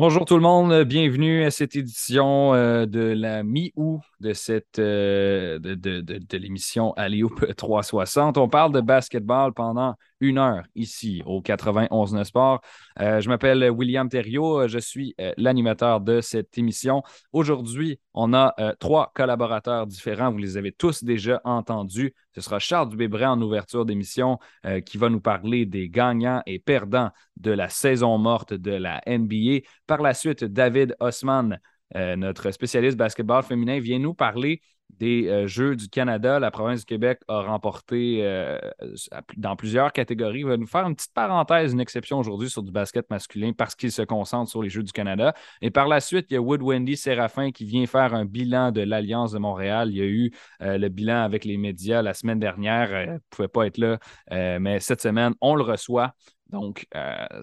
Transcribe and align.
Bonjour 0.00 0.24
tout 0.24 0.36
le 0.36 0.40
monde, 0.40 0.84
bienvenue 0.84 1.44
à 1.44 1.50
cette 1.50 1.76
édition 1.76 2.54
euh, 2.54 2.86
de 2.86 3.00
la 3.00 3.42
mi-août 3.42 4.00
de 4.20 4.32
cette 4.32 4.78
euh, 4.78 5.58
de, 5.58 6.36
l'émission 6.38 6.94
Alioop 6.94 7.54
360. 7.54 8.38
On 8.38 8.48
parle 8.48 8.72
de 8.72 8.80
basketball 8.80 9.52
pendant 9.52 9.96
une 10.20 10.38
heure 10.38 10.64
ici 10.74 11.22
au 11.26 11.40
91 11.40 12.22
Sport. 12.22 12.60
Euh, 13.00 13.20
je 13.20 13.28
m'appelle 13.28 13.70
William 13.70 14.08
Thériault, 14.08 14.68
je 14.68 14.78
suis 14.78 15.14
l'animateur 15.36 16.00
de 16.00 16.20
cette 16.20 16.56
émission. 16.58 17.02
Aujourd'hui, 17.32 17.98
on 18.14 18.34
a 18.34 18.54
trois 18.78 19.12
collaborateurs 19.14 19.86
différents, 19.86 20.30
vous 20.30 20.38
les 20.38 20.56
avez 20.56 20.72
tous 20.72 21.04
déjà 21.04 21.40
entendus. 21.44 22.14
Ce 22.34 22.40
sera 22.40 22.58
Charles 22.58 22.88
Dubébret 22.88 23.26
en 23.26 23.40
ouverture 23.40 23.84
d'émission 23.84 24.38
qui 24.84 24.98
va 24.98 25.08
nous 25.08 25.20
parler 25.20 25.66
des 25.66 25.88
gagnants 25.88 26.42
et 26.46 26.58
perdants 26.58 27.10
de 27.36 27.50
la 27.50 27.68
saison 27.68 28.18
morte 28.18 28.54
de 28.54 28.72
la 28.72 29.00
NBA. 29.06 29.66
Par 29.86 30.02
la 30.02 30.14
suite, 30.14 30.44
David 30.44 30.96
euh, 31.96 32.16
notre 32.16 32.50
spécialiste 32.52 32.96
basketball 32.96 33.42
féminin, 33.42 33.80
vient 33.80 33.98
nous 33.98 34.14
parler 34.14 34.62
des 34.98 35.28
euh, 35.28 35.46
Jeux 35.46 35.76
du 35.76 35.88
Canada. 35.88 36.38
La 36.38 36.50
province 36.50 36.80
du 36.80 36.86
Québec 36.86 37.20
a 37.28 37.42
remporté 37.42 38.20
euh, 38.22 38.58
dans 39.36 39.56
plusieurs 39.56 39.92
catégories. 39.92 40.40
Il 40.40 40.46
va 40.46 40.56
nous 40.56 40.66
faire 40.66 40.86
une 40.86 40.94
petite 40.94 41.12
parenthèse, 41.12 41.72
une 41.72 41.80
exception 41.80 42.18
aujourd'hui 42.18 42.50
sur 42.50 42.62
du 42.62 42.70
basket 42.70 43.08
masculin 43.10 43.52
parce 43.56 43.74
qu'il 43.74 43.92
se 43.92 44.02
concentre 44.02 44.50
sur 44.50 44.62
les 44.62 44.70
Jeux 44.70 44.82
du 44.82 44.92
Canada. 44.92 45.34
Et 45.62 45.70
par 45.70 45.88
la 45.88 46.00
suite, 46.00 46.26
il 46.30 46.34
y 46.34 46.36
a 46.36 46.40
Wood 46.40 46.62
Wendy 46.62 46.96
Séraphin 46.96 47.50
qui 47.50 47.64
vient 47.64 47.86
faire 47.86 48.14
un 48.14 48.24
bilan 48.24 48.72
de 48.72 48.80
l'Alliance 48.82 49.32
de 49.32 49.38
Montréal. 49.38 49.90
Il 49.90 49.96
y 49.96 50.02
a 50.02 50.06
eu 50.06 50.30
le 50.60 50.88
bilan 50.88 51.22
avec 51.22 51.44
les 51.44 51.56
médias 51.56 52.02
la 52.02 52.14
semaine 52.14 52.38
dernière. 52.38 52.92
Elle 52.92 53.14
ne 53.14 53.18
pouvait 53.30 53.48
pas 53.48 53.66
être 53.66 53.78
là, 53.78 53.98
mais 54.30 54.80
cette 54.80 55.00
semaine, 55.00 55.34
on 55.40 55.54
le 55.54 55.62
reçoit. 55.62 56.14
Donc, 56.48 56.86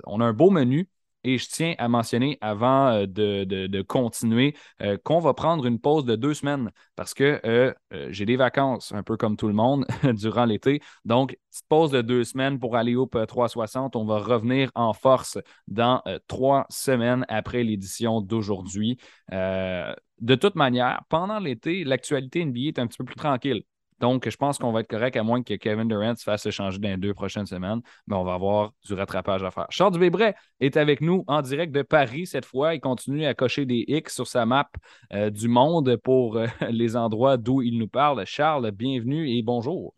on 0.05 0.21
a 0.21 0.25
un 0.25 0.33
beau 0.33 0.49
menu. 0.49 0.89
Et 1.23 1.37
je 1.37 1.47
tiens 1.49 1.75
à 1.77 1.87
mentionner 1.87 2.37
avant 2.41 2.87
euh, 2.89 3.05
de, 3.07 3.81
continuer 3.81 4.55
euh, 4.81 4.97
qu'on 5.03 5.19
va 5.19 5.33
prendre 5.33 5.65
une 5.65 5.79
pause 5.79 6.05
de 6.05 6.15
deux 6.15 6.33
semaines 6.33 6.71
parce 6.95 7.13
que 7.13 7.41
euh, 7.45 7.73
j'ai 8.09 8.25
des 8.25 8.37
vacances, 8.37 8.91
un 8.93 9.03
peu 9.03 9.17
comme 9.17 9.35
tout 9.37 9.47
le 9.47 9.53
monde, 9.53 9.85
durant 10.13 10.45
l'été. 10.45 10.81
Donc, 11.05 11.35
petite 11.51 11.67
pause 11.67 11.91
de 11.91 12.01
deux 12.01 12.23
semaines 12.23 12.59
pour 12.59 12.75
aller 12.75 12.95
au 12.95 13.05
360. 13.07 13.95
On 13.95 14.05
va 14.05 14.19
revenir 14.19 14.71
en 14.75 14.93
force 14.93 15.37
dans 15.67 16.01
trois 16.27 16.65
semaines 16.69 17.25
après 17.29 17.63
l'édition 17.63 18.21
d'aujourd'hui. 18.21 18.97
de 19.31 20.35
toute 20.35 20.55
manière, 20.55 21.03
pendant 21.09 21.39
l'été, 21.39 21.83
l'actualité 21.83 22.45
NBA 22.45 22.59
est 22.67 22.79
un 22.79 22.87
petit 22.87 22.97
peu 22.97 23.05
plus 23.05 23.15
tranquille. 23.15 23.63
Donc, 23.99 24.29
je 24.29 24.35
pense 24.35 24.57
qu'on 24.57 24.71
va 24.71 24.81
être 24.81 24.87
correct 24.87 25.15
à 25.15 25.23
moins 25.23 25.41
que 25.41 25.53
Kevin 25.55 25.87
Durant 25.87 26.15
se 26.15 26.23
fasse 26.23 26.45
échanger 26.45 26.77
dans 26.79 26.89
les 26.89 26.97
deux 26.97 27.13
prochaines 27.13 27.45
semaines. 27.45 27.81
Mais 28.07 28.15
on 28.15 28.23
va 28.23 28.33
avoir 28.33 28.71
du 28.85 28.93
rattrapage 28.93 29.43
à 29.43 29.51
faire. 29.51 29.67
Charles 29.69 29.93
Dubébret 29.93 30.35
est 30.59 30.77
avec 30.77 31.01
nous 31.01 31.23
en 31.27 31.41
direct 31.41 31.73
de 31.73 31.81
Paris 31.81 32.27
cette 32.27 32.45
fois. 32.45 32.75
Il 32.75 32.79
continue 32.79 33.25
à 33.25 33.33
cocher 33.33 33.65
des 33.65 33.83
X 33.87 34.15
sur 34.15 34.27
sa 34.27 34.45
map 34.45 34.69
euh, 35.13 35.29
du 35.29 35.47
monde 35.47 35.97
pour 35.97 36.37
euh, 36.37 36.47
les 36.69 36.95
endroits 36.95 37.37
d'où 37.37 37.61
il 37.61 37.77
nous 37.77 37.87
parle. 37.87 38.23
Charles, 38.25 38.71
bienvenue 38.71 39.29
et 39.29 39.41
bonjour. 39.41 39.93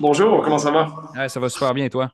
Bonjour, 0.00 0.42
comment 0.42 0.58
ça 0.58 0.70
va? 0.70 1.28
ça 1.28 1.40
va 1.40 1.48
super 1.48 1.74
bien, 1.74 1.88
toi? 1.88 2.10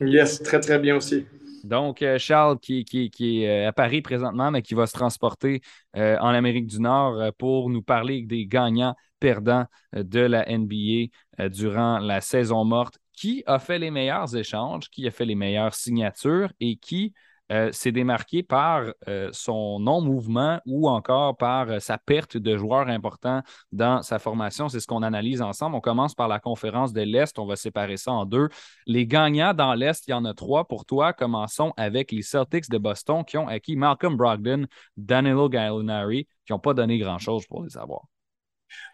Yes, 0.00 0.42
très, 0.42 0.60
très 0.60 0.78
bien 0.78 0.96
aussi. 0.96 1.24
Donc, 1.64 2.02
euh, 2.02 2.18
Charles, 2.18 2.58
qui, 2.58 2.84
est 3.20 3.64
à 3.64 3.72
Paris 3.72 4.02
présentement, 4.02 4.50
mais 4.50 4.62
qui 4.62 4.74
va 4.74 4.86
se 4.86 4.92
transporter 4.92 5.60
en 5.94 6.28
Amérique 6.28 6.66
du 6.66 6.80
Nord 6.80 7.32
pour 7.38 7.70
nous 7.70 7.82
parler 7.82 8.22
des 8.22 8.46
gagnants 8.46 8.94
perdant 9.18 9.66
euh, 9.94 10.02
de 10.02 10.20
la 10.20 10.48
NBA 10.48 11.10
euh, 11.40 11.48
durant 11.48 11.98
la 11.98 12.20
saison 12.20 12.64
morte. 12.64 12.98
Qui 13.12 13.42
a 13.46 13.58
fait 13.58 13.78
les 13.78 13.90
meilleurs 13.90 14.36
échanges, 14.36 14.90
qui 14.90 15.06
a 15.06 15.10
fait 15.10 15.24
les 15.24 15.34
meilleures 15.34 15.74
signatures 15.74 16.52
et 16.60 16.76
qui 16.76 17.14
euh, 17.52 17.70
s'est 17.72 17.92
démarqué 17.92 18.42
par 18.42 18.84
son 19.32 19.78
non-mouvement 19.80 20.60
ou 20.66 20.88
encore 20.88 21.36
par 21.36 21.80
sa 21.80 21.98
perte 21.98 22.36
de 22.36 22.56
joueurs 22.56 22.88
importants 22.88 23.42
dans 23.72 24.02
sa 24.02 24.18
formation. 24.18 24.68
C'est 24.68 24.80
ce 24.80 24.86
qu'on 24.86 25.02
analyse 25.02 25.42
ensemble. 25.42 25.76
On 25.76 25.80
commence 25.80 26.14
par 26.14 26.28
la 26.28 26.38
conférence 26.38 26.92
de 26.92 27.02
l'Est. 27.02 27.38
On 27.38 27.46
va 27.46 27.56
séparer 27.56 27.96
ça 27.96 28.12
en 28.12 28.24
deux. 28.24 28.48
Les 28.86 29.06
gagnants 29.06 29.54
dans 29.54 29.74
l'Est, 29.74 30.06
il 30.08 30.10
y 30.10 30.14
en 30.14 30.24
a 30.24 30.34
trois 30.34 30.66
pour 30.66 30.84
toi. 30.84 31.12
Commençons 31.12 31.72
avec 31.76 32.12
les 32.12 32.22
Celtics 32.22 32.68
de 32.70 32.78
Boston 32.78 33.24
qui 33.24 33.38
ont 33.38 33.48
acquis 33.48 33.76
Malcolm 33.76 34.16
Brogdon, 34.16 34.66
Danilo 34.96 35.48
Gallinari, 35.48 36.26
qui 36.44 36.52
n'ont 36.52 36.58
pas 36.58 36.74
donné 36.74 36.98
grand-chose 36.98 37.46
pour 37.46 37.64
les 37.64 37.76
avoir. 37.76 38.02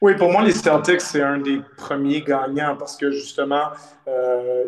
Oui, 0.00 0.14
pour 0.16 0.30
moi, 0.30 0.42
les 0.42 0.52
Celtics, 0.52 1.00
c'est 1.00 1.22
un 1.22 1.38
des 1.38 1.60
premiers 1.76 2.20
gagnants 2.20 2.76
parce 2.76 2.96
que 2.96 3.10
justement, 3.10 3.70
euh, 4.06 4.64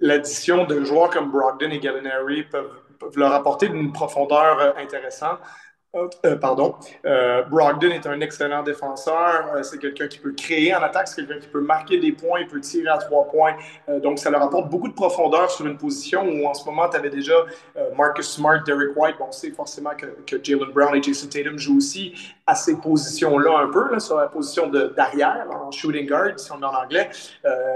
l'addition 0.00 0.64
de 0.64 0.82
joueurs 0.84 1.10
comme 1.10 1.30
Brogdon 1.30 1.70
et 1.70 1.78
Gallinari 1.78 2.42
peuvent 2.44 2.82
leur 3.16 3.32
apporter 3.32 3.66
une 3.66 3.92
profondeur 3.92 4.58
euh, 4.58 4.72
intéressante. 4.76 5.38
Euh, 5.94 6.36
pardon. 6.36 6.74
Euh, 7.06 7.42
Brogdon 7.44 7.88
est 7.88 8.06
un 8.06 8.20
excellent 8.20 8.62
défenseur. 8.62 9.50
Euh, 9.54 9.62
c'est 9.62 9.78
quelqu'un 9.78 10.06
qui 10.06 10.18
peut 10.18 10.32
créer 10.32 10.74
en 10.74 10.82
attaque. 10.82 11.08
C'est 11.08 11.26
quelqu'un 11.26 11.40
qui 11.40 11.48
peut 11.48 11.62
marquer 11.62 11.98
des 11.98 12.12
points. 12.12 12.40
Il 12.40 12.46
peut 12.46 12.60
tirer 12.60 12.88
à 12.88 12.98
trois 12.98 13.24
points. 13.24 13.54
donc, 14.02 14.18
ça 14.18 14.30
leur 14.30 14.42
apporte 14.42 14.68
beaucoup 14.68 14.88
de 14.88 14.94
profondeur 14.94 15.50
sur 15.50 15.66
une 15.66 15.78
position 15.78 16.28
où, 16.28 16.46
en 16.46 16.52
ce 16.52 16.64
moment, 16.66 16.88
tu 16.90 16.96
avais 16.96 17.10
déjà 17.10 17.32
Marcus 17.96 18.28
Smart, 18.28 18.62
Derek 18.64 18.90
White. 18.96 19.16
Bon, 19.18 19.26
on 19.28 19.32
sait 19.32 19.50
forcément 19.50 19.94
que, 19.96 20.06
que 20.26 20.42
Jalen 20.42 20.70
Brown 20.72 20.94
et 20.94 21.02
Jason 21.02 21.28
Tatum 21.28 21.58
jouent 21.58 21.78
aussi 21.78 22.14
à 22.46 22.54
ces 22.54 22.76
positions-là 22.76 23.60
un 23.60 23.68
peu, 23.68 23.90
là, 23.90 23.98
sur 23.98 24.16
la 24.16 24.26
position 24.26 24.66
d'arrière, 24.68 25.46
en 25.50 25.70
shooting 25.70 26.06
guard, 26.06 26.38
si 26.38 26.52
on 26.52 26.58
met 26.58 26.66
en 26.66 26.74
anglais. 26.74 27.08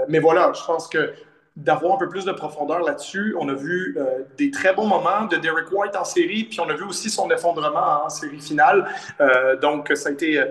mais 0.07 0.19
voilà, 0.19 0.51
je 0.53 0.63
pense 0.63 0.87
que 0.87 1.13
d'avoir 1.55 1.93
un 1.93 1.97
peu 1.97 2.09
plus 2.09 2.25
de 2.25 2.31
profondeur 2.31 2.81
là-dessus. 2.81 3.35
On 3.39 3.47
a 3.47 3.53
vu 3.53 3.95
euh, 3.97 4.23
des 4.37 4.49
très 4.49 4.73
bons 4.73 4.87
moments 4.87 5.25
de 5.29 5.37
Derek 5.37 5.71
White 5.71 5.95
en 5.95 6.03
série, 6.03 6.45
puis 6.45 6.59
on 6.59 6.67
a 6.67 6.73
vu 6.73 6.83
aussi 6.83 7.11
son 7.11 7.29
effondrement 7.29 8.05
en 8.05 8.09
série 8.09 8.41
finale. 8.41 8.87
Euh, 9.21 9.55
donc, 9.57 9.91
ça 9.93 10.09
a 10.09 10.11
été 10.13 10.39
euh, 10.39 10.45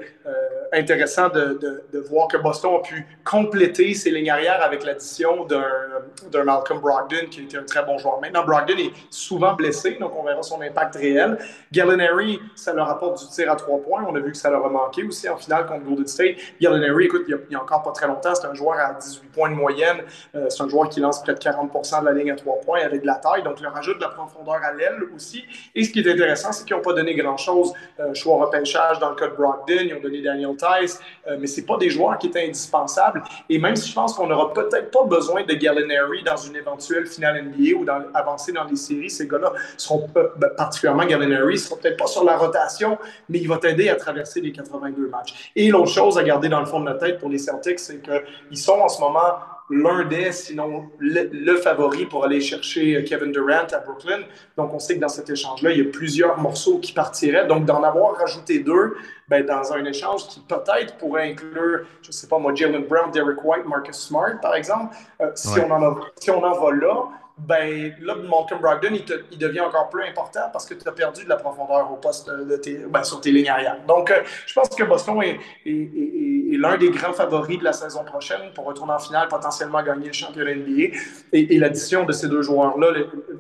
intéressant 0.73 1.29
de, 1.29 1.59
de, 1.93 1.99
voir 1.99 2.29
que 2.29 2.37
Boston 2.37 2.77
a 2.77 2.83
pu 2.83 3.07
compléter 3.25 3.95
ses 3.95 4.11
lignes 4.11 4.31
arrière 4.31 4.63
avec 4.63 4.85
l'addition 4.85 5.45
d'un 5.45 6.45
Malcolm 6.45 6.81
Brogdon, 6.81 7.27
qui 7.31 7.43
était 7.43 7.59
un 7.59 7.65
très 7.65 7.85
bon 7.85 7.99
joueur. 7.99 8.21
Maintenant, 8.21 8.45
Brogdon 8.45 8.77
est 8.77 8.93
souvent 9.11 9.55
blessé, 9.55 9.97
donc 10.01 10.13
on 10.17 10.23
verra 10.23 10.43
son 10.43 10.61
impact 10.61 10.97
réel. 10.97 11.37
Gallinari, 11.73 12.41
ça 12.55 12.73
leur 12.73 12.89
apporte 12.89 13.19
du 13.21 13.29
tir 13.29 13.51
à 13.51 13.57
trois 13.57 13.81
points. 13.81 14.05
On 14.09 14.15
a 14.15 14.21
vu 14.21 14.33
que 14.33 14.37
ça 14.37 14.51
leur 14.51 14.65
a 14.65 14.69
manqué 14.69 15.03
aussi 15.03 15.29
en 15.29 15.37
finale 15.37 15.67
contre 15.67 15.85
Golden 15.85 16.07
State. 16.07 16.37
Gallinari, 16.61 17.07
écoute, 17.07 17.23
il 17.27 17.37
n'y 17.51 17.57
a, 17.57 17.59
a, 17.59 17.63
encore 17.63 17.83
pas 17.83 17.93
très 17.93 18.07
longtemps, 18.07 18.35
c'est 18.35 18.47
un 18.47 18.55
joueur 18.55 18.79
à 18.79 18.95
18 18.95 19.33
points 19.33 19.51
de 19.51 19.57
moyenne. 19.57 20.03
c'est 20.49 20.63
un 20.63 20.69
joueur 20.69 20.89
qui 20.93 21.01
lance 21.01 21.23
près 21.23 21.35
de 21.35 21.39
40 21.39 21.73
de 21.73 22.05
la 22.07 22.13
ligne 22.13 22.31
à 22.31 22.37
trois 22.37 22.61
points 22.61 22.81
avec 22.83 23.03
de 23.03 23.07
la 23.07 23.17
taille, 23.17 23.43
donc 23.43 23.61
leur 23.61 23.77
ajoute 23.77 23.97
de 23.97 24.03
la 24.03 24.09
profondeur 24.09 24.61
à 24.63 24.73
l'aile 24.73 25.03
aussi. 25.15 25.45
Et 25.75 25.85
ce 25.85 25.91
qui 25.91 26.01
est 26.01 26.11
intéressant, 26.11 26.53
c'est 26.53 26.65
qu'ils 26.65 26.77
n'ont 26.77 26.83
pas 26.83 26.93
donné 26.93 27.15
grand-chose. 27.15 27.73
Euh, 28.01 28.15
choix 28.15 28.45
repêchage 28.45 28.99
dans 28.99 29.11
le 29.11 29.17
cas 29.17 29.29
de 29.29 29.35
Brogdon, 29.35 29.83
ils 29.83 29.95
ont 29.95 30.01
donné 30.01 30.23
Daniel 30.23 30.57
Tice, 30.57 31.01
euh, 31.27 31.37
mais 31.39 31.47
ce 31.47 31.61
pas 31.63 31.77
des 31.77 31.91
joueurs 31.91 32.19
qui 32.19 32.27
étaient 32.27 32.45
indispensables. 32.45 33.23
Et 33.49 33.59
même 33.59 33.77
si 33.77 33.89
je 33.89 33.95
pense 33.95 34.15
qu'on 34.15 34.27
n'aura 34.27 34.53
peut-être 34.53 34.91
pas 34.91 35.05
besoin 35.05 35.45
de 35.45 35.55
Gallinari 35.55 36.23
dans 36.25 36.37
une 36.37 36.57
éventuelle 36.57 37.07
finale 37.07 37.45
NBA 37.45 37.79
ou 37.79 37.85
dans, 37.85 38.03
avancer 38.15 38.53
dans 38.53 38.65
les 38.65 38.77
séries, 38.77 39.11
ces 39.11 39.29
gars-là 39.29 39.53
seront 39.77 40.09
ben, 40.15 40.29
particulièrement 40.57 41.05
Gallinari, 41.05 41.59
seront 41.59 41.77
peut-être 41.77 41.97
pas 41.97 42.07
sur 42.07 42.25
la 42.25 42.37
rotation, 42.37 42.99
mais 43.29 43.39
il 43.39 43.49
va 43.49 43.59
t'aider 43.59 43.89
à 43.89 43.97
traverser 43.97 44.41
les 44.41 44.53
82 44.53 45.09
matchs. 45.09 45.53
Et 45.55 45.69
l'autre 45.71 45.91
chose 45.91 46.19
à 46.19 46.23
garder 46.23 46.49
dans 46.49 46.61
le 46.61 46.67
fond 46.67 46.81
de 46.81 46.87
notre 46.87 47.01
tête 47.01 47.19
pour 47.19 47.29
les 47.29 47.39
Celtics, 47.39 47.79
c'est 47.79 48.03
qu'ils 48.03 48.59
sont 48.59 48.79
en 48.81 48.89
ce 48.89 49.01
moment 49.01 49.39
l'un 49.71 50.05
des, 50.05 50.33
sinon 50.33 50.91
le, 50.99 51.57
favori 51.57 52.07
pour 52.07 52.25
aller 52.25 52.41
chercher 52.41 53.03
Kevin 53.05 53.33
Durant 53.33 53.67
à 53.73 53.79
Brooklyn. 53.79 54.21
Donc, 54.57 54.73
on 54.75 54.79
sait 54.79 54.97
que 54.97 55.01
dans 55.01 55.09
cet 55.09 55.31
échange-là, 55.31 55.73
il 55.73 55.79
y 55.79 55.89
a 55.89 55.91
plusieurs 55.91 56.39
morceaux 56.39 56.79
qui 56.79 56.93
partiraient. 56.93 57.47
Donc, 57.47 57.65
d'en 57.65 57.83
avoir 57.83 58.17
rajouté 58.17 58.59
deux 58.59 58.97
ben, 59.29 59.47
dans 59.47 59.73
un 59.73 59.85
échange 59.85 60.27
qui 60.29 60.41
peut-être 60.41 60.97
pourrait 60.99 61.31
inclure, 61.31 61.87
je 62.03 62.09
ne 62.09 62.13
sais 62.13 62.27
pas 62.27 62.39
moi, 62.39 62.55
Jalen 62.55 62.85
Brown, 62.85 63.11
Derek 63.11 63.43
White, 63.43 63.65
Marcus 63.67 63.97
Smart, 63.97 64.41
par 64.41 64.55
exemple, 64.55 64.95
euh, 65.21 65.31
si, 65.35 65.59
on 65.61 65.71
en 65.71 65.97
si 66.17 66.31
on 66.31 66.43
en 66.43 66.59
va 66.59 66.73
là, 66.73 67.09
ben 67.39 67.95
là, 68.01 68.15
Malcolm 68.15 68.61
Brogdon, 68.61 68.95
il, 69.31 69.39
devient 69.39 69.61
encore 69.61 69.89
plus 69.89 70.05
important 70.05 70.51
parce 70.53 70.67
que 70.67 70.75
tu 70.75 70.87
as 70.87 70.93
perdu 70.93 71.25
de 71.25 71.29
la 71.29 71.37
profondeur 71.37 71.91
au 71.91 71.97
poste 71.97 72.31
de 72.31 72.57
tes, 72.57 72.79
ben, 72.89 73.03
sur 73.03 73.21
tes 73.21 73.31
lignes 73.31 73.49
arrière. 73.49 73.79
Donc, 73.87 74.11
euh, 74.11 74.23
je 74.47 74.53
pense 74.55 74.69
que 74.69 74.85
Boston 74.85 75.21
est, 75.23 75.39
l'un 75.65 76.77
des 76.77 76.91
grands 76.91 77.13
favoris 77.13 77.59
de 77.59 77.65
la 77.65 77.73
saison 77.73 78.05
prochaine 78.05 78.53
pour 78.55 78.67
retourner 78.67 78.93
en 78.93 78.99
finale, 78.99 79.29
potentiellement 79.29 79.83
gagner 79.83 80.09
le 80.09 80.13
championnat 80.13 80.55
NBA. 80.55 80.97
Et, 81.33 81.59
l'addition 81.59 82.05
de 82.05 82.13
ces 82.13 82.29
deux 82.29 82.43
joueurs-là 82.43 82.93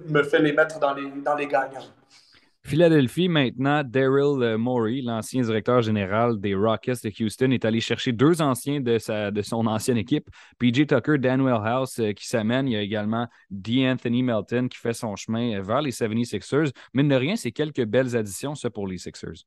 me 0.08 0.22
fait 0.22 0.40
les 0.40 0.52
mettre 0.52 0.78
dans 0.78 0.94
les, 0.94 1.10
dans 1.22 1.34
les 1.34 1.46
gagnants. 1.46 1.82
Philadelphie, 2.64 3.28
maintenant, 3.28 3.82
Daryl 3.82 4.40
euh, 4.40 4.56
Morey, 4.56 5.00
l'ancien 5.02 5.42
directeur 5.42 5.82
général 5.82 6.38
des 6.38 6.54
Rockets 6.54 7.02
de 7.02 7.24
Houston, 7.24 7.50
est 7.50 7.64
allé 7.64 7.80
chercher 7.80 8.12
deux 8.12 8.40
anciens 8.40 8.80
de, 8.80 8.98
son 9.42 9.66
ancienne 9.66 9.96
équipe. 9.96 10.30
PJ 10.58 10.86
Tucker, 10.86 11.18
Daniel 11.18 11.58
House 11.64 11.98
euh, 11.98 12.12
qui 12.12 12.26
s'amène. 12.26 12.68
Il 12.68 12.72
y 12.72 12.76
a 12.76 12.80
également 12.80 13.26
D'Anthony 13.50 14.22
Melton 14.22 14.68
qui 14.68 14.78
fait 14.78 14.92
son 14.92 15.16
chemin 15.16 15.58
euh, 15.58 15.62
vers 15.62 15.82
les 15.82 15.90
76ers. 15.90 16.70
Mais 16.94 17.02
de 17.02 17.14
rien, 17.14 17.34
c'est 17.34 17.52
quelques 17.52 17.84
belles 17.84 18.16
additions, 18.16 18.54
ça, 18.54 18.70
pour 18.70 18.86
les 18.86 18.98
Sixers. 18.98 19.44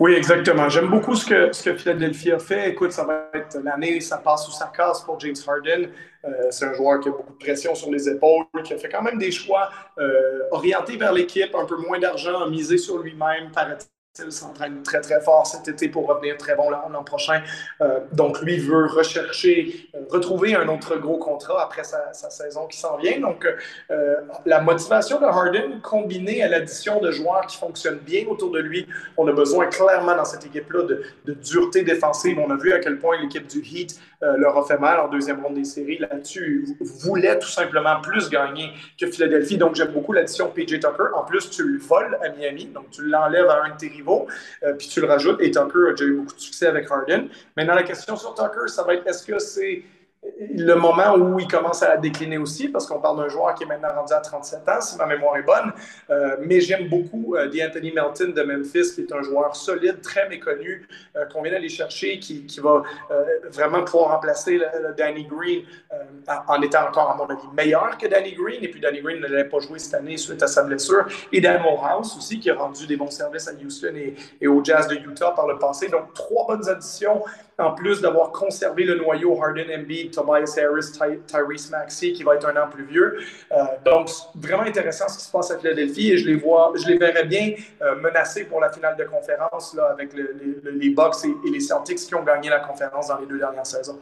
Oui, 0.00 0.12
exactement. 0.14 0.68
J'aime 0.68 0.88
beaucoup 0.88 1.16
ce 1.16 1.26
que, 1.26 1.52
ce 1.52 1.62
que 1.62 1.76
Philadelphie 1.76 2.30
a 2.30 2.38
fait. 2.38 2.70
Écoute, 2.70 2.92
ça 2.92 3.04
va 3.04 3.28
être 3.34 3.58
l'année, 3.64 4.00
ça 4.00 4.18
passe 4.18 4.46
ou 4.48 4.52
ça 4.52 4.70
casse 4.74 5.02
pour 5.02 5.18
James 5.18 5.34
Harden. 5.44 5.90
Euh, 6.24 6.28
c'est 6.50 6.66
un 6.66 6.72
joueur 6.72 7.00
qui 7.00 7.08
a 7.08 7.12
beaucoup 7.12 7.32
de 7.32 7.38
pression 7.38 7.74
sur 7.74 7.90
les 7.90 8.08
épaules, 8.08 8.44
qui 8.62 8.74
a 8.74 8.78
fait 8.78 8.88
quand 8.88 9.02
même 9.02 9.18
des 9.18 9.32
choix 9.32 9.70
euh, 9.98 10.40
orientés 10.52 10.96
vers 10.96 11.12
l'équipe, 11.12 11.52
un 11.52 11.64
peu 11.64 11.76
moins 11.76 11.98
d'argent, 11.98 12.48
misé 12.48 12.78
sur 12.78 12.98
lui-même, 12.98 13.50
paraît 13.52 13.78
s'entraîne 14.30 14.82
très, 14.82 15.00
très 15.00 15.20
fort 15.20 15.46
cet 15.46 15.68
été 15.68 15.88
pour 15.88 16.06
revenir 16.06 16.36
très 16.36 16.54
bon 16.54 16.70
l'an 16.70 17.04
prochain. 17.04 17.42
Euh, 17.80 18.00
donc, 18.12 18.40
lui 18.42 18.58
veut 18.58 18.86
rechercher, 18.86 19.88
euh, 19.94 20.00
retrouver 20.10 20.54
un 20.54 20.68
autre 20.68 20.96
gros 20.96 21.18
contrat 21.18 21.62
après 21.62 21.84
sa, 21.84 22.12
saison 22.12 22.66
qui 22.66 22.78
s'en 22.78 22.96
vient. 22.96 23.20
Donc, 23.20 23.46
euh, 23.90 24.14
la 24.44 24.60
motivation 24.60 25.20
de 25.20 25.24
Harden, 25.24 25.80
combinée 25.82 26.42
à 26.42 26.48
l'addition 26.48 27.00
de 27.00 27.10
joueurs 27.10 27.46
qui 27.46 27.56
fonctionnent 27.56 27.98
bien 27.98 28.26
autour 28.28 28.50
de 28.50 28.60
lui, 28.60 28.86
on 29.16 29.26
a 29.28 29.32
besoin 29.32 29.66
clairement 29.66 30.16
dans 30.16 30.24
cette 30.24 30.46
équipe-là 30.46 30.82
de, 30.82 31.02
de, 31.24 31.32
dureté 31.34 31.82
défensive. 31.82 32.38
On 32.38 32.50
a 32.50 32.56
vu 32.56 32.72
à 32.72 32.78
quel 32.80 32.98
point 32.98 33.20
l'équipe 33.20 33.46
du 33.46 33.60
Heat 33.60 33.98
leur 34.20 34.58
a 34.58 34.64
fait 34.64 34.78
mal 34.78 34.98
en 35.00 35.08
deuxième 35.08 35.40
ronde 35.44 35.54
des 35.54 35.64
séries. 35.64 35.98
Là-dessus, 35.98 36.66
voulait 36.80 37.38
tout 37.38 37.48
simplement 37.48 38.00
plus 38.00 38.28
gagner 38.28 38.72
que 39.00 39.06
Philadelphie. 39.06 39.56
Donc, 39.56 39.74
j'aime 39.74 39.92
beaucoup 39.92 40.12
l'addition 40.12 40.50
PJ 40.50 40.80
Tucker. 40.80 41.14
En 41.14 41.24
plus, 41.24 41.50
tu 41.50 41.62
le 41.62 41.78
voles 41.78 42.18
à 42.22 42.30
Miami, 42.30 42.66
donc 42.66 42.90
tu 42.90 43.04
l'enlèves 43.04 43.48
à 43.48 43.64
un 43.64 43.70
de 43.70 43.76
tes 43.76 43.88
rivaux 43.88 44.26
euh, 44.62 44.74
puis 44.74 44.88
tu 44.88 45.00
le 45.00 45.06
rajoutes. 45.06 45.40
Et 45.40 45.50
Tucker 45.50 45.88
a 45.88 45.90
déjà 45.92 46.04
eu 46.04 46.14
beaucoup 46.14 46.34
de 46.34 46.40
succès 46.40 46.66
avec 46.66 46.90
Harden. 46.90 47.28
Maintenant, 47.56 47.74
la 47.74 47.82
question 47.82 48.16
sur 48.16 48.34
Tucker, 48.34 48.68
ça 48.68 48.82
va 48.82 48.94
être 48.94 49.06
est-ce 49.06 49.24
que 49.24 49.38
c'est 49.38 49.82
le 50.38 50.74
moment 50.74 51.14
où 51.16 51.38
il 51.38 51.48
commence 51.48 51.82
à 51.82 51.96
décliner 51.96 52.38
aussi, 52.38 52.68
parce 52.68 52.86
qu'on 52.86 53.00
parle 53.00 53.18
d'un 53.18 53.28
joueur 53.28 53.54
qui 53.54 53.64
est 53.64 53.66
maintenant 53.66 53.94
rendu 53.94 54.12
à 54.12 54.20
37 54.20 54.68
ans, 54.68 54.80
si 54.80 54.96
ma 54.96 55.06
mémoire 55.06 55.36
est 55.36 55.42
bonne. 55.42 55.72
Euh, 56.10 56.36
mais 56.40 56.60
j'aime 56.60 56.88
beaucoup 56.88 57.34
euh, 57.34 57.48
D'Anthony 57.48 57.92
Melton 57.92 58.32
de 58.34 58.42
Memphis, 58.42 58.94
qui 58.94 59.02
est 59.02 59.12
un 59.12 59.22
joueur 59.22 59.56
solide, 59.56 60.00
très 60.00 60.28
méconnu, 60.28 60.86
euh, 61.16 61.24
qu'on 61.26 61.42
vient 61.42 61.52
d'aller 61.52 61.68
chercher, 61.68 62.18
qui, 62.18 62.46
qui 62.46 62.60
va 62.60 62.82
vraiment 63.50 63.84
pouvoir 63.84 64.10
remplacer 64.10 64.60
Danny 64.96 65.24
Green 65.24 65.64
en 66.46 66.62
étant 66.62 66.86
encore, 66.88 67.10
à 67.10 67.16
mon 67.16 67.26
avis, 67.26 67.48
meilleur 67.54 67.96
que 67.98 68.06
Danny 68.06 68.32
Green. 68.32 68.62
Et 68.62 68.68
puis 68.68 68.80
Danny 68.80 69.00
Green 69.00 69.20
ne 69.20 69.26
l'avait 69.26 69.48
pas 69.48 69.58
joué 69.58 69.78
cette 69.78 69.94
année 69.94 70.16
suite 70.16 70.42
à 70.42 70.46
sa 70.46 70.62
blessure. 70.62 71.06
Et 71.32 71.40
Dan 71.40 71.62
House 71.62 72.16
aussi, 72.16 72.38
qui 72.38 72.50
a 72.50 72.54
rendu 72.54 72.86
des 72.86 72.96
bons 72.96 73.10
services 73.10 73.48
à 73.48 73.52
Houston 73.52 73.94
et, 73.94 74.14
et 74.40 74.46
au 74.46 74.62
Jazz 74.62 74.88
de 74.88 74.96
Utah 74.96 75.30
par 75.30 75.46
le 75.46 75.58
passé. 75.58 75.88
Donc, 75.88 76.14
trois 76.14 76.46
bonnes 76.46 76.68
additions 76.68 77.22
en 77.58 77.72
plus 77.72 78.00
d'avoir 78.00 78.30
conservé 78.30 78.84
le 78.84 78.94
noyau 78.94 79.40
Harden, 79.42 79.66
Embiid, 79.80 80.12
Tobias 80.12 80.56
Harris, 80.58 80.92
Tyrese 81.26 81.70
Maxey, 81.70 82.12
qui 82.12 82.22
va 82.22 82.36
être 82.36 82.46
un 82.46 82.56
an 82.62 82.68
plus 82.70 82.84
vieux. 82.84 83.18
Euh, 83.50 83.64
donc, 83.84 84.08
vraiment 84.36 84.62
intéressant 84.62 85.08
ce 85.08 85.18
qui 85.18 85.24
se 85.24 85.32
passe 85.32 85.50
à 85.50 85.58
Philadelphie 85.58 86.12
et 86.12 86.18
je 86.18 86.26
les 86.28 86.98
verrais 86.98 87.24
bien 87.24 87.54
euh, 87.82 87.96
menacés 87.96 88.44
pour 88.44 88.60
la 88.60 88.70
finale 88.70 88.96
de 88.96 89.04
conférence 89.04 89.76
avec 89.90 90.12
les 90.14 90.90
Bucks 90.90 91.24
et, 91.24 91.50
les 91.50 91.60
Celtics 91.60 91.98
qui 91.98 92.14
ont 92.14 92.22
gagné 92.22 92.48
la 92.48 92.60
conférence 92.60 93.08
dans 93.08 93.18
les 93.18 93.26
deux 93.26 93.38
dernières 93.38 93.66
saisons. 93.66 93.98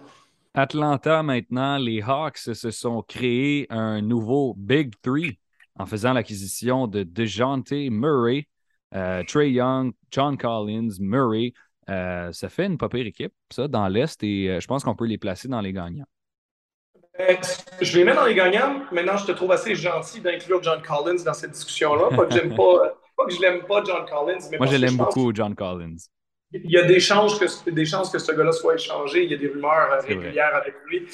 Atlanta, 0.53 1.23
maintenant, 1.23 1.79
les 1.79 2.03
Hawks 2.03 2.39
se 2.39 2.71
sont 2.71 3.03
créés 3.03 3.67
un 3.71 4.03
nouveau 4.03 4.55
Big 4.57 4.93
Three 5.03 5.39
en 5.79 5.87
faisant 5.87 6.13
l'acquisition 6.13 6.87
de 6.87 7.03
DeJounte 7.03 7.73
Murray, 7.73 8.49
euh, 8.95 9.23
Trey 9.27 9.51
Young, 9.51 9.93
John 10.11 10.37
Collins, 10.37 10.97
Murray. 11.01 11.53
Euh, 11.89 12.33
ça 12.33 12.49
fait 12.49 12.67
une 12.67 12.79
pas 12.79 12.89
pire 12.89 13.07
équipe, 13.07 13.33
ça, 13.51 13.69
dans 13.69 13.87
l'Est, 13.89 14.23
et 14.23 14.49
euh, 14.49 14.61
je 14.61 14.67
pense 14.67 14.83
qu'on 14.83 14.97
peut 14.97 15.07
les 15.07 15.19
placer 15.19 15.49
dans 15.49 15.61
les 15.61 15.73
gagnants. 15.73 16.07
Euh, 17.21 17.35
je 17.81 17.99
les 17.99 18.05
mets 18.05 18.15
dans 18.15 18.27
les 18.27 18.35
gagnants. 18.35 18.83
Maintenant, 18.93 19.17
je 19.17 19.27
te 19.27 19.33
trouve 19.33 19.53
assez 19.53 19.75
gentil 19.75 20.21
d'inclure 20.21 20.63
John 20.63 20.83
Collins 20.83 21.23
dans 21.25 21.33
cette 21.33 21.53
discussion-là. 21.53 22.15
Pas 22.15 22.27
que 22.27 22.35
j'aime 22.35 22.55
pas, 22.55 22.99
pas 23.17 23.25
que 23.25 23.33
je 23.33 23.41
l'aime 23.41 23.63
pas, 23.63 23.83
John 23.85 24.05
Collins. 24.07 24.49
Mais 24.51 24.59
Moi, 24.59 24.67
je 24.67 24.77
l'aime 24.77 24.97
beaucoup, 24.97 25.33
John 25.35 25.55
Collins. 25.55 25.97
Il 26.65 26.71
y 26.71 26.79
a 26.79 26.83
des 26.83 27.01
chances 27.01 27.39
que, 27.39 27.71
des 27.71 27.85
chances 27.85 28.11
que 28.11 28.19
ce 28.19 28.33
gars-là 28.33 28.53
soit 28.53 28.75
échangé. 28.75 29.25
Il 29.25 29.31
y 29.31 29.35
a 29.35 29.39
des 29.39 29.49
rumeurs 29.49 30.03
régulières 30.07 30.55
avec 30.55 30.75
lui. 30.87 31.07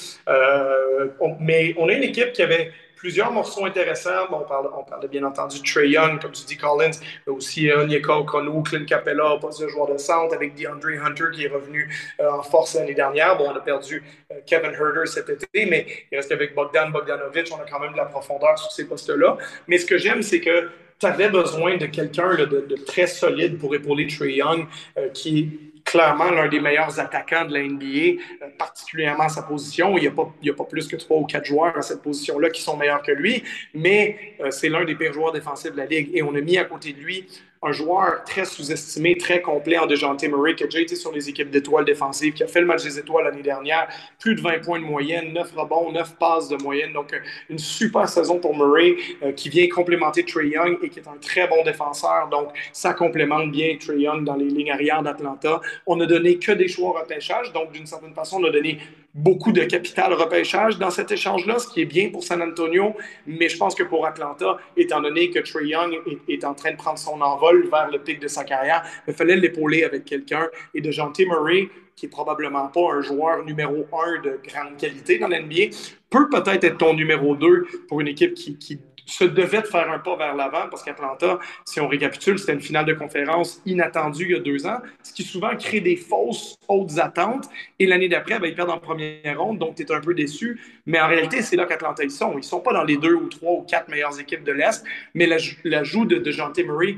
mais 1.41 1.75
on 1.79 1.89
a 1.89 1.93
une 1.93 2.05
équipe 2.05 2.33
qui 2.33 2.43
avait 2.43 2.73
plusieurs 3.03 3.33
morceaux 3.33 3.65
intéressants. 3.65 4.29
on, 4.31 4.45
parle, 4.45 4.71
on 4.79 4.85
parlait 4.85 5.09
bien 5.09 5.25
entendu 5.25 5.59
de 5.59 5.65
Trey 5.65 5.89
Young, 5.89 6.21
comme 6.23 6.31
tu 6.31 6.45
dis, 6.45 6.57
Collins, 6.57 6.93
mais 7.27 7.33
aussi 7.33 7.69
euh, 7.69 7.83
Onyeka 7.83 8.17
Okonu, 8.17 8.63
Clint 8.63 8.85
Capella, 8.85 9.39
poste 9.41 9.61
de 9.61 9.67
joueur 9.67 9.89
de 9.93 9.99
centre, 9.99 10.33
avec 10.37 10.55
DeAndre 10.55 11.05
Hunter 11.05 11.25
qui 11.33 11.45
est 11.45 11.49
revenu 11.49 11.93
euh, 12.21 12.31
en 12.31 12.45
force 12.45 12.77
l'année 12.77 12.95
dernière. 12.95 13.37
Bon, 13.37 13.51
on 13.51 13.57
a 13.57 13.61
perdu 13.61 14.05
euh, 14.31 14.37
Kevin 14.47 14.71
Herder 14.71 15.07
cet 15.07 15.29
été, 15.29 15.67
mais 15.67 15.85
il 16.13 16.17
reste 16.17 16.31
avec 16.31 16.55
Bogdan 16.55 16.93
Bogdanovic. 16.93 17.49
On 17.53 17.61
a 17.61 17.69
quand 17.69 17.81
même 17.81 17.91
de 17.91 17.97
la 17.97 18.05
profondeur 18.05 18.57
sur 18.57 18.71
ces 18.71 18.87
postes-là. 18.87 19.37
Mais 19.67 19.79
ce 19.79 19.87
que 19.87 19.99
j'aime, 19.99 20.23
c'est 20.23 20.41
que 20.41 20.69
tu 21.03 21.07
avais 21.07 21.29
besoin 21.29 21.77
de 21.77 21.87
quelqu'un 21.87 22.37
de, 22.37 22.77
très 22.87 23.07
solide 23.07 23.59
pour 23.59 23.75
épauler 23.75 24.07
Trey 24.07 24.35
Young, 24.35 24.67
qui 25.13 25.73
clairement 25.85 26.31
l'un 26.31 26.49
des 26.49 26.61
meilleurs 26.61 26.99
attaquants 26.99 27.45
de 27.45 27.53
la 27.53 27.63
NBA, 27.63 27.85
euh, 27.85 28.49
particulièrement 28.59 29.25
à 29.25 29.29
sa 29.29 29.43
position. 29.43 29.97
Il 29.97 30.03
n'y 30.03 30.07
a, 30.07 30.11
pas, 30.11 30.23
a 30.23 30.53
pas 30.53 30.65
plus 30.65 30.87
que 30.87 30.97
trois 30.97 31.19
ou 31.19 31.25
quatre 31.25 31.45
joueurs 31.45 31.77
à 31.77 31.83
cette 31.83 32.03
position-là 32.03 32.51
qui 32.51 32.63
sont 32.63 32.77
meilleurs 32.77 33.03
que 33.03 33.13
lui, 33.13 33.43
mais 33.75 34.37
euh, 34.41 34.51
c'est 34.51 34.69
l'un 34.69 34.85
des 34.85 34.95
pires 34.95 35.13
joueurs 35.13 35.33
défensifs 35.33 35.73
de 35.73 35.77
la 35.77 35.87
Ligue. 35.87 36.11
Et 36.15 36.23
on 36.23 36.35
a 36.35 36.41
mis 36.41 36.59
à 36.59 36.65
côté 36.65 36.93
de 36.93 37.01
lui 37.01 37.27
un 37.65 37.71
joueur 37.71 38.25
très 38.25 38.45
sous-estimé, 38.45 39.17
très 39.17 39.41
complet 39.41 39.79
en 39.79 39.87
DeJounte 39.87 40.25
Murray, 40.25 40.57
qui 40.57 40.65
a 40.65 40.67
déjà 40.67 40.81
été 40.81 40.97
sur 40.97 41.13
les 41.13 41.29
équipes 41.29 41.51
d'étoiles 41.51 41.85
défensives, 41.85 42.33
qui 42.33 42.43
a 42.43 42.49
fait 42.49 42.61
le 42.61 42.67
match 42.67 42.83
des 42.83 42.99
étoiles 42.99 43.25
l'année 43.25 43.43
dernière, 43.43 43.87
plus 44.19 44.35
de 44.35 44.41
20 44.41 44.65
points 44.65 44.81
de 44.81 44.85
moyenne, 44.85 45.33
9 45.33 45.53
rebonds, 45.55 45.93
9 45.93 46.17
passes 46.19 46.49
de 46.49 46.57
moyenne. 46.57 46.93
Donc, 46.93 47.15
une 47.49 47.59
super 47.59 48.09
saison 48.09 48.41
pour 48.41 48.57
Murray, 48.57 48.97
euh, 49.23 49.33
qui 49.33 49.49
vient 49.49 49.69
complémenter 49.69 50.25
Trey 50.25 50.49
Young 50.49 50.79
et 50.83 50.89
qui 50.89 50.99
est 50.99 51.09
un 51.09 51.19
très 51.21 51.47
bon 51.47 51.63
défenseur. 51.65 52.29
Donc, 52.31 52.49
ça 52.73 52.95
complémente 52.95 53.53
bien 53.53 53.77
Trey 53.79 54.01
Young 54.01 54.25
dans 54.25 54.37
les 54.37 54.47
lignes 54.47 54.73
arrière 54.73 55.03
d'Atlanta. 55.03 55.61
On 55.87 55.97
n'a 55.97 56.07
donné 56.07 56.39
que 56.39 56.51
des 56.51 56.67
choix 56.67 56.91
au 56.91 56.93
repêchage. 56.93 57.53
Donc, 57.53 57.71
d'une 57.71 57.87
certaine 57.87 58.15
façon, 58.15 58.41
on 58.41 58.45
a 58.45 58.51
donné 58.51 58.79
beaucoup 59.15 59.53
de 59.53 59.63
capital 59.65 60.15
repêchage 60.15 60.79
dans 60.79 60.91
cet 60.91 61.13
échange-là, 61.13 61.59
ce 61.59 61.69
qui 61.69 61.83
est 61.83 61.87
bien 61.87 62.09
pour 62.11 62.25
San 62.25 62.41
Antonio, 62.41 62.95
mais 63.27 63.49
je 63.49 63.59
pense 63.59 63.75
que 63.75 63.83
pour 63.83 64.07
Atlanta, 64.07 64.57
étant 64.77 65.01
donné 65.01 65.31
que 65.31 65.41
Trey 65.41 65.67
Young 65.67 65.95
est, 66.29 66.45
en 66.45 66.55
train 66.55 66.73
de 66.73 66.77
prendre 66.77 66.99
son 66.99 67.21
envol 67.21 67.52
vers 67.61 67.91
le 67.91 67.99
pic 67.99 68.21
de 68.21 68.29
sa 68.29 68.45
carrière, 68.45 68.83
il 69.07 69.15
fallait 69.15 69.37
l'épauler 69.37 69.85
avec 69.85 70.05
quelqu'un. 70.05 70.49
Et 70.75 70.81
de 70.81 70.91
T. 71.13 71.27
Murray, 71.27 71.69
qui 71.97 72.07
est 72.07 72.09
probablement 72.09 72.69
pas 72.69 72.93
un 72.93 73.01
joueur 73.03 73.45
numéro 73.45 73.87
un 73.93 74.21
de 74.23 74.41
grande 74.47 74.77
qualité 74.79 75.19
dans 75.19 75.29
l'NBA, 75.29 75.77
peut 76.11 76.29
peut-être 76.29 76.65
être 76.65 76.79
ton 76.79 76.95
numéro 76.95 77.37
2 77.37 77.67
pour 77.89 78.01
une 78.01 78.09
équipe 78.09 78.35
qui, 78.35 78.57
qui 78.59 78.79
se 79.07 79.25
devait 79.25 79.63
de 79.63 79.67
faire 79.67 79.91
un 79.91 79.99
pas 79.99 80.17
vers 80.17 80.35
l'avant 80.35 80.69
parce 80.71 80.83
qu'Atlanta, 80.83 81.39
si 81.65 81.81
on 81.81 81.89
récapitule, 81.89 82.39
c'était 82.39 82.55
une 82.55 82.61
finale 82.61 82.87
de 82.87 82.95
conférence 82.95 83.61
inattendue 83.67 84.25
il 84.25 84.31
y 84.31 84.35
a 84.35 84.41
deux 84.41 84.67
ans, 84.67 84.79
ce 85.03 85.13
qui 85.13 85.23
souvent 85.23 85.57
crée 85.57 85.81
des 85.81 85.97
fausses 85.97 86.57
hautes 86.69 86.99
attentes. 86.99 87.49
Et 87.79 87.87
l'année 87.87 88.09
d'après, 88.09 88.39
ben, 88.39 88.47
ils 88.47 88.55
perdent 88.55 88.71
en 88.71 88.79
première 88.79 89.41
ronde, 89.41 89.59
donc 89.59 89.75
tu 89.75 89.83
es 89.83 89.93
un 89.93 90.01
peu 90.01 90.15
déçu. 90.15 90.61
Mais 90.87 91.01
en 91.01 91.09
réalité, 91.09 91.43
c'est 91.43 91.57
là 91.57 91.67
qu'Atlanta 91.67 92.05
ils 92.05 92.11
sont. 92.11 92.39
Ils 92.39 92.45
sont 92.45 92.61
pas 92.61 92.73
dans 92.73 92.85
les 92.85 92.97
deux 92.97 93.15
ou 93.15 93.29
trois 93.29 93.53
ou 93.53 93.63
quatre 93.63 93.89
meilleures 93.89 94.19
équipes 94.19 94.45
de 94.45 94.53
l'Est, 94.53 94.85
mais 95.15 95.27
l'ajout 95.65 96.05
de, 96.05 96.17
de 96.17 96.31
Jean 96.31 96.53
Murray 96.57 96.97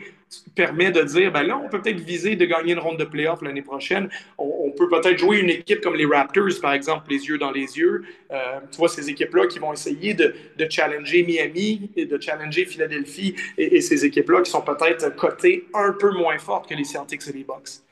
permet 0.54 0.90
de 0.90 1.02
dire, 1.02 1.32
ben 1.32 1.42
là, 1.42 1.58
on 1.58 1.68
peut 1.68 1.80
peut-être 1.80 2.00
viser 2.00 2.36
de 2.36 2.44
gagner 2.44 2.72
une 2.72 2.78
ronde 2.78 2.98
de 2.98 3.04
playoff 3.04 3.42
l'année 3.42 3.62
prochaine. 3.62 4.08
On, 4.38 4.70
peut 4.76 4.88
peut-être 4.88 5.18
jouer 5.18 5.38
une 5.38 5.50
équipe 5.50 5.80
comme 5.80 5.94
les 5.94 6.06
Raptors, 6.06 6.60
par 6.60 6.72
exemple, 6.72 7.08
les 7.10 7.24
yeux 7.26 7.38
dans 7.38 7.52
les 7.52 7.78
yeux. 7.78 8.02
Euh, 8.32 8.58
tu 8.70 8.78
vois, 8.78 8.88
ces 8.88 9.08
équipes-là 9.08 9.46
qui 9.46 9.60
vont 9.60 9.72
essayer 9.72 10.14
de, 10.14 10.34
challenger 10.68 11.22
Miami 11.22 11.90
et 11.94 12.06
de 12.06 12.20
challenger 12.20 12.64
Philadelphie 12.64 13.36
et, 13.56 13.80
ces 13.80 14.04
équipes-là 14.04 14.42
qui 14.42 14.50
sont 14.50 14.62
peut-être 14.62 15.14
cotées 15.14 15.66
un 15.74 15.92
peu 15.92 16.10
moins 16.10 16.38
fortes 16.38 16.68
que 16.68 16.74
les 16.74 16.84
Celtics 16.84 17.22
et 17.28 17.32
les 17.32 17.44
Bucks. 17.44 17.82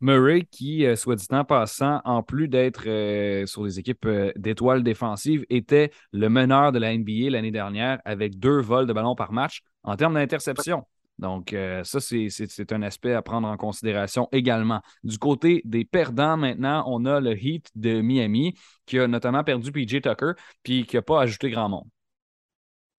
Murray, 0.00 0.46
qui, 0.50 0.86
euh, 0.86 0.96
soit 0.96 1.16
dit 1.16 1.26
en 1.30 1.44
passant, 1.44 2.00
en 2.04 2.22
plus 2.22 2.48
d'être 2.48 2.84
euh, 2.86 3.44
sur 3.46 3.64
les 3.64 3.78
équipes 3.78 4.08
d'étoiles 4.36 4.82
défensives, 4.82 5.44
était 5.50 5.90
le 6.12 6.28
meneur 6.28 6.72
de 6.72 6.78
la 6.78 6.96
NBA 6.96 7.30
l'année 7.30 7.50
dernière 7.50 8.00
avec 8.04 8.38
deux 8.38 8.60
vols 8.60 8.86
de 8.86 8.92
ballon 8.92 9.14
par 9.14 9.32
match 9.32 9.62
en 9.82 9.96
termes 9.96 10.14
d'interception. 10.14 10.84
Donc, 11.20 11.52
euh, 11.52 11.84
ça, 11.84 12.00
c'est 12.00 12.72
un 12.72 12.82
aspect 12.82 13.12
à 13.12 13.20
prendre 13.20 13.46
en 13.46 13.56
considération 13.58 14.28
également. 14.32 14.80
Du 15.04 15.18
côté 15.18 15.60
des 15.66 15.84
perdants, 15.84 16.38
maintenant, 16.38 16.82
on 16.86 17.04
a 17.04 17.20
le 17.20 17.36
Heat 17.36 17.70
de 17.74 18.00
Miami 18.00 18.54
qui 18.86 18.98
a 18.98 19.06
notamment 19.06 19.44
perdu 19.44 19.70
PJ 19.70 20.00
Tucker 20.00 20.32
puis 20.62 20.86
qui 20.86 20.96
n'a 20.96 21.02
pas 21.02 21.20
ajouté 21.20 21.50
grand 21.50 21.68
monde. 21.68 21.86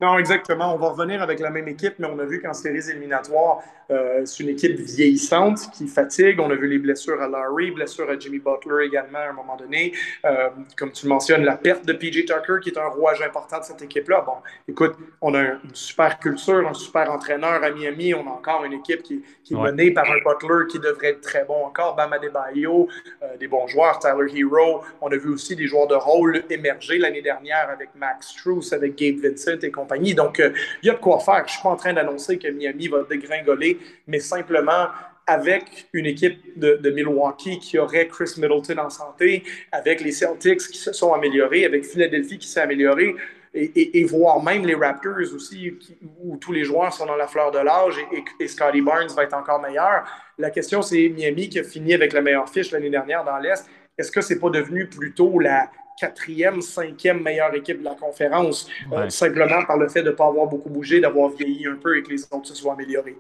Non, 0.02 0.18
exactement. 0.18 0.74
On 0.74 0.80
va 0.80 0.90
revenir 0.90 1.22
avec 1.22 1.40
la 1.40 1.52
même 1.52 1.68
équipe, 1.68 1.94
mais 2.00 2.08
on 2.08 2.18
a 2.18 2.26
vu 2.26 2.42
qu'en 2.42 2.54
séries 2.54 2.90
éliminatoires, 2.90 3.60
euh, 3.92 4.26
c'est 4.26 4.42
une 4.42 4.50
équipe 4.50 4.80
vieillissante 4.80 5.70
qui 5.72 5.88
fatigue. 5.88 6.40
On 6.40 6.50
a 6.50 6.56
vu 6.56 6.68
les 6.68 6.80
blessures 6.80 7.22
à 7.22 7.28
Larry, 7.28 7.70
blessures 7.70 8.10
à 8.10 8.18
Jimmy 8.18 8.40
Butler 8.40 8.88
également 8.88 9.20
à 9.20 9.30
un 9.30 9.34
moment 9.34 9.56
donné. 9.56 9.94
Euh, 10.26 10.50
comme 10.76 10.92
tu 10.92 11.06
le 11.06 11.10
mentionnes, 11.10 11.44
la 11.44 11.56
perte 11.56 11.86
de 11.86 11.94
PJ 11.94 12.26
Tucker, 12.26 12.56
qui 12.64 12.70
est 12.70 12.80
un 12.80 12.88
rouage 12.88 13.22
important 13.22 13.60
de 13.60 13.64
cette 13.64 13.84
équipe-là. 13.84 14.24
Bon, 14.26 14.38
écoute, 14.68 14.96
on 15.22 15.36
a 15.36 15.42
une 15.42 15.76
super 15.76 16.18
culture, 16.18 16.68
un 16.68 16.74
super 16.74 17.12
entraîneur 17.12 17.64
à 17.64 17.70
Miami. 17.70 18.16
On 18.16 18.26
a 18.26 18.32
encore 18.32 18.66
une 18.66 18.74
équipe 18.74 19.04
qui, 19.04 19.22
est 19.52 19.56
menée 19.56 19.92
par 19.92 20.06
un 20.10 20.18
Butler 20.26 20.66
qui 20.68 20.80
devrait 20.80 21.10
être 21.10 21.22
très 21.22 21.44
bon 21.44 21.64
encore. 21.66 21.96
Bam 21.96 22.12
Adebayo, 22.12 22.88
euh, 23.22 23.38
des 23.38 23.48
bons 23.48 23.68
joueurs, 23.68 24.00
Tyler 24.00 24.32
Hero. 24.36 24.82
On 25.00 25.12
a 25.12 25.18
vu 25.18 25.30
aussi 25.30 25.56
des 25.56 25.68
joueurs 25.68 25.88
de 25.88 25.96
rôle 25.96 26.42
émerger 26.50 26.98
l'année 26.98 27.22
dernière 27.22 27.70
avec 27.70 27.90
Max 27.96 28.30
Struess, 28.30 28.74
avec 28.74 28.98
Gabe 28.98 29.18
Vincent 29.18 29.60
et 29.62 29.70
compagnie. 29.70 29.91
Donc, 30.00 30.40
euh, 30.40 30.52
il 30.82 30.88
y 30.88 30.90
a 30.90 30.94
de 30.94 31.00
quoi 31.00 31.20
faire. 31.20 31.40
Je 31.40 31.44
ne 31.44 31.50
suis 31.50 31.62
pas 31.62 31.70
en 31.70 31.76
train 31.76 31.94
d'annoncer 31.94 32.38
que 32.38 32.48
Miami 32.48 32.88
va 32.88 33.04
dégringoler, 33.10 33.78
mais 34.08 34.20
simplement 34.20 34.88
avec 35.28 35.88
une 35.94 36.06
équipe 36.06 36.58
de, 36.58 36.90
Milwaukee 36.90 37.60
qui 37.60 37.78
aurait 37.78 38.08
Chris 38.08 38.34
Middleton 38.38 38.78
en 38.80 38.90
santé, 38.90 39.44
avec 39.72 40.02
les 40.02 40.12
Celtics 40.12 40.60
qui 40.60 40.78
se 40.78 40.94
sont 40.94 41.14
améliorés, 41.14 41.66
avec 41.66 41.86
Philadelphie 41.86 42.38
qui 42.38 42.48
s'est 42.48 42.62
amélioré, 42.62 43.16
et, 43.54 44.04
voir 44.06 44.42
même 44.42 44.66
les 44.66 44.76
Raptors 44.76 45.34
aussi, 45.36 45.78
où 46.24 46.38
tous 46.38 46.54
les 46.54 46.64
joueurs 46.64 46.94
sont 46.94 47.06
dans 47.06 47.18
la 47.18 47.28
fleur 47.28 47.52
de 47.52 47.60
l'âge 47.60 47.96
et, 48.40 48.48
Scotty 48.48 48.82
Barnes 48.82 49.10
va 49.16 49.24
être 49.24 49.34
encore 49.34 49.62
meilleur. 49.62 50.06
La 50.38 50.50
question, 50.50 50.82
c'est 50.82 51.10
Miami 51.10 51.50
qui 51.50 51.60
a 51.60 51.64
fini 51.64 51.94
avec 51.94 52.14
la 52.14 52.22
meilleure 52.22 52.50
fiche 52.50 52.72
l'année 52.72 52.90
dernière 52.90 53.26
dans 53.26 53.38
l'Est. 53.38 53.70
Est-ce 53.98 54.12
que 54.12 54.22
c'est 54.22 54.40
pas 54.40 54.50
devenu 54.50 54.88
plutôt 54.88 55.38
la 55.38 55.70
quatrième, 56.02 56.62
cinquième 56.62 57.22
meilleure 57.22 57.54
équipe 57.54 57.80
de 57.80 57.84
la 57.84 57.94
conférence, 57.94 58.68
euh, 58.92 59.08
simplement 59.10 59.64
par 59.66 59.78
le 59.78 59.88
fait 59.88 60.02
de 60.02 60.10
ne 60.10 60.16
pas 60.16 60.26
avoir 60.26 60.48
beaucoup 60.48 60.70
bougé, 60.70 61.00
d'avoir 61.00 61.30
vieilli 61.30 61.68
un 61.68 61.76
peu 61.76 61.96
et 61.98 62.02
que 62.02 62.10
les 62.10 62.24
autres 62.32 62.48
se 62.48 62.56
soient 62.56 62.74
améliorés? 62.74 63.18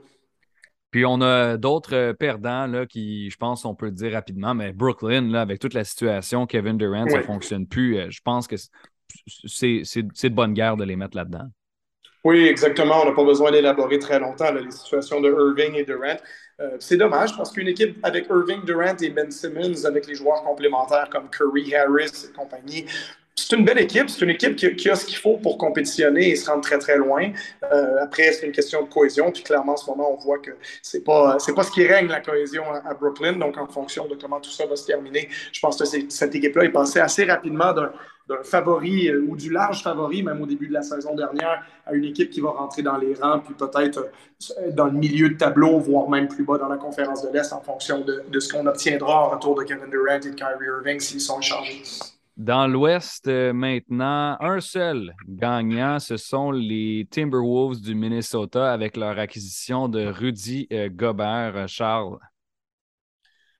Puis 0.89 1.05
on 1.05 1.21
a 1.21 1.57
d'autres 1.57 1.95
euh, 1.95 2.13
perdants 2.13 2.65
là, 2.65 2.85
qui, 2.87 3.29
je 3.29 3.37
pense, 3.37 3.63
on 3.65 3.75
peut 3.75 3.85
le 3.85 3.91
dire 3.91 4.13
rapidement, 4.13 4.55
mais 4.55 4.73
Brooklyn, 4.73 5.29
là, 5.29 5.41
avec 5.41 5.59
toute 5.59 5.75
la 5.75 5.83
situation, 5.83 6.47
Kevin 6.47 6.77
Durant, 6.77 7.07
ça 7.07 7.17
ne 7.17 7.23
fonctionne 7.23 7.67
plus. 7.67 7.97
Euh, 7.97 8.07
je 8.09 8.19
pense 8.23 8.47
que 8.47 8.55
c'est 8.57 10.03
de 10.03 10.29
bonne 10.29 10.53
guerre 10.53 10.75
de 10.75 10.83
les 10.83 10.95
mettre 10.95 11.15
là-dedans. 11.15 11.47
Oui, 12.23 12.45
exactement. 12.45 13.01
On 13.03 13.05
n'a 13.05 13.13
pas 13.13 13.23
besoin 13.23 13.51
d'élaborer 13.51 13.99
très 13.99 14.19
longtemps 14.19 14.51
les 14.51 14.69
situations 14.71 15.21
de 15.21 15.29
Irving 15.29 15.75
et 15.75 15.83
Durant. 15.83 16.17
Euh, 16.61 16.77
c'est 16.79 16.97
dommage 16.97 17.35
parce 17.35 17.51
qu'une 17.51 17.67
équipe 17.67 17.97
avec 18.03 18.27
Irving, 18.29 18.63
Durant 18.65 18.95
et 19.01 19.09
Ben 19.09 19.31
Simmons, 19.31 19.85
avec 19.85 20.07
les 20.07 20.15
joueurs 20.15 20.43
complémentaires 20.43 21.09
comme 21.09 21.29
Curry, 21.29 21.73
Harris 21.75 22.27
et 22.29 22.33
compagnie, 22.33 22.85
c'est 23.35 23.55
une 23.55 23.65
belle 23.65 23.79
équipe. 23.79 24.09
C'est 24.09 24.23
une 24.23 24.29
équipe 24.31 24.55
qui, 24.55 24.89
a 24.89 24.95
ce 24.95 25.05
qu'il 25.05 25.17
faut 25.17 25.37
pour 25.37 25.57
compétitionner 25.57 26.29
et 26.29 26.35
se 26.35 26.49
rendre 26.49 26.61
très, 26.61 26.77
très 26.77 26.97
loin. 26.97 27.31
Euh, 27.71 28.03
après, 28.03 28.31
c'est 28.33 28.45
une 28.45 28.51
question 28.51 28.83
de 28.83 28.89
cohésion. 28.89 29.31
Puis 29.31 29.43
clairement, 29.43 29.73
en 29.73 29.77
ce 29.77 29.89
moment, 29.89 30.13
on 30.13 30.17
voit 30.17 30.39
que 30.39 30.51
c'est 30.81 31.03
pas, 31.03 31.37
c'est 31.39 31.55
pas 31.55 31.63
ce 31.63 31.71
qui 31.71 31.85
règne, 31.87 32.07
la 32.07 32.19
cohésion 32.19 32.63
à, 32.71 32.93
Brooklyn. 32.93 33.33
Donc, 33.33 33.57
en 33.57 33.67
fonction 33.67 34.07
de 34.07 34.15
comment 34.15 34.39
tout 34.39 34.51
ça 34.51 34.65
va 34.65 34.75
se 34.75 34.85
terminer, 34.85 35.29
je 35.51 35.59
pense 35.59 35.77
que 35.77 35.85
cette 35.85 36.35
équipe-là 36.35 36.65
est 36.65 36.69
passée 36.69 36.99
assez 36.99 37.23
rapidement 37.23 37.73
d'un, 37.73 37.91
favori 38.43 39.09
euh, 39.09 39.25
ou 39.27 39.35
du 39.35 39.51
large 39.51 39.83
favori, 39.83 40.23
même 40.23 40.41
au 40.41 40.45
début 40.45 40.67
de 40.67 40.73
la 40.73 40.81
saison 40.81 41.15
dernière, 41.15 41.63
à 41.85 41.93
une 41.93 42.05
équipe 42.05 42.29
qui 42.29 42.41
va 42.41 42.51
rentrer 42.51 42.81
dans 42.81 42.97
les 42.97 43.13
rangs, 43.15 43.39
puis 43.39 43.53
peut-être 43.53 44.09
euh, 44.59 44.71
dans 44.71 44.85
le 44.85 44.93
milieu 44.93 45.29
de 45.29 45.35
tableau, 45.35 45.79
voire 45.79 46.09
même 46.09 46.27
plus 46.27 46.43
bas 46.43 46.57
dans 46.57 46.67
la 46.67 46.77
conférence 46.77 47.21
de 47.23 47.29
l'Est 47.31 47.53
en 47.53 47.61
fonction 47.61 48.01
de, 48.01 48.23
de 48.29 48.39
ce 48.39 48.51
qu'on 48.51 48.65
obtiendra 48.65 49.27
en 49.27 49.29
retour 49.29 49.55
de 49.55 49.63
Kevin 49.63 49.89
Durant 49.89 50.15
et 50.15 50.19
de 50.19 50.35
Kyrie 50.35 50.65
Irving 50.65 50.99
s'ils 50.99 51.21
sont 51.21 51.39
échangés. 51.39 51.81
Dans 52.37 52.65
l'Ouest, 52.65 53.27
euh, 53.27 53.53
maintenant, 53.53 54.37
un 54.39 54.59
seul 54.61 55.13
gagnant, 55.27 55.99
ce 55.99 56.17
sont 56.17 56.51
les 56.51 57.07
Timberwolves 57.11 57.81
du 57.81 57.93
Minnesota 57.93 58.71
avec 58.71 58.97
leur 58.97 59.19
acquisition 59.19 59.87
de 59.89 60.05
Rudy 60.05 60.67
Gobert. 60.95 61.67
Charles. 61.67 62.17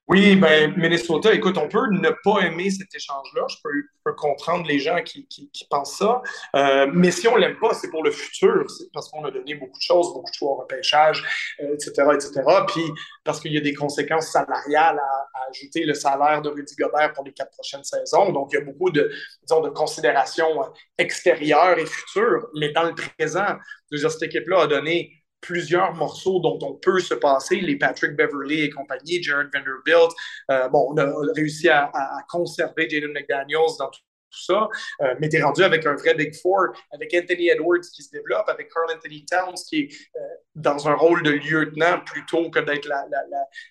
Oui, 0.08 0.36
ben 0.36 0.74
Minnesota, 0.76 1.34
écoute, 1.34 1.58
on 1.58 1.70
peut 1.70 1.88
ne 1.90 2.10
pas 2.24 2.40
aimer 2.42 2.70
cet 2.70 2.94
échange-là. 2.94 3.44
Je 3.48 3.56
peux, 3.64 4.14
comprendre 4.18 4.68
les 4.68 4.80
gens 4.80 5.02
qui, 5.04 5.26
pensent 5.70 5.98
ça. 5.98 6.22
Euh, 6.56 6.88
mais 6.92 7.12
si 7.12 7.28
on 7.30 7.38
l'aime 7.38 7.58
pas, 7.60 7.74
c'est 7.74 7.90
pour 7.90 8.04
le 8.04 8.12
futur. 8.12 8.66
Parce 8.94 9.10
qu'on 9.10 9.24
a 9.24 9.32
donné 9.32 9.56
beaucoup 9.56 9.78
de 9.78 9.84
choses, 9.84 10.14
beaucoup 10.14 10.30
de 10.30 10.36
choix 10.36 10.52
au 10.52 10.56
repêchage, 10.56 11.24
etc., 11.60 11.94
euh, 12.00 12.14
etc. 12.14 12.42
Puis 12.68 12.84
parce 13.24 13.40
qu'il 13.40 13.54
y 13.54 13.58
a 13.58 13.62
des 13.62 13.74
conséquences 13.74 14.32
salariales 14.32 15.00
à, 15.00 15.50
ajouter 15.50 15.86
le 15.86 15.94
salaire 15.94 16.42
de 16.42 16.50
Rudy 16.50 16.76
Gobert 16.76 17.14
pour 17.14 17.24
les 17.24 17.32
quatre 17.32 17.52
prochaines 17.52 17.84
saisons. 17.84 18.32
Donc, 18.32 18.50
il 18.52 18.56
y 18.56 18.62
a 18.62 18.66
beaucoup 18.66 18.90
de, 18.90 19.12
disons, 19.44 19.62
de 19.62 19.70
considérations 19.70 20.62
extérieures 20.98 21.78
et 21.78 21.86
futures. 21.86 22.48
Mais 22.60 22.72
dans 22.74 22.84
le 22.84 22.96
présent, 22.96 23.56
cette 23.92 24.24
équipe-là 24.24 24.64
a 24.64 24.68
donné 24.68 25.21
plusieurs 25.42 25.94
morceaux 25.96 26.40
dont 26.40 26.60
on 26.62 26.74
peut 26.76 27.00
se 27.00 27.14
passer, 27.14 27.60
les 27.60 27.78
Patrick 27.78 28.16
Beverly 28.16 28.62
et 28.62 28.70
compagnie, 28.70 29.22
Jared 29.22 29.50
Vanderbilt. 29.54 30.12
Euh, 30.50 30.70
bon, 30.70 30.88
on 30.92 30.98
a, 30.98 31.12
réussi 31.36 31.68
à, 31.70 31.86
à 31.94 32.24
conserver 32.30 32.90
Jaden 32.90 33.12
McDaniels 33.12 33.78
dans 33.80 33.90
tout 33.90 34.02
tout 34.32 34.44
ça, 34.46 34.70
euh, 35.02 35.16
mais 35.20 35.30
tu 35.30 35.38
es 35.38 35.42
rendu 35.42 35.64
avec 35.64 35.86
un 35.86 35.96
vrai 35.96 36.16
Big 36.16 36.34
Four, 36.42 36.68
avec 36.92 37.14
Anthony 37.14 37.50
Edwards 37.50 37.82
qui 37.94 38.02
se 38.02 38.12
développe, 38.12 38.48
avec 38.48 38.72
Carl 38.74 38.88
Anthony 38.96 39.26
Towns 39.26 39.56
qui 39.68 39.82
est 39.82 39.90
euh, 40.16 40.20
dans 40.56 40.88
un 40.88 40.94
rôle 40.94 41.22
de 41.24 41.32
lieutenant 41.32 42.00
plutôt 42.06 42.50
que 42.50 42.60
d'être 42.60 42.88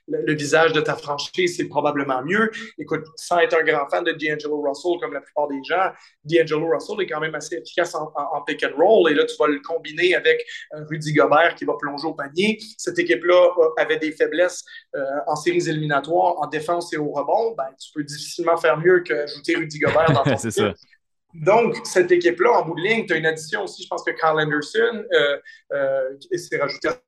le 0.08 0.34
visage 0.34 0.72
de 0.72 0.80
ta 0.80 0.96
franchise, 0.96 1.56
c'est 1.56 1.68
probablement 1.68 2.22
mieux. 2.22 2.50
Écoute, 2.78 3.04
sans 3.16 3.38
être 3.38 3.56
un 3.58 3.62
grand 3.62 3.88
fan 3.90 4.04
de 4.04 4.12
D'Angelo 4.12 4.60
Russell 4.60 4.98
comme 5.00 5.12
la 5.12 5.20
plupart 5.20 5.48
des 5.48 5.62
gens, 5.64 5.90
D'Angelo 6.24 6.68
Russell 6.68 7.00
est 7.00 7.06
quand 7.06 7.20
même 7.20 7.34
assez 7.34 7.56
efficace 7.56 7.94
en, 7.94 8.42
pick 8.46 8.64
and 8.64 8.76
roll 8.76 9.10
et 9.10 9.14
là, 9.14 9.24
tu 9.24 9.34
vas 9.38 9.46
le 9.46 9.60
combiner 9.60 10.14
avec 10.14 10.44
euh, 10.74 10.84
Rudy 10.88 11.12
Gobert 11.12 11.54
qui 11.54 11.64
va 11.64 11.74
plonger 11.78 12.06
au 12.06 12.14
panier. 12.14 12.58
Cette 12.76 12.98
équipe-là 12.98 13.50
avait 13.76 13.98
des 13.98 14.12
faiblesses 14.12 14.64
en 15.26 15.36
séries 15.36 15.68
éliminatoires, 15.68 16.38
en 16.38 16.46
défense 16.46 16.92
et 16.92 16.96
au 16.96 17.10
rebond. 17.10 17.54
Ben, 17.56 17.68
tu 17.78 17.92
peux 17.94 18.04
difficilement 18.04 18.56
faire 18.56 18.78
mieux 18.78 19.00
qu'ajouter 19.00 19.56
Rudy 19.56 19.78
Gobert 19.78 20.12
dans 20.12 20.22
ton 20.22 20.36
Donc, 21.34 21.76
cette 21.84 22.10
équipe-là, 22.10 22.50
en 22.52 22.66
bout 22.66 22.74
de 22.74 22.82
ligne, 22.82 23.06
tu 23.06 23.12
as 23.12 23.16
une 23.16 23.26
addition 23.26 23.62
aussi, 23.62 23.84
je 23.84 23.88
pense 23.88 24.02
que 24.02 24.10
Carl 24.10 24.40
Anderson 24.40 25.04
euh, 25.12 25.38
euh, 25.72 26.10
s'est 26.36 26.58
rajouté 26.58 26.88
à 26.88 26.98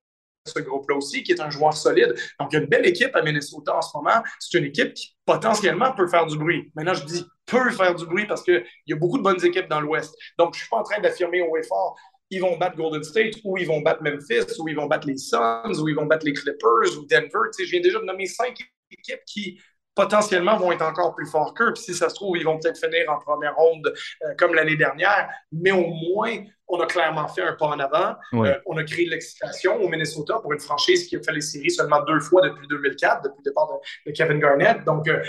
ce 0.46 0.60
groupe-là 0.60 0.96
aussi, 0.96 1.24
qui 1.24 1.32
est 1.32 1.40
un 1.40 1.50
joueur 1.50 1.76
solide. 1.76 2.14
Donc, 2.38 2.52
il 2.52 2.54
y 2.54 2.58
a 2.58 2.62
une 2.62 2.68
belle 2.68 2.86
équipe 2.86 3.14
à 3.16 3.22
Minnesota 3.22 3.76
en 3.76 3.82
ce 3.82 3.96
moment. 3.96 4.22
C'est 4.38 4.58
une 4.58 4.66
équipe 4.66 4.94
qui 4.94 5.16
potentiellement 5.24 5.92
peut 5.92 6.06
faire 6.06 6.26
du 6.26 6.36
bruit. 6.36 6.70
Maintenant, 6.76 6.94
je 6.94 7.04
dis 7.04 7.24
peut 7.46 7.70
faire 7.70 7.94
du 7.94 8.06
bruit 8.06 8.26
parce 8.26 8.42
qu'il 8.42 8.64
y 8.86 8.92
a 8.92 8.96
beaucoup 8.96 9.18
de 9.18 9.22
bonnes 9.22 9.44
équipes 9.44 9.68
dans 9.68 9.80
l'Ouest. 9.80 10.14
Donc, 10.38 10.54
je 10.54 10.58
ne 10.58 10.62
suis 10.62 10.70
pas 10.70 10.78
en 10.78 10.82
train 10.84 11.00
d'affirmer 11.00 11.42
au 11.42 11.56
effort 11.56 11.96
ils 12.32 12.40
vont 12.40 12.56
battre 12.56 12.76
Golden 12.76 13.04
State, 13.04 13.34
ou 13.44 13.58
ils 13.58 13.66
vont 13.66 13.82
battre 13.82 14.02
Memphis, 14.02 14.58
ou 14.58 14.66
ils 14.66 14.74
vont 14.74 14.86
battre 14.86 15.06
les 15.06 15.18
Suns, 15.18 15.78
ou 15.78 15.88
ils 15.88 15.94
vont 15.94 16.06
battre 16.06 16.24
les 16.24 16.32
Clippers, 16.32 16.98
ou 16.98 17.04
Denver. 17.04 17.50
Je 17.58 17.70
viens 17.70 17.80
déjà 17.80 18.00
de 18.00 18.04
nommer 18.04 18.24
cinq 18.24 18.56
équipes 18.90 19.20
qui 19.26 19.60
potentiellement 19.94 20.56
vont 20.56 20.72
être 20.72 20.82
encore 20.82 21.14
plus 21.14 21.26
forts 21.26 21.54
qu'eux. 21.54 21.72
Puis 21.72 21.82
si 21.82 21.94
ça 21.94 22.08
se 22.08 22.14
trouve, 22.14 22.36
ils 22.36 22.44
vont 22.44 22.58
peut-être 22.58 22.78
finir 22.78 23.10
en 23.10 23.18
première 23.18 23.54
ronde 23.54 23.92
euh, 24.24 24.34
comme 24.38 24.54
l'année 24.54 24.76
dernière. 24.76 25.28
Mais 25.52 25.72
au 25.72 25.86
moins, 25.86 26.38
on 26.68 26.80
a 26.80 26.86
clairement 26.86 27.28
fait 27.28 27.42
un 27.42 27.52
pas 27.52 27.66
en 27.66 27.78
avant. 27.78 28.14
Euh, 28.32 28.54
on 28.66 28.76
a 28.78 28.84
créé 28.84 29.04
de 29.04 29.10
l'excitation 29.10 29.76
au 29.76 29.88
Minnesota 29.88 30.38
pour 30.40 30.52
une 30.52 30.60
franchise 30.60 31.06
qui 31.06 31.16
a 31.16 31.22
fait 31.22 31.32
les 31.32 31.42
séries 31.42 31.70
seulement 31.70 32.02
deux 32.02 32.20
fois 32.20 32.40
depuis 32.42 32.66
2004, 32.66 33.24
depuis 33.24 33.42
le 33.44 33.50
départ 33.50 33.68
de, 34.06 34.12
Kevin 34.12 34.38
Garnett. 34.38 34.82
Donc, 34.84 35.06
euh, 35.08 35.22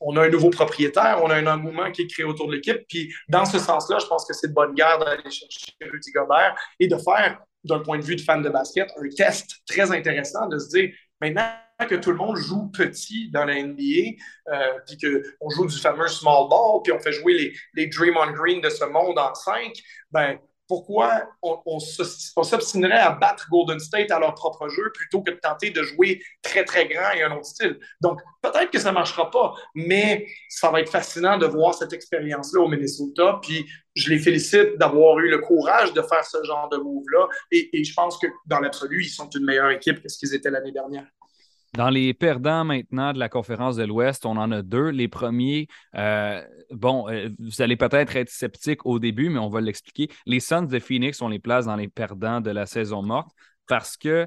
on, 0.00 0.16
a 0.16 0.22
un 0.22 0.28
nouveau 0.28 0.50
propriétaire, 0.50 1.20
on 1.22 1.30
a 1.30 1.36
un 1.36 1.46
engouement 1.46 1.90
qui 1.92 2.02
est 2.02 2.06
créé 2.08 2.24
autour 2.24 2.48
de 2.48 2.54
l'équipe. 2.54 2.84
Puis 2.88 3.12
dans 3.28 3.44
ce 3.44 3.58
sens-là, 3.58 3.98
je 4.00 4.06
pense 4.06 4.26
que 4.26 4.34
c'est 4.34 4.48
de 4.48 4.54
bonne 4.54 4.74
guerre 4.74 4.98
d'aller 4.98 5.22
chercher 5.30 5.72
Rudy 5.80 6.10
Gobert 6.10 6.56
et 6.80 6.88
de 6.88 6.96
faire, 6.96 7.38
d'un 7.64 7.80
point 7.80 7.98
de 7.98 8.04
vue 8.04 8.16
de 8.16 8.20
fan 8.20 8.42
de 8.42 8.48
basket, 8.48 8.88
un 8.96 9.08
test 9.16 9.50
très 9.66 9.92
intéressant 9.92 10.46
de 10.48 10.58
se 10.58 10.68
dire, 10.68 10.90
maintenant, 11.20 11.50
que 11.88 11.94
tout 11.94 12.10
le 12.10 12.16
monde 12.16 12.36
joue 12.36 12.68
petit 12.68 13.30
dans 13.30 13.44
la 13.44 13.62
NBA, 13.62 14.16
euh, 14.48 14.78
puis 14.86 14.98
qu'on 14.98 15.50
joue 15.50 15.66
du 15.66 15.78
fameux 15.78 16.08
small 16.08 16.48
ball, 16.48 16.82
puis 16.82 16.92
on 16.92 16.98
fait 16.98 17.12
jouer 17.12 17.34
les, 17.34 17.54
les 17.74 17.86
Draymond 17.86 18.32
Green 18.32 18.60
de 18.60 18.68
ce 18.68 18.84
monde 18.84 19.18
en 19.18 19.32
5, 19.34 19.72
ben, 20.10 20.38
pourquoi 20.68 21.28
on, 21.42 21.80
s'obstinerait 21.80 22.98
à 22.98 23.10
battre 23.10 23.48
Golden 23.50 23.80
State 23.80 24.10
à 24.10 24.18
leur 24.18 24.34
propre 24.34 24.68
jeu 24.68 24.92
plutôt 24.94 25.22
que 25.22 25.30
de 25.30 25.36
tenter 25.36 25.70
de 25.70 25.82
jouer 25.82 26.22
très, 26.42 26.64
très 26.64 26.86
grand 26.86 27.10
et 27.16 27.22
un 27.22 27.32
autre 27.32 27.46
style? 27.46 27.78
Donc, 28.00 28.20
peut-être 28.42 28.70
que 28.70 28.78
ça 28.78 28.90
ne 28.90 28.94
marchera 28.94 29.30
pas, 29.30 29.54
mais 29.74 30.26
ça 30.50 30.70
va 30.70 30.80
être 30.80 30.90
fascinant 30.90 31.38
de 31.38 31.46
voir 31.46 31.74
cette 31.74 31.92
expérience-là 31.92 32.62
au 32.62 32.68
Minnesota. 32.68 33.40
Puis, 33.42 33.66
je 33.94 34.10
les 34.10 34.18
félicite 34.18 34.76
d'avoir 34.78 35.18
eu 35.18 35.30
le 35.30 35.38
courage 35.38 35.92
de 35.94 36.02
faire 36.02 36.24
ce 36.24 36.44
genre 36.44 36.68
de 36.68 36.76
move-là. 36.76 37.28
Et 37.50 37.82
je 37.82 37.94
pense 37.94 38.18
que, 38.18 38.26
dans 38.46 38.60
l'absolu, 38.60 39.04
ils 39.04 39.10
sont 39.10 39.28
une 39.30 39.44
meilleure 39.44 39.70
équipe 39.70 40.02
que 40.02 40.08
ce 40.08 40.18
qu'ils 40.18 40.34
étaient 40.34 40.50
l'année 40.50 40.72
dernière. 40.72 41.06
Dans 41.74 41.90
les 41.90 42.14
perdants 42.14 42.64
maintenant 42.64 43.12
de 43.12 43.18
la 43.18 43.28
conférence 43.28 43.76
de 43.76 43.84
l'Ouest, 43.84 44.24
on 44.24 44.36
en 44.36 44.50
a 44.50 44.62
deux. 44.62 44.88
Les 44.88 45.08
premiers, 45.08 45.68
euh, 45.94 46.42
bon, 46.70 47.08
euh, 47.08 47.28
vous 47.38 47.60
allez 47.60 47.76
peut-être 47.76 48.16
être 48.16 48.30
sceptique 48.30 48.86
au 48.86 48.98
début, 48.98 49.28
mais 49.28 49.38
on 49.38 49.48
va 49.48 49.60
l'expliquer. 49.60 50.08
Les 50.26 50.40
Suns 50.40 50.62
de 50.62 50.78
Phoenix, 50.78 51.20
on 51.20 51.28
les 51.28 51.38
place 51.38 51.66
dans 51.66 51.76
les 51.76 51.88
perdants 51.88 52.40
de 52.40 52.50
la 52.50 52.66
saison 52.66 53.02
morte 53.02 53.30
parce 53.66 53.96
que 53.96 54.26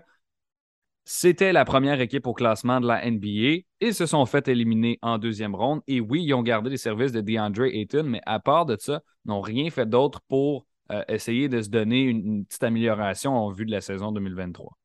c'était 1.04 1.52
la 1.52 1.66
première 1.66 2.00
équipe 2.00 2.28
au 2.28 2.34
classement 2.34 2.80
de 2.80 2.88
la 2.88 3.04
NBA. 3.10 3.64
Ils 3.82 3.94
se 3.96 4.06
sont 4.06 4.26
fait 4.26 4.48
éliminer 4.48 5.00
en 5.02 5.18
deuxième 5.18 5.56
ronde. 5.56 5.82
Et 5.88 6.00
oui, 6.00 6.24
ils 6.24 6.34
ont 6.34 6.44
gardé 6.44 6.70
les 6.70 6.78
services 6.78 7.12
de 7.12 7.22
DeAndre 7.22 7.64
Ayton, 7.64 8.04
mais 8.04 8.22
à 8.26 8.40
part 8.40 8.66
de 8.68 8.78
ça, 8.80 9.02
n'ont 9.26 9.42
rien 9.42 9.70
fait 9.72 9.88
d'autre 9.88 10.22
pour 10.28 10.68
euh, 10.92 11.04
essayer 11.08 11.50
de 11.50 11.62
se 11.62 11.70
donner 11.70 12.02
une 12.04 12.46
petite 12.46 12.64
amélioration 12.64 13.34
en 13.36 13.50
vue 13.50 13.66
de 13.66 13.72
la 13.72 13.82
saison 13.82 14.12
2023 14.12 14.78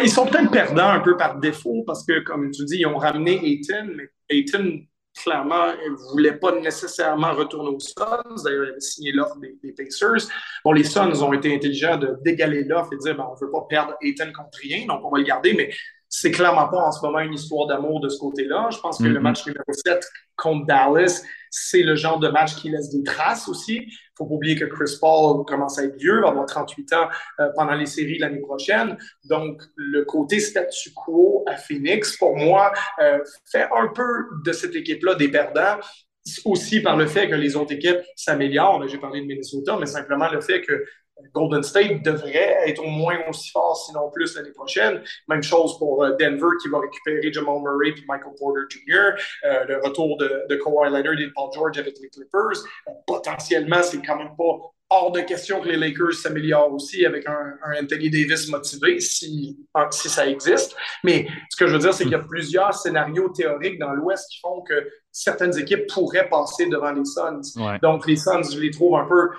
ils 0.00 0.10
sont 0.10 0.26
peut-être 0.26 0.50
perdants 0.50 0.88
un 0.88 1.00
peu 1.00 1.16
par 1.16 1.38
défaut 1.38 1.82
parce 1.86 2.04
que, 2.04 2.20
comme 2.20 2.50
tu 2.50 2.64
dis, 2.64 2.78
ils 2.78 2.86
ont 2.86 2.96
ramené 2.96 3.40
Ayton, 3.44 3.90
mais 3.94 4.08
Ayton, 4.30 4.80
clairement, 5.22 5.66
ne 5.66 6.12
voulait 6.12 6.38
pas 6.38 6.52
nécessairement 6.58 7.32
retourner 7.34 7.70
aux 7.70 7.80
Suns. 7.80 8.42
D'ailleurs, 8.44 8.64
il 8.64 8.70
avait 8.70 8.80
signé 8.80 9.12
l'offre 9.12 9.36
des, 9.38 9.72
Pacers. 9.72 10.28
Bon, 10.64 10.72
les 10.72 10.84
Suns 10.84 11.22
ont 11.22 11.32
été 11.32 11.54
intelligents 11.54 11.98
de 11.98 12.16
dégaler 12.24 12.64
l'offre 12.64 12.92
et 12.92 12.96
de 12.96 13.02
dire 13.02 13.16
on 13.18 13.34
ne 13.34 13.46
veut 13.46 13.50
pas 13.50 13.66
perdre 13.68 13.94
Ayton 14.02 14.32
contre 14.34 14.58
rien, 14.62 14.86
donc 14.86 15.04
on 15.04 15.10
va 15.10 15.18
le 15.18 15.24
garder, 15.24 15.52
mais 15.54 15.70
c'est 16.14 16.30
clairement 16.30 16.68
pas 16.68 16.76
en 16.76 16.92
ce 16.92 17.00
moment 17.00 17.20
une 17.20 17.32
histoire 17.32 17.66
d'amour 17.66 17.98
de 18.00 18.10
ce 18.10 18.18
côté-là. 18.18 18.68
Je 18.70 18.78
pense 18.80 18.98
que 18.98 19.04
le 19.04 19.18
mm-hmm. 19.18 19.22
match 19.22 19.46
numéro 19.46 19.64
7 19.72 20.06
contre 20.36 20.66
Dallas, 20.66 21.22
c'est 21.50 21.82
le 21.82 21.96
genre 21.96 22.18
de 22.18 22.28
match 22.28 22.54
qui 22.56 22.68
laisse 22.68 22.90
des 22.90 23.02
traces 23.02 23.48
aussi. 23.48 23.76
Il 23.86 23.98
faut 24.18 24.26
pas 24.26 24.34
oublier 24.34 24.54
que 24.54 24.66
Chris 24.66 24.94
Paul 25.00 25.42
commence 25.46 25.78
à 25.78 25.84
être 25.84 25.96
vieux, 25.96 26.20
va 26.20 26.28
avoir 26.28 26.44
38 26.44 26.92
ans 26.92 27.08
euh, 27.40 27.48
pendant 27.56 27.72
les 27.72 27.86
séries 27.86 28.18
l'année 28.18 28.42
prochaine. 28.42 28.98
Donc, 29.24 29.62
le 29.74 30.04
côté 30.04 30.38
statu 30.38 30.92
quo 30.92 31.44
à 31.48 31.56
Phoenix, 31.56 32.18
pour 32.18 32.36
moi, 32.36 32.72
euh, 33.00 33.18
fait 33.50 33.66
un 33.74 33.88
peu 33.94 34.04
de 34.44 34.52
cette 34.52 34.76
équipe-là 34.76 35.14
des 35.14 35.30
perdants 35.30 35.78
aussi 36.44 36.80
par 36.82 36.98
le 36.98 37.06
fait 37.06 37.28
que 37.28 37.34
les 37.34 37.56
autres 37.56 37.72
équipes 37.72 38.00
s'améliorent. 38.16 38.86
J'ai 38.86 38.98
parlé 38.98 39.22
de 39.22 39.26
Minnesota, 39.26 39.78
mais 39.80 39.86
simplement 39.86 40.28
le 40.30 40.42
fait 40.42 40.60
que 40.60 40.84
Golden 41.34 41.62
State 41.62 42.02
devrait 42.02 42.56
être 42.66 42.84
au 42.84 42.88
moins 42.88 43.18
aussi 43.28 43.50
fort, 43.50 43.76
sinon 43.76 44.10
plus, 44.10 44.34
l'année 44.36 44.52
prochaine. 44.52 45.02
Même 45.28 45.42
chose 45.42 45.78
pour 45.78 46.04
euh, 46.04 46.16
Denver 46.18 46.56
qui 46.62 46.68
va 46.68 46.80
récupérer 46.80 47.32
Jamal 47.32 47.60
Murray 47.62 47.90
et 47.90 48.04
Michael 48.06 48.32
Porter 48.38 48.60
Jr. 48.68 49.12
Euh, 49.44 49.64
le 49.64 49.80
retour 49.82 50.16
de, 50.18 50.44
de 50.48 50.56
Kawhi 50.56 50.90
Leonard 50.90 51.12
et 51.18 51.26
de 51.26 51.32
Paul 51.34 51.50
George 51.54 51.78
avec 51.78 51.94
les 52.00 52.08
Clippers. 52.08 52.64
Euh, 52.88 52.92
potentiellement, 53.06 53.82
c'est 53.82 54.02
quand 54.02 54.16
même 54.16 54.36
pas 54.36 54.72
hors 54.90 55.10
de 55.10 55.20
question 55.20 55.60
que 55.60 55.68
les 55.68 55.76
Lakers 55.76 56.12
s'améliorent 56.12 56.72
aussi 56.72 57.06
avec 57.06 57.26
un, 57.26 57.54
Anthony 57.80 58.10
Davis 58.10 58.48
motivé, 58.48 59.00
si, 59.00 59.58
si 59.90 60.08
ça 60.08 60.26
existe. 60.26 60.76
Mais 61.02 61.26
ce 61.48 61.56
que 61.56 61.66
je 61.66 61.72
veux 61.72 61.78
dire, 61.78 61.94
c'est 61.94 62.04
qu'il 62.04 62.12
y 62.12 62.16
a 62.16 62.18
plusieurs 62.18 62.74
scénarios 62.74 63.30
théoriques 63.30 63.78
dans 63.78 63.92
l'Ouest 63.92 64.28
qui 64.30 64.40
font 64.40 64.60
que 64.60 64.90
certaines 65.10 65.58
équipes 65.58 65.86
pourraient 65.90 66.28
passer 66.28 66.66
devant 66.66 66.92
les 66.92 67.06
Suns. 67.06 67.40
Donc, 67.80 68.06
les 68.06 68.16
Suns, 68.16 68.42
je 68.52 68.60
les 68.60 68.70
trouve 68.70 68.96
un 68.96 69.06
peu 69.06 69.30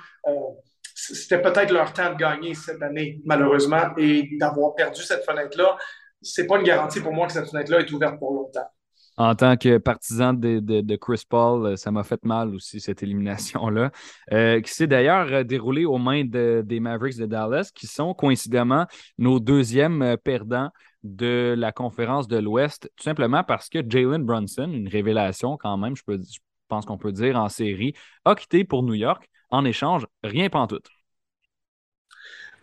c'était 1.11 1.41
peut-être 1.41 1.71
leur 1.71 1.91
temps 1.93 2.11
de 2.11 2.17
gagner 2.17 2.53
cette 2.53 2.81
année, 2.81 3.19
malheureusement, 3.25 3.93
et 3.97 4.29
d'avoir 4.39 4.75
perdu 4.75 5.01
cette 5.01 5.25
fenêtre-là, 5.25 5.77
c'est 6.21 6.47
pas 6.47 6.57
une 6.57 6.63
garantie 6.63 7.01
pour 7.01 7.13
moi 7.13 7.27
que 7.27 7.33
cette 7.33 7.49
fenêtre-là 7.49 7.81
est 7.81 7.91
ouverte 7.91 8.17
pour 8.17 8.33
longtemps. 8.33 8.69
En 9.15 9.35
tant 9.35 9.57
que 9.57 9.77
partisan 9.77 10.33
de, 10.33 10.95
Chris 10.95 11.23
Paul, 11.27 11.67
euh, 11.67 11.75
ça 11.75 11.91
m'a 11.91 12.03
fait 12.03 12.23
mal 12.25 12.55
aussi, 12.55 12.79
cette 12.79 13.03
élimination-là, 13.03 13.91
euh, 14.31 14.59
qui 14.61 14.73
s'est 14.73 14.87
d'ailleurs 14.87 15.27
euh, 15.31 15.43
déroulée 15.43 15.85
aux 15.85 15.99
mains 15.99 16.23
des 16.25 16.79
Mavericks 16.79 17.17
de 17.17 17.27
Dallas, 17.27 17.69
qui 17.75 17.85
sont 17.85 18.15
coïncidemment 18.15 18.87
nos 19.19 19.39
deuxièmes 19.39 20.17
perdants 20.23 20.69
de 21.03 21.53
la 21.55 21.71
conférence 21.71 22.27
de 22.27 22.37
l'Ouest, 22.37 22.89
tout 22.95 23.03
simplement 23.03 23.43
parce 23.43 23.69
que 23.69 23.79
Jalen 23.87 24.23
Brunson, 24.23 24.71
une 24.71 24.87
révélation 24.87 25.57
quand 25.57 25.77
même, 25.77 25.95
je, 25.95 26.03
peux, 26.03 26.17
je 26.17 26.39
pense 26.73 26.85
qu'on 26.85 26.97
peut 26.97 27.11
dire 27.11 27.35
en 27.37 27.49
série, 27.49 27.93
a 28.25 28.33
quitté 28.35 28.63
pour 28.63 28.81
New 28.83 28.95
York. 28.95 29.29
En 29.51 29.63
échange, 29.63 30.07
rien 30.23 30.49
pantoute. 30.49 30.87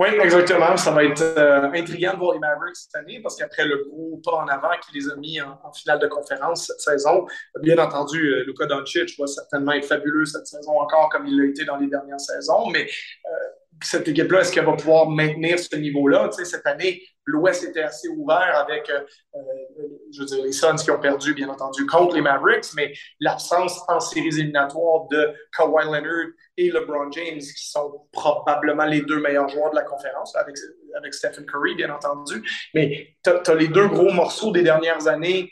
Oui, 0.00 0.08
exactement. 0.20 0.76
Ça 0.76 0.90
va 0.90 1.04
être 1.04 1.22
euh, 1.22 1.70
intriguant 1.74 2.14
de 2.14 2.18
voir 2.18 2.32
les 2.32 2.40
Mavericks 2.40 2.74
cette 2.74 2.94
année 2.96 3.20
parce 3.22 3.36
qu'après 3.36 3.66
le 3.66 3.84
gros 3.84 4.20
pas 4.24 4.32
en 4.32 4.48
avant 4.48 4.70
qui 4.82 4.98
les 4.98 5.10
a 5.10 5.16
mis 5.16 5.40
en, 5.40 5.72
finale 5.72 6.00
de 6.00 6.08
conférence 6.08 6.66
cette 6.66 6.80
saison, 6.80 7.26
bien 7.60 7.78
entendu, 7.78 8.18
euh, 8.18 8.44
Luka 8.44 8.66
Doncic 8.66 9.16
va 9.18 9.26
certainement 9.26 9.72
être 9.72 9.84
fabuleux 9.84 10.24
cette 10.24 10.46
saison 10.46 10.80
encore 10.80 11.10
comme 11.10 11.26
il 11.26 11.38
l'a 11.38 11.44
été 11.44 11.64
dans 11.66 11.76
les 11.76 11.86
dernières 11.86 12.18
saisons, 12.18 12.66
mais 12.70 12.86
euh, 12.86 13.28
cette 13.82 14.08
équipe-là, 14.08 14.40
est-ce 14.40 14.52
qu'elle 14.52 14.66
va 14.66 14.74
pouvoir 14.74 15.08
maintenir 15.08 15.58
ce 15.58 15.76
niveau-là? 15.76 16.28
Tu 16.28 16.38
sais, 16.38 16.44
cette 16.44 16.66
année, 16.66 17.02
l'Ouest 17.24 17.64
était 17.64 17.82
assez 17.82 18.08
ouvert 18.08 18.56
avec, 18.56 18.88
euh, 18.90 19.00
euh, 19.34 19.40
je 20.12 20.22
veux 20.22 20.44
les 20.44 20.52
Suns 20.52 20.76
qui 20.76 20.90
ont 20.90 20.98
perdu, 20.98 21.34
bien 21.34 21.48
entendu, 21.48 21.86
contre 21.86 22.14
les 22.14 22.20
Mavericks, 22.20 22.66
mais 22.74 22.92
l'absence 23.20 23.80
en 23.88 24.00
séries 24.00 24.28
éliminatoires 24.28 25.06
de 25.10 25.32
Kawhi 25.56 25.84
Leonard 25.84 26.28
et 26.56 26.70
LeBron 26.70 27.10
James, 27.12 27.38
qui 27.38 27.70
sont 27.70 28.06
probablement 28.12 28.84
les 28.84 29.02
deux 29.02 29.20
meilleurs 29.20 29.48
joueurs 29.48 29.70
de 29.70 29.76
la 29.76 29.82
conférence, 29.82 30.34
avec, 30.36 30.56
avec 30.96 31.14
Stephen 31.14 31.46
Curry, 31.46 31.74
bien 31.74 31.90
entendu. 31.94 32.42
Mais 32.74 33.16
tu 33.22 33.30
as, 33.30 33.54
les 33.54 33.68
deux 33.68 33.88
gros 33.88 34.10
morceaux 34.10 34.50
des 34.50 34.62
dernières 34.62 35.06
années 35.06 35.50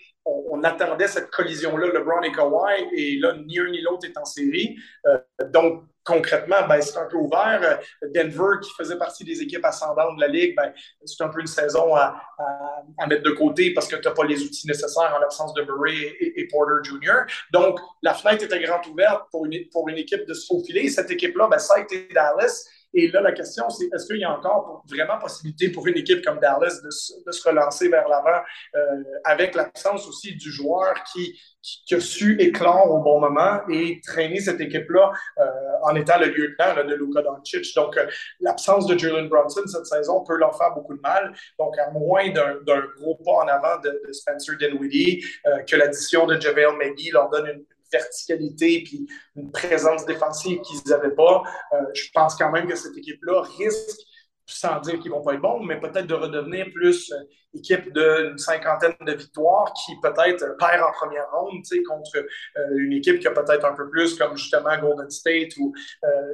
on, 0.51 0.63
attendait 0.65 1.09
cette 1.09 1.31
collision-là, 1.31 1.89
LeBron 1.93 2.23
et 2.23 2.33
Kawhi, 2.33 2.89
et 2.93 3.19
là, 3.19 3.35
ni 3.35 3.59
un 3.59 3.71
ni 3.71 3.81
l'autre 3.81 4.07
est 4.07 4.17
en 4.19 4.25
série. 4.25 4.77
Euh, 5.07 5.19
donc, 5.53 5.85
concrètement, 6.05 6.67
ben, 6.69 6.81
c'est 6.81 6.99
un 6.99 7.07
peu 7.07 7.17
ouvert. 7.17 7.61
Euh, 7.63 8.09
Denver, 8.15 8.59
qui 8.63 8.71
faisait 8.77 8.97
partie 8.97 9.25
des 9.25 9.43
équipes 9.43 9.65
ascendantes 9.65 10.17
de 10.17 10.21
la 10.21 10.29
Ligue, 10.29 10.57
ben, 10.57 10.73
c'est 11.05 11.23
un 11.23 11.29
peu 11.29 11.41
une 11.41 11.47
saison 11.47 11.95
à, 11.95 12.21
mettre 13.09 13.23
de 13.23 13.31
côté 13.31 13.73
parce 13.75 13.89
que 13.89 13.97
tu 13.97 14.09
n'as 14.09 14.15
pas 14.15 14.25
les 14.25 14.43
outils 14.43 14.67
nécessaires 14.67 15.13
en 15.15 15.19
l'absence 15.19 15.53
de 15.55 15.63
Murray 15.63 16.17
et, 16.21 16.49
Porter 16.49 16.83
Jr. 16.83 17.31
Donc, 17.53 17.79
la 18.03 18.15
fenêtre 18.15 18.45
était 18.45 18.61
grande 18.61 18.87
ouverte 18.87 19.25
pour 19.31 19.45
une, 19.45 19.69
pour 19.71 19.89
une 19.89 19.99
équipe 19.99 20.27
de 20.27 20.35
se 20.35 20.47
faufiler. 20.47 20.89
Cette 20.89 21.11
équipe-là, 21.11 21.49
ben, 21.49 21.59
ça 21.59 21.75
a 21.75 21.81
été 21.81 22.09
Dallas. 22.15 22.65
Et 22.99 23.09
là, 23.13 23.21
la 23.21 23.31
question, 23.31 23.71
c'est 23.71 23.85
est-ce 23.95 24.07
qu'il 24.07 24.17
y 24.17 24.25
a 24.25 24.37
encore 24.37 24.83
vraiment 24.91 25.19
possibilité 25.19 25.69
pour 25.69 25.87
une 25.87 25.97
équipe 25.97 26.25
comme 26.25 26.41
Dallas 26.41 26.81
de, 26.83 26.91
se 26.91 27.49
relancer 27.49 27.89
vers 27.89 28.09
l'avant 28.09 28.43
euh, 28.75 28.81
avec 29.23 29.55
l'absence 29.55 30.09
aussi 30.09 30.35
du 30.35 30.51
joueur 30.51 30.95
qui, 31.13 31.39
a 31.93 32.01
su 32.01 32.41
éclore 32.41 32.91
au 32.91 32.99
bon 32.99 33.21
moment 33.21 33.61
et 33.71 34.01
traîner 34.05 34.41
cette 34.41 34.61
équipe-là 34.61 35.13
euh, 35.39 35.45
en 35.85 35.95
étant 35.95 36.19
le 36.19 36.27
lieutenant 36.27 36.75
de 36.85 36.95
Luka 36.95 37.23
Doncic. 37.23 37.73
Donc, 37.77 37.97
euh, 37.97 38.07
l'absence 38.41 38.87
de 38.87 38.99
Jalen 38.99 39.29
Brunson 39.29 39.67
cette 39.67 39.87
saison 39.87 40.25
peut 40.25 40.37
leur 40.37 40.59
faire 40.59 40.75
beaucoup 40.75 40.97
de 40.97 41.01
mal. 41.01 41.33
Donc, 41.57 41.79
à 41.79 41.93
moins 41.93 42.31
d'un 42.31 42.83
gros 42.97 43.15
pas 43.25 43.45
en 43.45 43.49
avant 43.49 43.81
de, 43.81 44.03
Spencer 44.11 44.57
Dinwiddie, 44.59 45.23
que 45.69 45.77
l'addition 45.77 46.27
de 46.27 46.41
JaVale 46.41 46.77
McGee 46.77 47.11
leur 47.13 47.31
donne 47.31 47.47
une 47.47 47.65
verticalité 47.93 48.83
puis 48.85 49.07
une 49.37 49.51
présence 49.51 50.05
défensive 50.07 50.61
qu'ils 50.61 50.81
n'avaient 50.91 51.15
pas. 51.15 51.43
Euh, 51.73 51.77
je 51.95 52.09
pense 52.13 52.37
quand 52.37 52.51
même 52.51 52.67
que 52.67 52.77
cette 52.77 52.97
équipe-là 52.97 53.43
risque, 53.59 53.99
sans 54.47 54.81
dire 54.81 54.99
qu'ils 54.99 55.11
ne 55.11 55.17
vont 55.17 55.23
pas 55.23 55.35
être 55.35 55.43
bons, 55.43 55.63
mais 55.63 55.79
peut-être 55.79 56.07
de 56.07 56.15
redevenir 56.15 56.67
plus 56.75 57.13
euh, 57.13 57.17
équipe 57.55 57.93
d'une 57.93 58.39
cinquantaine 58.39 58.95
de 59.01 59.13
victoires 59.13 59.71
qui 59.75 59.93
peut-être 60.01 60.57
perd 60.59 60.83
en 60.83 60.93
première 60.93 61.31
ronde 61.33 61.63
contre 61.87 62.17
euh, 62.17 62.79
une 62.79 62.95
équipe 62.95 63.21
qui 63.21 63.27
a 63.27 63.33
peut-être 63.33 63.67
un 63.67 63.75
peu 63.75 63.91
plus 63.91 64.17
comme 64.17 64.37
justement 64.37 64.79
Golden 64.79 65.11
State 65.11 65.55
ou 65.59 65.75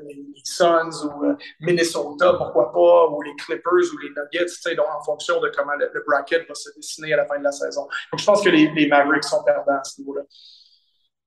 les 0.06 0.24
Suns 0.44 1.06
ou 1.06 1.34
Minnesota, 1.60 2.34
pourquoi 2.34 2.72
pas, 2.72 3.08
ou 3.08 3.20
les 3.22 3.34
Clippers 3.36 3.92
ou 3.92 3.98
les 3.98 4.10
Nuggets, 4.10 4.74
donc 4.76 4.86
en 4.88 5.02
fonction 5.02 5.40
de 5.40 5.50
comment 5.56 5.74
le, 5.74 5.90
bracket 6.06 6.46
va 6.46 6.54
se 6.54 6.70
dessiner 6.76 7.14
à 7.14 7.18
la 7.18 7.26
fin 7.26 7.38
de 7.38 7.44
la 7.44 7.52
saison. 7.52 7.82
Donc 8.12 8.20
je 8.20 8.24
pense 8.24 8.42
que 8.42 8.50
les, 8.50 8.70
les 8.74 8.86
Mavericks 8.86 9.24
sont 9.24 9.42
perdants 9.42 9.78
à 9.80 9.84
ce 9.84 10.00
niveau-là. 10.00 10.22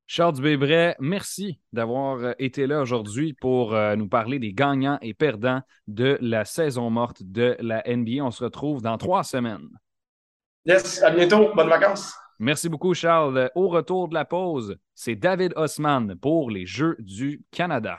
Charles 0.09 0.35
Dubébret, 0.35 0.95
merci 1.01 1.59
d'avoir 1.73 2.19
euh, 2.19 2.31
été 2.39 2.65
là 2.65 2.79
aujourd'hui 2.79 3.33
pour 3.33 3.75
euh, 3.75 3.97
nous 3.97 4.07
parler 4.07 4.39
des 4.39 4.53
gagnants 4.53 4.97
et 5.01 5.13
perdants 5.13 5.61
de 5.87 6.17
la 6.21 6.45
saison 6.45 6.89
morte 6.89 7.23
de 7.23 7.57
la 7.59 7.83
NBA. 7.85 8.23
On 8.23 8.31
se 8.31 8.45
retrouve 8.45 8.81
dans 8.81 8.97
trois 8.97 9.25
semaines. 9.25 9.67
Yes, 10.63 11.03
à 11.03 11.09
bientôt. 11.09 11.53
Bonnes 11.53 11.67
vacances. 11.67 12.13
Merci 12.39 12.69
beaucoup, 12.69 12.93
Charles. 12.93 13.51
Au 13.53 13.67
retour 13.67 14.07
de 14.07 14.13
la 14.13 14.23
pause, 14.23 14.77
c'est 14.95 15.15
David 15.15 15.51
Osman 15.57 16.15
pour 16.15 16.51
les 16.51 16.65
Jeux 16.65 16.95
du 16.99 17.41
Canada. 17.51 17.97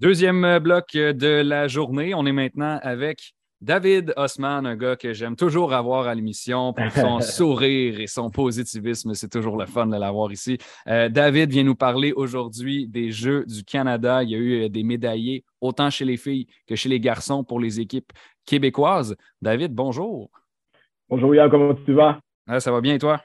Deuxième 0.00 0.58
bloc 0.58 0.94
de 0.94 1.42
la 1.42 1.68
journée. 1.68 2.12
On 2.12 2.26
est 2.26 2.32
maintenant 2.32 2.80
avec 2.82 3.33
David 3.64 4.12
Osman, 4.18 4.66
un 4.66 4.76
gars 4.76 4.94
que 4.94 5.14
j'aime 5.14 5.36
toujours 5.36 5.72
avoir 5.72 6.06
à 6.06 6.14
l'émission 6.14 6.74
pour 6.74 6.90
son 6.90 7.20
sourire 7.20 7.98
et 7.98 8.06
son 8.06 8.28
positivisme. 8.28 9.14
C'est 9.14 9.30
toujours 9.30 9.56
le 9.56 9.64
fun 9.64 9.86
de 9.86 9.96
l'avoir 9.96 10.30
ici. 10.30 10.58
Euh, 10.86 11.08
David 11.08 11.50
vient 11.50 11.62
nous 11.62 11.74
parler 11.74 12.12
aujourd'hui 12.12 12.86
des 12.86 13.10
Jeux 13.10 13.46
du 13.46 13.64
Canada. 13.64 14.22
Il 14.22 14.28
y 14.28 14.34
a 14.34 14.38
eu 14.38 14.64
euh, 14.64 14.68
des 14.68 14.82
médaillés 14.82 15.44
autant 15.62 15.88
chez 15.88 16.04
les 16.04 16.18
filles 16.18 16.46
que 16.66 16.76
chez 16.76 16.90
les 16.90 17.00
garçons 17.00 17.42
pour 17.42 17.58
les 17.58 17.80
équipes 17.80 18.12
québécoises. 18.44 19.16
David, 19.40 19.72
bonjour. 19.72 20.28
Bonjour 21.08 21.34
Yann, 21.34 21.48
comment 21.48 21.72
tu 21.86 21.94
vas? 21.94 22.20
ça 22.58 22.70
va 22.70 22.82
bien 22.82 22.96
et 22.96 22.98
toi? 22.98 23.22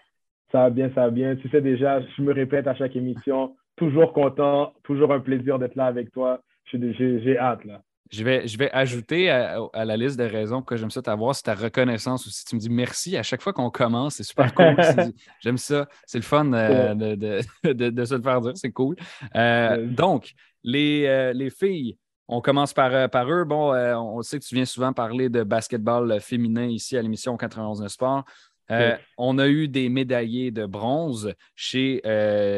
Ça 0.53 0.59
va 0.59 0.69
bien, 0.69 0.89
ça 0.95 1.01
va 1.01 1.09
bien. 1.09 1.35
Tu 1.35 1.49
sais 1.49 1.59
déjà, 1.59 1.99
je 2.15 2.21
me 2.21 2.33
répète 2.33 2.65
à 2.65 2.75
chaque 2.75 2.95
émission, 2.95 3.57
toujours 3.75 4.13
content, 4.13 4.71
toujours 4.83 5.11
un 5.11 5.19
plaisir 5.19 5.59
d'être 5.59 5.75
là 5.75 5.87
avec 5.87 6.11
toi. 6.11 6.39
J'ai 6.71 7.37
hâte 7.37 7.65
là. 7.65 7.81
Je 8.11 8.23
vais, 8.23 8.47
je 8.47 8.57
vais 8.57 8.71
ajouter 8.71 9.29
à, 9.29 9.85
la 9.85 9.95
liste 9.95 10.17
de 10.17 10.23
raisons 10.23 10.63
que 10.63 10.75
j'aime 10.75 10.89
ça 10.89 11.01
t'avoir, 11.01 11.35
c'est 11.35 11.43
ta 11.43 11.53
reconnaissance 11.53 12.25
aussi. 12.25 12.43
Tu 12.43 12.55
me 12.55 12.59
dis 12.59 12.69
merci 12.69 13.15
à 13.15 13.23
chaque 13.23 13.41
fois 13.41 13.53
qu'on 13.53 13.69
commence, 13.69 14.15
c'est 14.15 14.23
super 14.23 14.51
cool. 14.55 14.75
j'aime 15.41 15.59
ça, 15.59 15.87
c'est 16.07 16.17
le 16.17 16.23
fun 16.23 16.51
euh, 16.53 16.95
de, 17.63 18.05
se 18.05 18.15
le 18.15 18.21
faire 18.21 18.41
dire, 18.41 18.53
c'est 18.55 18.71
cool. 18.71 18.95
Euh, 19.35 19.85
donc, 19.85 20.31
les, 20.63 21.05
euh, 21.05 21.33
les, 21.33 21.51
filles, 21.51 21.97
on 22.27 22.41
commence 22.41 22.73
par, 22.73 23.11
par 23.11 23.31
eux. 23.31 23.43
Bon, 23.43 23.73
on 23.75 24.23
sait 24.23 24.39
que 24.39 24.45
tu 24.45 24.55
viens 24.55 24.65
souvent 24.65 24.91
parler 24.91 25.29
de 25.29 25.43
basketball 25.43 26.19
féminin 26.19 26.65
ici 26.65 26.97
à 26.97 27.03
l'émission 27.03 27.37
91 27.37 27.87
Sport. 27.87 28.25
On 29.19 29.37
a 29.37 29.47
eu 29.47 29.67
des 29.67 29.87
médaillés 29.87 30.49
de 30.49 30.65
bronze 30.65 31.31
chez 31.55 32.01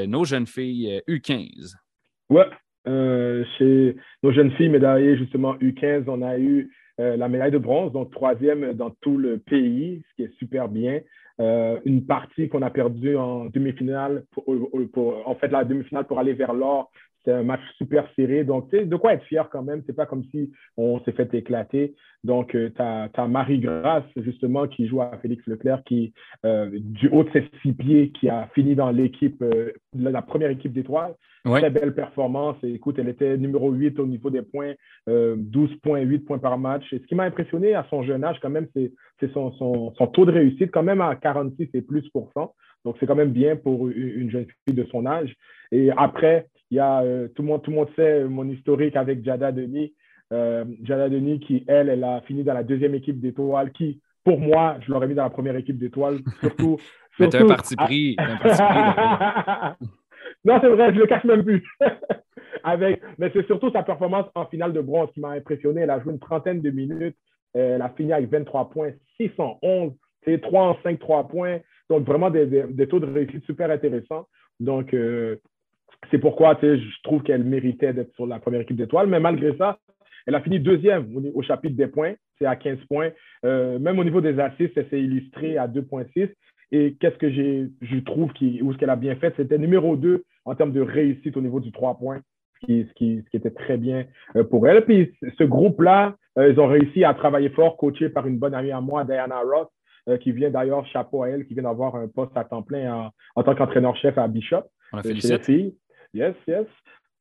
nos 0.08 0.24
jeunes 0.24 0.48
filles 0.48 1.02
U15. 1.10 1.76
Ouais, 2.30 2.48
euh, 2.88 3.44
chez 3.58 3.96
nos 4.24 4.32
jeunes 4.32 4.52
filles 4.52 4.70
médaillées, 4.70 5.18
justement, 5.18 5.56
U15, 5.56 6.04
on 6.08 6.22
a 6.22 6.38
eu 6.38 6.72
euh, 7.00 7.16
la 7.18 7.28
médaille 7.30 7.52
de 7.52 7.58
bronze, 7.58 7.92
donc 7.92 8.12
troisième 8.12 8.74
dans 8.74 8.90
tout 9.02 9.18
le 9.18 9.38
pays, 9.38 10.04
ce 10.10 10.16
qui 10.16 10.24
est 10.24 10.38
super 10.38 10.68
bien. 10.68 11.02
Euh, 11.40 11.80
une 11.86 12.06
partie 12.06 12.50
qu'on 12.50 12.62
a 12.62 12.70
perdue 12.70 13.16
en 13.16 13.46
demi-finale, 13.46 14.26
en 14.48 15.36
fait, 15.36 15.48
la 15.48 15.64
demi-finale 15.64 16.06
pour 16.06 16.20
aller 16.20 16.34
vers 16.34 16.54
l'or, 16.54 16.92
C'est 17.24 17.34
un 17.34 17.44
match 17.44 17.62
super 17.78 18.08
serré. 18.16 18.44
Donc, 18.44 18.70
tu 18.70 18.78
sais, 18.78 18.86
de 18.86 18.96
quoi 18.96 19.14
être 19.14 19.24
fier 19.26 19.50
quand 19.50 19.64
même. 19.64 19.84
C'est 19.86 19.96
pas 19.96 20.06
comme 20.06 20.24
si 20.32 20.52
on 20.78 21.00
s'est 21.02 21.12
fait 21.12 21.34
éclater. 21.34 21.96
Donc, 22.24 22.52
tu 22.52 22.74
as, 22.78 23.28
Marie-Grace, 23.28 24.06
justement, 24.18 24.68
qui 24.68 24.88
joue 24.88 25.02
à 25.02 25.18
Félix 25.22 25.46
Leclerc, 25.48 25.84
qui, 25.86 26.14
du 26.44 27.10
haut 27.10 27.24
de 27.24 27.30
ses 27.32 27.46
six 27.62 27.74
pieds, 27.74 28.12
qui 28.12 28.30
a 28.30 28.48
fini 28.54 28.76
dans 28.76 28.92
l'équipe, 28.92 29.44
la 29.94 30.22
première 30.22 30.50
équipe 30.50 30.74
d'étoiles. 30.74 31.16
Très 31.44 31.72
belle 31.72 31.96
performance. 31.96 32.58
écoute, 32.64 33.00
elle 33.00 33.10
était 33.10 33.36
numéro 33.36 33.72
8 33.72 34.00
au 34.00 34.06
niveau 34.06 34.30
des 34.30 34.44
points, 34.44 34.74
12,8 35.08 36.20
points 36.20 36.38
par 36.38 36.58
match. 36.60 36.84
Et 36.94 37.00
ce 37.00 37.06
qui 37.06 37.16
m'a 37.16 37.24
impressionné 37.24 37.74
à 37.74 37.86
son 37.90 38.04
jeune 38.04 38.24
âge, 38.24 38.38
quand 38.42 38.50
même, 38.50 38.68
c'est 38.76 38.92
son, 39.34 39.52
son, 39.54 39.94
son, 39.96 40.08
taux 40.08 40.26
de 40.26 40.32
réussite, 40.32 40.72
quand 40.72 40.84
même 40.84 41.02
à 41.02 41.16
46 41.16 41.70
et 41.74 41.82
plus 41.82 42.08
pour 42.10 42.32
cent. 42.34 42.54
Donc, 42.86 42.98
c'est 43.00 43.06
quand 43.06 43.16
même 43.16 43.32
bien 43.32 43.56
pour 43.56 43.90
une 43.90 44.30
jeune 44.32 44.46
fille 44.66 44.76
de 44.76 44.86
son 44.86 45.06
âge. 45.06 45.36
Et 45.72 45.92
après, 45.96 46.48
il 46.72 46.78
y 46.78 46.80
a, 46.80 47.02
euh, 47.02 47.28
tout, 47.28 47.42
le 47.42 47.50
monde, 47.50 47.62
tout 47.62 47.72
le 47.72 47.78
monde 47.78 47.90
sait 47.96 48.24
mon 48.24 48.48
historique 48.50 48.96
avec 48.96 49.24
Jada 49.24 49.52
Denis. 49.52 49.94
Euh, 50.32 50.64
Jada 50.84 51.10
Denis, 51.10 51.40
qui, 51.40 51.66
elle, 51.68 51.90
elle 51.90 52.04
a 52.04 52.22
fini 52.22 52.44
dans 52.44 52.54
la 52.54 52.64
deuxième 52.64 52.96
équipe 52.96 53.20
d'étoiles, 53.20 53.72
qui, 53.72 54.02
pour 54.24 54.40
moi, 54.40 54.78
je 54.82 54.92
l'aurais 54.92 55.08
mis 55.08 55.16
dans 55.16 55.24
la 55.24 55.30
première 55.30 55.56
équipe 55.58 55.78
d'étoiles, 55.78 56.20
surtout. 56.40 56.78
Mais 57.20 57.36
un 57.36 57.46
parti 57.46 57.76
pris. 57.76 58.16
non, 60.46 60.60
c'est 60.62 60.70
vrai, 60.70 60.94
je 60.94 61.00
le 61.00 61.08
cache 61.08 61.26
même 61.26 61.44
plus. 61.44 61.64
avec, 62.64 63.02
mais 63.18 63.30
c'est 63.34 63.46
surtout 63.48 63.72
sa 63.72 63.84
performance 63.84 64.28
en 64.36 64.46
finale 64.46 64.72
de 64.72 64.82
bronze 64.82 65.10
qui 65.14 65.20
m'a 65.20 65.32
impressionné. 65.32 65.82
Elle 65.82 65.90
a 65.90 66.00
joué 66.00 66.14
une 66.14 66.20
trentaine 66.20 66.62
de 66.62 66.70
minutes. 66.70 67.18
Elle 67.54 67.82
a 67.82 67.90
fini 67.90 68.14
avec 68.14 68.30
23 68.30 68.70
points, 68.70 68.92
611. 69.18 69.92
C'est 70.24 70.40
3 70.40 70.62
en 70.62 70.78
5, 70.84 71.00
3 71.00 71.28
points. 71.28 71.60
Donc, 71.92 72.06
vraiment 72.06 72.30
des, 72.30 72.88
taux 72.88 73.02
de 73.02 73.06
réussite 73.06 73.44
super 73.44 73.70
intéressants. 73.70 74.26
Donc, 74.62 74.94
euh, 74.94 75.36
c'est 76.10 76.20
pourquoi 76.20 76.58
je 76.62 77.02
trouve 77.04 77.22
qu'elle 77.22 77.44
méritait 77.44 77.92
d'être 77.92 78.14
sur 78.16 78.26
la 78.26 78.40
première 78.40 78.62
équipe 78.62 78.78
d'étoiles. 78.78 79.08
Mais 79.08 79.20
malgré 79.20 79.58
ça, 79.58 79.78
elle 80.26 80.36
a 80.36 80.40
fini 80.40 80.62
deuxième 80.62 81.06
au, 81.36 81.42
chapitre 81.42 81.76
des 81.76 81.88
points. 81.88 82.14
C'est 82.40 82.46
à 82.46 82.56
15 82.56 82.78
points. 82.88 83.10
Euh, 83.44 83.78
même 83.78 84.00
au 84.00 84.06
niveau 84.06 84.22
des 84.22 84.40
assists, 84.40 84.72
elle 84.78 84.88
s'est 84.90 85.02
illustrée 85.02 85.58
à 85.58 85.68
2,6. 85.68 86.30
Et 86.72 86.96
qu'est-ce 86.98 87.18
que 87.18 87.30
je 87.30 88.00
trouve 88.06 88.32
qui, 88.32 88.62
ou 88.62 88.72
ce 88.72 88.78
qu'elle 88.78 88.90
a 88.90 88.96
bien 88.96 89.18
fait, 89.18 89.34
c'était 89.36 89.58
numéro 89.58 89.98
2 89.98 90.24
en 90.46 90.56
termes 90.56 90.72
de 90.72 90.80
réussite 90.80 91.36
au 91.36 91.42
niveau 91.42 91.60
du 91.60 91.74
3 91.74 91.98
points, 91.98 92.22
ce 92.62 92.66
qui, 92.66 92.88
qui, 92.96 93.26
qui 93.30 93.36
était 93.36 93.52
très 93.52 93.76
bien 93.76 94.06
euh, 94.38 94.46
pour 94.46 94.66
elle. 94.66 94.86
Puis 94.86 95.14
ce 95.38 95.44
groupe-là, 95.44 96.16
ils 96.38 96.58
ont 96.62 96.68
réussi 96.68 97.04
à 97.04 97.14
travailler 97.14 97.50
fort, 97.50 97.76
coaché 97.76 98.08
par 98.08 98.26
une 98.26 98.38
bonne 98.38 98.54
amie 98.54 98.72
à 98.72 98.80
moi, 98.80 99.04
Diana 99.04 99.42
Ross, 99.42 99.68
euh, 100.10 100.18
qui 100.18 100.32
vient 100.32 100.50
d'ailleurs, 100.50 100.86
chapeau 100.88 101.24
à 101.24 101.30
elle, 101.30 101.46
qui 101.46 101.54
vient 101.54 101.64
d'avoir 101.64 101.96
un 101.96 102.08
poste 102.08 102.36
à 102.36 102.44
temps 102.44 102.64
plein 102.64 103.12
en, 103.36 103.44
tant 103.44 103.56
qu'entraîneur-chef 103.56 104.18
à 104.18 104.28
Bishop. 104.28 104.64
On 104.94 104.98
la 104.98 105.00
euh, 105.00 105.08
félicite. 105.08 105.76
Yes, 106.14 106.36
yes. 106.48 106.68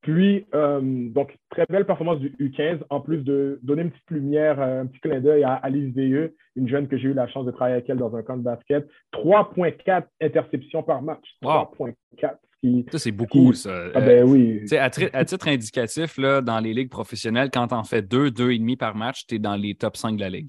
Puis, 0.03 0.47
euh, 0.55 0.81
donc, 0.83 1.37
très 1.51 1.67
belle 1.69 1.85
performance 1.85 2.21
du 2.21 2.31
U15, 2.41 2.81
en 2.89 3.01
plus 3.01 3.19
de 3.19 3.61
donner 3.63 3.83
une 3.83 3.91
petite 3.91 4.11
lumière, 4.11 4.59
un 4.61 4.87
petit 4.87 5.01
clin 5.01 5.21
d'œil 5.21 5.45
à 5.45 5.55
Alice 5.55 5.95
Veilleux, 5.95 6.35
une 6.57 6.69
jeune 6.69 6.89
que 6.89 6.97
j'ai 6.97 7.09
eu 7.09 7.13
la 7.13 7.29
chance 7.29 7.45
de 7.45 7.51
travailler 7.51 7.77
avec 7.77 7.91
elle 7.91 7.99
dans 7.99 8.17
un 8.17 8.23
camp 8.23 8.39
de 8.39 8.43
basket. 8.43 8.89
3,4 9.13 10.05
interceptions 10.23 10.83
par 10.83 11.03
match. 11.03 11.25
3,4. 11.43 11.95
Ça, 12.91 12.99
c'est 12.99 13.13
beaucoup, 13.13 13.53
ça. 13.55 13.87
Ah 13.95 14.01
ben 14.01 14.25
oui. 14.25 14.63
À, 14.73 14.85
à, 14.85 15.25
titre 15.25 15.49
indicatif, 15.49 16.19
là, 16.19 16.43
dans 16.43 16.61
les 16.61 16.75
ligues 16.75 16.91
professionnelles, 16.91 17.51
quand 17.51 17.69
tu 17.69 17.75
en 17.75 17.85
fais 17.85 18.03
deux, 18.03 18.31
deux 18.31 18.51
et 18.51 18.59
demi 18.59 18.77
par 18.77 18.95
match, 18.95 19.27
tu 19.27 19.37
es 19.37 19.39
dans 19.39 19.57
les 19.57 19.75
top 19.75 19.97
5 19.97 20.17
de 20.17 20.21
la 20.21 20.31
ligue. 20.31 20.49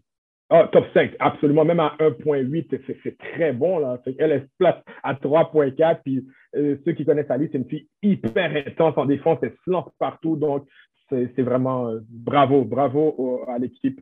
Ah, 0.53 0.67
top 0.69 0.85
5, 0.93 1.15
absolument. 1.19 1.63
Même 1.63 1.79
à 1.79 1.95
1.8, 1.99 2.81
c'est 3.03 3.17
très 3.17 3.53
bon. 3.53 3.79
Là. 3.79 4.01
Elle 4.19 4.41
se 4.41 4.47
place 4.57 4.75
à 5.01 5.13
3.4. 5.13 6.01
Puis 6.03 6.27
euh, 6.57 6.75
ceux 6.83 6.91
qui 6.91 7.05
connaissent 7.05 7.31
Alice, 7.31 7.47
c'est 7.53 7.57
une 7.57 7.69
fille 7.69 7.87
hyper 8.03 8.51
intense 8.67 8.97
en 8.97 9.05
défense. 9.05 9.39
Elle 9.43 9.55
se 9.63 9.71
lance 9.71 9.89
partout. 9.97 10.35
Donc, 10.35 10.67
c'est 11.09 11.41
vraiment 11.41 11.87
euh, 11.87 11.99
bravo. 12.09 12.65
Bravo 12.65 13.45
à 13.47 13.59
l'équipe 13.59 14.01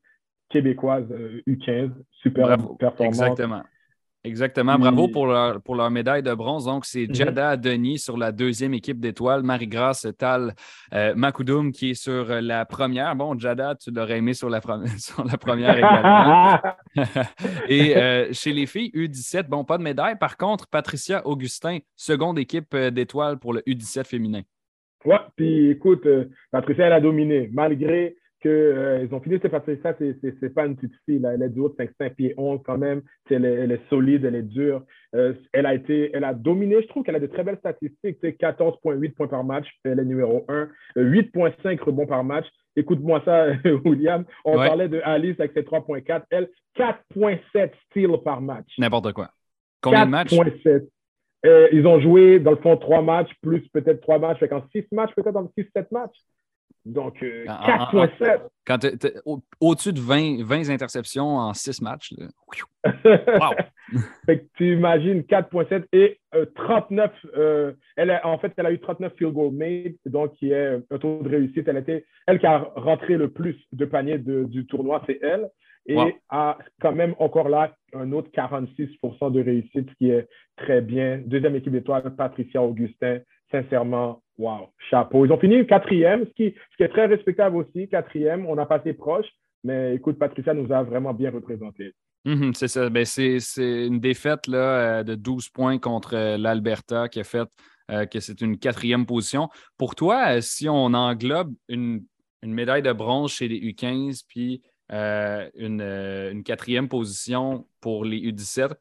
québécoise 0.49 1.05
U15. 1.47 1.69
Euh, 1.69 1.89
super 2.13 2.57
performance. 2.79 3.19
Exactement. 3.19 3.62
Exactement. 4.25 4.77
Bravo 4.77 5.08
pour 5.08 5.27
leur, 5.27 5.62
pour 5.62 5.75
leur 5.75 5.89
médaille 5.89 6.21
de 6.23 6.34
bronze. 6.34 6.65
Donc, 6.65 6.86
c'est 6.86 7.08
mhm. 7.08 7.15
Jada 7.15 7.55
Denis 7.55 7.99
sur 7.99 8.17
la 8.17 8.34
deuxième 8.34 8.73
équipe 8.73 8.99
d'étoiles, 8.99 9.43
Marie-Grace 9.43 10.08
Tal 10.17 10.53
euh, 10.93 11.15
Makoudoum 11.15 11.71
qui 11.71 11.91
est 11.91 11.93
sur 11.93 12.25
la 12.25 12.65
première. 12.65 13.15
Bon, 13.15 13.39
Jada, 13.39 13.75
tu 13.75 13.91
l'aurais 13.91 14.17
aimé 14.17 14.34
sur 14.34 14.49
la, 14.49 14.60
sur 14.97 15.23
la 15.23 15.38
première 15.38 15.77
également. 15.77 16.60
Et 17.69 17.95
euh, 17.95 18.27
chez 18.34 18.51
les 18.51 18.65
filles, 18.65 18.91
U17, 18.93 19.47
bon, 19.47 19.63
pas 19.63 19.77
de 19.77 19.84
médaille. 19.84 20.17
Par 20.17 20.36
contre, 20.36 20.67
Patricia 20.67 21.25
Augustin, 21.25 21.79
seconde 21.95 22.39
équipe 22.39 22.73
euh, 22.73 22.91
d'étoiles 22.91 23.39
pour 23.39 23.53
le 23.53 23.62
U17 23.62 24.05
féminin. 24.05 24.41
Ouais, 25.05 25.19
puis 25.38 25.69
écoute, 25.69 26.05
Patricia, 26.51 26.88
elle 26.88 26.93
a 26.93 26.99
dominé. 26.99 27.49
Malgré 27.53 28.17
qu'ils 28.41 28.52
euh, 28.52 29.08
ont 29.12 29.19
fini 29.19 29.38
c'est 29.41 29.49
parce 29.49 29.65
que 29.65 29.75
ça, 29.82 29.93
c'est 29.97 30.54
pas 30.54 30.65
une 30.65 30.75
petite 30.75 30.95
fille. 31.06 31.19
Là. 31.19 31.34
Elle 31.34 31.43
est 31.43 31.49
du 31.49 31.60
haut 31.60 31.69
de 31.69 31.75
5, 31.75 32.15
pieds 32.15 32.34
11 32.38 32.62
quand 32.65 32.78
même. 32.78 33.02
Elle 33.30 33.45
est, 33.45 33.54
elle 33.54 33.71
est, 33.71 33.89
solide, 33.89 34.25
elle 34.25 34.36
est 34.36 34.43
dure. 34.43 34.84
Euh, 35.15 35.34
elle, 35.54 35.65
a 35.65 35.73
été, 35.73 36.12
elle 36.13 36.23
a 36.23 36.34
dominé. 36.34 36.82
Je 36.82 36.88
trouve 36.88 37.04
qu'elle 37.04 37.15
a 37.15 37.19
de 37.19 37.28
très 37.28 37.43
belles 37.43 37.58
statistiques. 37.58 38.21
14,8 38.21 39.13
points 39.13 39.28
par 39.28 39.43
match. 39.43 39.67
Elle 39.84 39.99
est 39.99 40.06
numéro 40.06 40.45
1. 40.47 40.69
8,5 40.95 41.80
euh, 41.80 41.84
rebonds 41.84 42.08
par 42.08 42.23
match. 42.23 42.45
Écoute-moi 42.75 43.21
ça, 43.25 43.47
William. 43.86 44.23
On 44.45 44.56
parlait 44.56 44.89
de 44.89 45.02
Alice 45.04 45.39
avec 45.39 45.54
ses 45.54 45.63
3,4. 45.63 46.23
Elle, 46.30 46.49
4,7 46.78 47.71
steals 47.89 48.23
par 48.23 48.41
match. 48.41 48.67
N'importe 48.78 49.12
quoi. 49.13 49.32
Combien 49.82 50.06
de 50.06 50.12
matchs? 50.12 50.34
4,7. 50.34 51.69
ils 51.73 51.88
ont 51.88 51.99
joué, 51.99 52.39
dans 52.39 52.52
le 52.52 52.58
fond, 52.58 52.78
3 52.78 53.02
matchs, 53.02 53.32
plus 53.41 53.67
peut-être 53.69 54.02
3 54.02 54.19
matchs. 54.19 54.39
Fait 54.39 54.54
en 54.54 54.63
6 54.71 54.86
matchs, 54.91 55.13
peut-être 55.15 55.36
en 55.36 55.52
6-7 55.58 55.88
matchs. 55.91 56.15
Donc, 56.89 57.21
4,7. 57.21 58.21
Euh, 58.21 58.38
quand 58.65 58.80
tu 58.80 58.88
es, 58.88 59.13
au-dessus 59.60 59.93
de 59.93 59.99
20, 59.99 60.43
20, 60.43 60.69
interceptions 60.69 61.38
en 61.38 61.54
6 61.54 61.82
matchs. 61.82 62.13
wow! 62.84 63.54
fait 64.25 64.39
que 64.39 64.45
tu 64.56 64.73
imagines 64.73 65.21
4,7 65.21 65.86
et 65.93 66.19
39. 66.56 67.12
Euh, 67.12 67.39
euh, 67.39 67.73
elle 67.95 68.12
a, 68.12 68.25
en 68.28 68.38
fait, 68.39 68.54
elle 68.58 68.65
a 68.65 68.71
eu 68.71 68.80
39 68.80 69.13
field 69.17 69.34
goal 69.34 69.54
made, 69.54 69.95
donc 70.06 70.34
qui 70.36 70.52
est 70.52 70.80
un 70.89 70.97
taux 70.97 71.21
de 71.21 71.30
réussite. 71.30 71.67
Elle 71.67 71.78
était 71.78 72.06
elle 72.28 72.39
qui 72.39 72.45
a 72.47 72.58
rentré 72.75 73.17
le 73.17 73.30
plus 73.30 73.56
de 73.71 73.86
paniers 73.86 74.17
du 74.19 74.65
tournoi, 74.65 75.04
c'est 75.06 75.19
elle. 75.21 75.49
Et 75.86 75.97
a 76.30 76.58
quand 76.82 76.91
même 76.91 77.15
encore 77.17 77.49
là 77.49 77.73
un 77.93 78.12
autre 78.12 78.30
46% 78.32 79.32
de 79.32 79.41
réussite, 79.41 79.89
ce 79.89 79.95
qui 79.95 80.12
est 80.12 80.28
très 80.58 80.82
bien. 80.82 81.19
Deuxième 81.25 81.56
équipe 81.56 81.71
d'étoiles, 81.71 82.15
Patricia 82.15 82.62
Augustin. 82.62 83.19
Sincèrement, 83.52 84.21
Wow, 84.39 84.69
chapeau. 84.89 85.25
Ils 85.25 85.34
ont 85.34 85.38
fini 85.38 85.67
quatrième, 85.67 86.25
ce 86.25 86.32
qui, 86.32 86.56
est 86.80 86.88
très 86.88 87.08
respectable 87.08 87.58
aussi, 87.58 87.89
quatrième. 87.89 88.45
On 88.47 88.58
a 88.58 88.65
passé 88.65 88.93
proche, 88.93 89.25
mais 89.65 89.95
écoute, 89.95 90.17
Patricia 90.17 90.54
nous 90.54 90.71
a 90.71 90.82
vraiment 90.82 91.13
bien 91.13 91.30
représentés. 91.30 91.93
Mhm, 92.23 92.54
c'est 92.54 92.69
ça. 92.69 92.89
Ben, 92.89 93.04
c'est 93.04 93.38
une 93.58 93.99
défaite 93.99 94.47
euh, 94.47 95.04
de 95.04 95.15
12 95.15 95.49
points 95.49 95.78
contre 95.78 96.15
euh, 96.15 96.38
l'Alberta 96.38 97.10
qui 97.10 97.19
a 97.19 97.25
fait 97.25 97.47
euh, 97.91 98.06
que 98.06 98.21
c'est 98.21 98.39
une 98.39 98.58
quatrième 98.58 99.06
position. 99.06 99.49
Pour 99.78 99.95
toi, 99.95 100.39
si 100.39 100.69
on 100.69 100.93
englobe 100.93 101.54
une, 101.67 102.06
médaille 102.41 102.82
de 102.82 102.93
bronze 102.93 103.34
chez 103.34 103.49
les 103.49 103.60
U15 103.60 104.23
puis 104.25 104.62
une, 104.89 106.43
quatrième 106.45 106.88
position 106.88 107.67
pour 107.82 108.06
les 108.06 108.19
U17, 108.32 108.71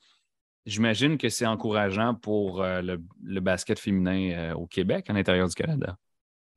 J'imagine 0.68 1.16
que 1.16 1.30
c'est 1.30 1.46
encourageant 1.46 2.14
pour 2.14 2.62
euh, 2.62 2.82
le, 2.82 3.40
basket 3.40 3.78
féminin 3.78 4.32
euh, 4.36 4.54
au 4.54 4.66
Québec, 4.66 5.06
à 5.08 5.14
l'intérieur 5.14 5.48
du 5.48 5.54
Canada. 5.54 5.96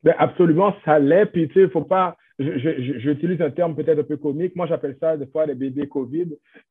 Ben 0.03 0.13
absolument, 0.19 0.75
ça 0.83 0.99
l'est. 0.99 1.27
Puis, 1.27 1.47
tu 1.47 1.53
sais, 1.53 1.59
il 1.61 1.65
ne 1.67 1.69
faut 1.69 1.85
pas 1.85 2.17
j'utilise 2.39 3.41
un 3.41 3.51
terme 3.51 3.75
peut-être 3.75 3.99
un 3.99 4.03
peu 4.03 4.17
comique. 4.17 4.55
Moi, 4.55 4.67
j'appelle 4.67 4.97
ça 4.99 5.17
des 5.17 5.25
fois 5.27 5.45
les 5.45 5.55
bébés 5.55 5.87
COVID, 5.87 6.27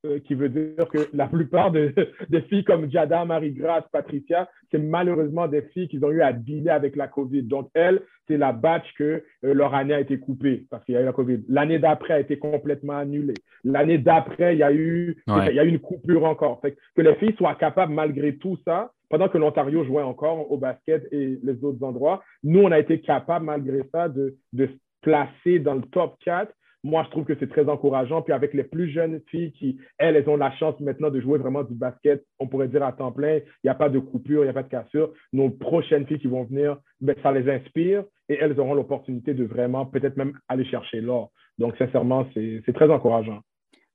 euh, 0.06 0.18
qui 0.20 0.34
veut 0.34 0.48
dire 0.48 0.88
que 0.88 1.08
la 1.12 1.26
plupart 1.26 1.70
de, 1.70 1.92
des 2.28 2.42
filles 2.42 2.64
comme 2.64 2.90
Jada, 2.90 3.24
Marie-Grace, 3.24 3.84
Patricia, 3.92 4.48
c'est 4.70 4.78
malheureusement 4.78 5.48
des 5.48 5.62
filles 5.62 5.88
qui 5.88 6.02
ont 6.02 6.10
eu 6.10 6.22
à 6.22 6.32
dealer 6.32 6.70
avec 6.70 6.96
la 6.96 7.08
COVID. 7.08 7.42
Donc, 7.42 7.70
elles, 7.74 8.00
c'est 8.28 8.36
la 8.36 8.52
batch 8.52 8.86
que 8.96 9.24
euh, 9.44 9.54
leur 9.54 9.74
année 9.74 9.94
a 9.94 10.00
été 10.00 10.18
coupée 10.18 10.64
parce 10.70 10.84
qu'il 10.84 10.94
y 10.94 10.98
a 10.98 11.02
eu 11.02 11.04
la 11.04 11.12
COVID. 11.12 11.44
L'année 11.48 11.78
d'après 11.78 12.14
a 12.14 12.20
été 12.20 12.38
complètement 12.38 12.98
annulée. 12.98 13.34
L'année 13.64 13.98
d'après, 13.98 14.54
il 14.54 14.58
y 14.58 14.62
a 14.62 14.72
eu 14.72 15.16
il 15.26 15.54
y 15.54 15.58
a 15.58 15.64
eu 15.64 15.68
une 15.68 15.78
coupure 15.78 16.24
encore. 16.24 16.60
Fait 16.60 16.76
que 16.94 17.02
les 17.02 17.14
filles 17.16 17.34
soient 17.36 17.54
capables, 17.54 17.92
malgré 17.92 18.36
tout 18.36 18.56
ça, 18.64 18.92
pendant 19.10 19.28
que 19.28 19.38
l'Ontario 19.38 19.84
jouait 19.84 20.02
encore 20.02 20.50
au 20.50 20.56
basket 20.56 21.06
et 21.12 21.38
les 21.42 21.64
autres 21.64 21.82
endroits, 21.84 22.22
nous, 22.44 22.60
on 22.60 22.70
a 22.70 22.78
été 22.78 23.00
capables, 23.00 23.44
malgré 23.44 23.82
ça, 23.92 24.08
de, 24.08 24.36
de 24.52 24.70
placées 25.00 25.58
dans 25.58 25.74
le 25.74 25.82
top 25.82 26.16
4, 26.24 26.52
moi, 26.82 27.04
je 27.04 27.10
trouve 27.10 27.24
que 27.24 27.34
c'est 27.38 27.50
très 27.50 27.68
encourageant. 27.68 28.22
Puis 28.22 28.32
avec 28.32 28.54
les 28.54 28.64
plus 28.64 28.90
jeunes 28.90 29.20
filles 29.26 29.52
qui, 29.52 29.78
elles, 29.98 30.16
elles 30.16 30.28
ont 30.28 30.36
la 30.36 30.50
chance 30.56 30.78
maintenant 30.80 31.10
de 31.10 31.20
jouer 31.20 31.38
vraiment 31.38 31.62
du 31.62 31.74
basket, 31.74 32.24
on 32.38 32.46
pourrait 32.46 32.68
dire 32.68 32.82
à 32.82 32.92
temps 32.92 33.12
plein, 33.12 33.36
il 33.36 33.64
n'y 33.64 33.70
a 33.70 33.74
pas 33.74 33.88
de 33.88 33.98
coupure, 33.98 34.42
il 34.42 34.46
n'y 34.46 34.50
a 34.50 34.54
pas 34.54 34.62
de 34.62 34.68
cassure. 34.68 35.12
Nos 35.32 35.50
prochaines 35.50 36.06
filles 36.06 36.20
qui 36.20 36.26
vont 36.26 36.44
venir, 36.44 36.78
ben, 37.00 37.14
ça 37.22 37.32
les 37.32 37.50
inspire 37.50 38.04
et 38.28 38.38
elles 38.40 38.58
auront 38.58 38.74
l'opportunité 38.74 39.34
de 39.34 39.44
vraiment 39.44 39.84
peut-être 39.86 40.16
même 40.16 40.38
aller 40.48 40.64
chercher 40.64 41.00
l'or. 41.00 41.30
Donc, 41.58 41.76
sincèrement, 41.76 42.26
c'est 42.32 42.72
très 42.72 42.90
encourageant. 42.90 43.40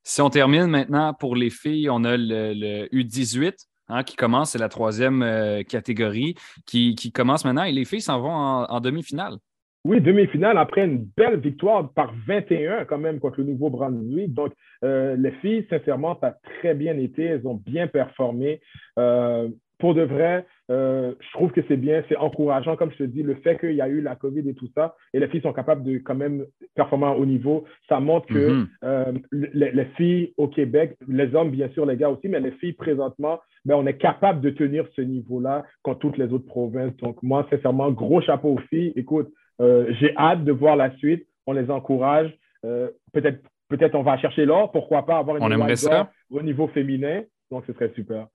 Si 0.04 0.22
on 0.22 0.30
termine 0.30 0.68
maintenant 0.68 1.15
pour 1.15 1.36
les 1.36 1.50
filles, 1.50 1.89
on 1.89 2.04
a 2.04 2.15
le, 2.15 2.88
U18. 2.94 3.56
hein, 3.88 4.04
qui 4.04 4.15
commence, 4.15 4.52
c'est 4.52 4.60
la 4.60 4.70
troisième 4.70 5.24
euh, 5.24 5.63
catégorie, 5.63 6.36
qui, 6.68 6.96
commence 7.12 7.44
maintenant 7.44 7.63
et 7.63 7.72
les 7.72 7.86
filles 7.86 8.02
s'en 8.02 8.20
vont 8.20 8.32
en, 8.32 8.80
demi-finale. 8.82 9.38
Oui, 9.86 10.02
demi-finale 10.02 10.58
après 10.58 10.84
une 10.84 11.08
belle 11.15 11.39
victoire 11.39 11.93
par 11.93 12.12
21 12.28 12.86
quand 12.86 12.98
même 12.98 13.19
contre 13.19 13.41
le 13.41 13.45
Nouveau-Brunswick. 13.45 14.34
Donc, 14.34 14.52
euh, 14.84 15.15
les 15.15 15.30
filles, 15.34 15.67
sincèrement, 15.69 16.17
ça 16.19 16.28
a 16.30 16.32
très 16.60 16.74
bien 16.74 16.98
été. 16.98 17.24
Elles 17.24 17.48
ont 17.48 17.54
bien 17.54 17.86
performé. 17.86 18.62
Euh, 18.98 19.48
pour 19.78 19.93
de 19.93 20.02
vrai, 20.02 20.48
euh, 20.71 21.13
je 21.19 21.32
trouve 21.34 21.52
que 21.52 21.62
c'est 21.67 21.78
bien, 21.78 22.04
c'est 22.10 22.15
encourageant, 22.15 22.76
comme 22.76 22.91
je 22.93 22.98
te 22.98 23.04
dis, 23.04 23.21
le 23.21 23.36
fait 23.36 23.60
qu'il 23.60 23.74
y 23.74 23.82
a 23.82 23.88
eu 23.88 24.02
la 24.02 24.15
COVID 24.15 24.48
et 24.50 24.56
tout 24.56 24.69
ça, 24.74 24.95
et 25.13 25.19
les 25.19 25.28
filles 25.28 25.41
sont 25.41 25.54
capables 25.54 25.84
de 25.84 26.00
quand 26.00 26.15
même 26.15 26.45
performer 26.76 27.13
au 27.19 27.26
niveau, 27.28 27.65
ça 27.88 28.00
montre 28.00 28.26
que 28.28 28.34
mm-hmm. 28.34 28.67
euh, 28.84 29.12
les, 29.32 29.86
filles 29.98 30.34
au 30.38 30.48
Québec, 30.48 30.95
les 31.08 31.36
hommes 31.36 31.52
bien 31.52 31.69
sûr, 31.69 31.86
les 31.86 31.98
gars 31.98 32.10
aussi, 32.10 32.28
mais 32.28 32.39
les 32.39 32.54
filles 32.54 32.74
présentement, 32.74 33.39
ben, 33.65 33.76
on 33.76 33.86
est 33.86 33.98
capable 33.98 34.41
de 34.41 34.50
tenir 34.50 34.88
ce 34.95 35.02
niveau-là 35.02 35.63
quand 35.84 35.95
toutes 35.95 36.17
les 36.17 36.32
autres 36.32 36.48
provinces. 36.48 36.95
Donc 36.98 37.21
moi, 37.21 37.45
sincèrement, 37.52 37.91
gros 37.91 38.21
chapeau 38.21 38.54
aux 38.54 38.62
filles. 38.69 38.93
Écoute, 38.95 39.30
euh, 39.62 39.86
j'ai 40.00 40.15
hâte 40.18 40.44
de 40.44 40.52
voir 40.52 40.76
la 40.76 40.96
suite, 40.98 41.28
on 41.46 41.54
les 41.54 41.70
encourage. 41.70 42.32
peut-être 42.62 43.41
peut-être 43.70 43.96
on 43.96 44.04
va 44.04 44.18
chercher 44.18 44.46
l'or, 44.46 44.72
pourquoi 44.72 45.06
pas 45.06 45.18
avoir 45.18 45.38
une 45.38 45.44
on 45.44 46.38
au 46.38 46.41
niveau 46.41 46.68
féminin, 46.68 47.24
donc 47.52 47.63
ce 47.68 47.74
serait 47.74 47.91
super. 47.96 48.28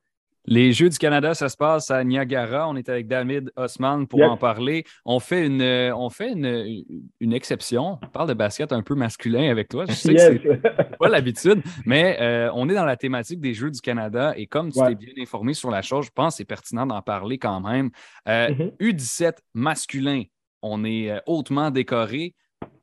Les 0.47 0.73
Jeux 0.73 0.89
du 0.89 0.97
Canada, 0.97 1.35
ça 1.35 1.51
se 1.51 1.57
passe 1.57 1.91
à 1.91 2.03
Niagara. 2.03 2.69
On 2.69 2.75
est 2.75 2.89
avec 2.89 3.07
David 3.07 3.53
Osman 3.57 4.07
pour 4.07 4.23
en 4.23 4.39
parler. 4.39 4.85
On 5.05 5.21
fait 5.21 5.47
une, 5.47 5.63
on 5.63 6.09
fait 6.09 6.33
une, 6.33 6.85
une, 7.21 7.33
exception. 7.35 7.99
On 8.03 8.09
parle 8.09 8.29
de 8.29 8.35
basket 8.35 8.73
un 8.73 8.83
peu 8.83 8.95
masculin 8.95 9.51
avec 9.51 9.69
toi. 9.69 9.85
Je 9.87 9.93
sais 9.93 10.15
que 10.15 10.19
c'est 10.19 10.99
pas 10.99 11.09
l'habitude, 11.09 11.63
mais 11.85 12.17
euh, 12.21 12.51
on 12.55 12.69
est 12.71 12.75
dans 12.75 12.87
la 12.87 12.97
thématique 12.97 13.41
des 13.41 13.53
Jeux 13.53 13.71
du 13.71 13.81
Canada 13.81 14.33
et 14.37 14.47
comme 14.47 14.73
tu 14.73 14.81
t'es 14.81 14.95
bien 14.95 15.13
informé 15.21 15.53
sur 15.53 15.71
la 15.71 15.83
chose, 15.83 16.07
je 16.07 16.11
pense 16.11 16.35
que 16.35 16.37
c'est 16.39 16.45
pertinent 16.47 16.87
d'en 16.87 17.03
parler 17.03 17.37
quand 17.37 17.61
même. 17.61 17.91
U17 18.27 18.29
euh, 18.29 18.49
mm-hmm. 18.49 19.33
masculin, 19.55 20.23
on 20.63 20.85
est 20.85 21.11
euh, 21.11 21.19
hautement 21.27 21.71
décoré. 21.71 22.35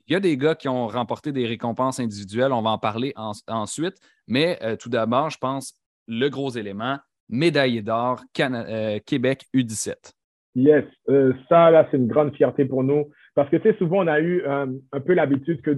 Il 0.08 0.14
y 0.14 0.16
a 0.16 0.20
des 0.20 0.38
gars 0.38 0.56
qui 0.56 0.70
ont 0.70 0.88
remporté 0.88 1.32
des 1.32 1.46
récompenses 1.46 2.00
individuelles. 2.00 2.54
On 2.54 2.62
va 2.62 2.70
en 2.70 2.78
parler 2.78 3.14
ensuite. 3.48 3.98
Mais 4.28 4.58
tout 4.78 4.88
d'abord, 4.88 5.30
je 5.30 5.38
pense 5.38 5.74
le 6.08 6.30
gros 6.30 6.50
élément, 6.52 6.98
médaillé 7.30 7.82
d'or 7.82 8.22
euh, 8.40 9.00
Québec 9.06 9.46
U17. 9.54 10.14
Yes, 10.56 10.86
euh, 11.10 11.34
ça, 11.50 11.70
là, 11.70 11.88
c'est 11.92 11.98
une 11.98 12.08
grande 12.08 12.34
fierté 12.36 12.66
pour 12.66 12.84
nous. 12.84 13.06
Parce 13.36 13.50
que, 13.50 13.58
tu 13.58 13.70
sais, 13.70 13.78
souvent, 13.78 14.04
on 14.04 14.08
a 14.08 14.20
eu 14.20 14.42
euh, 14.42 14.66
un 14.92 15.00
peu 15.00 15.14
l'habitude 15.14 15.62
que 15.62 15.72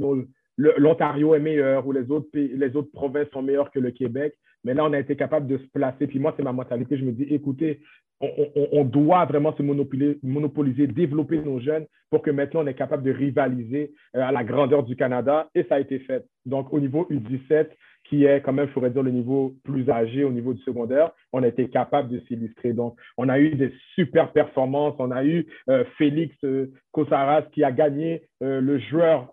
l'Ontario 0.57 1.35
est 1.35 1.39
meilleur 1.39 1.85
ou 1.85 1.91
les 1.91 2.09
autres, 2.09 2.29
les 2.33 2.75
autres 2.75 2.91
provinces 2.93 3.27
sont 3.33 3.41
meilleures 3.41 3.71
que 3.71 3.79
le 3.79 3.91
Québec. 3.91 4.35
Mais 4.63 4.73
là, 4.73 4.85
on 4.85 4.93
a 4.93 4.99
été 4.99 5.15
capable 5.15 5.47
de 5.47 5.57
se 5.57 5.67
placer. 5.67 6.07
Puis 6.07 6.19
moi, 6.19 6.33
c'est 6.35 6.43
ma 6.43 6.51
mentalité. 6.51 6.97
Je 6.97 7.05
me 7.05 7.11
dis, 7.11 7.23
écoutez, 7.23 7.79
on, 8.21 8.83
doit 8.83 9.25
vraiment 9.25 9.55
se 9.55 9.63
monopoliser, 9.63 10.19
monopoliser, 10.23 10.87
développer 10.87 11.39
nos 11.39 11.59
jeunes 11.59 11.85
pour 12.09 12.21
que 12.21 12.31
maintenant, 12.31 12.63
on 12.63 12.67
est 12.67 12.73
capable 12.73 13.03
de 13.03 13.11
rivaliser 13.11 13.93
à 14.13 14.31
la 14.31 14.43
grandeur 14.43 14.83
du 14.83 14.95
Canada. 14.95 15.49
Et 15.55 15.63
ça 15.63 15.75
a 15.75 15.79
été 15.79 15.99
fait. 15.99 16.25
Donc, 16.45 16.73
au 16.73 16.79
niveau 16.79 17.07
U17, 17.09 17.67
qui 18.09 18.25
est 18.25 18.41
quand 18.41 18.53
même, 18.53 18.65
il 18.67 18.71
faudrait 18.71 18.89
dire, 18.89 19.03
le 19.03 19.11
niveau 19.11 19.53
plus 19.63 19.89
âgé 19.89 20.23
au 20.23 20.31
niveau 20.31 20.53
du 20.53 20.61
secondaire, 20.63 21.11
on 21.31 21.43
a 21.43 21.47
été 21.47 21.69
capable 21.69 22.09
de 22.09 22.19
s'illustrer. 22.21 22.73
Donc, 22.73 22.97
on 23.17 23.29
a 23.29 23.39
eu 23.39 23.51
des 23.51 23.71
super 23.93 24.31
performances. 24.31 24.95
On 24.97 25.11
a 25.11 25.23
eu 25.23 25.45
euh, 25.69 25.83
Félix 25.97 26.35
euh, 26.43 26.71
Kosaras 26.91 27.43
qui 27.53 27.63
a 27.63 27.71
gagné 27.71 28.23
euh, 28.41 28.61
le, 28.61 28.79
joueur, 28.79 29.31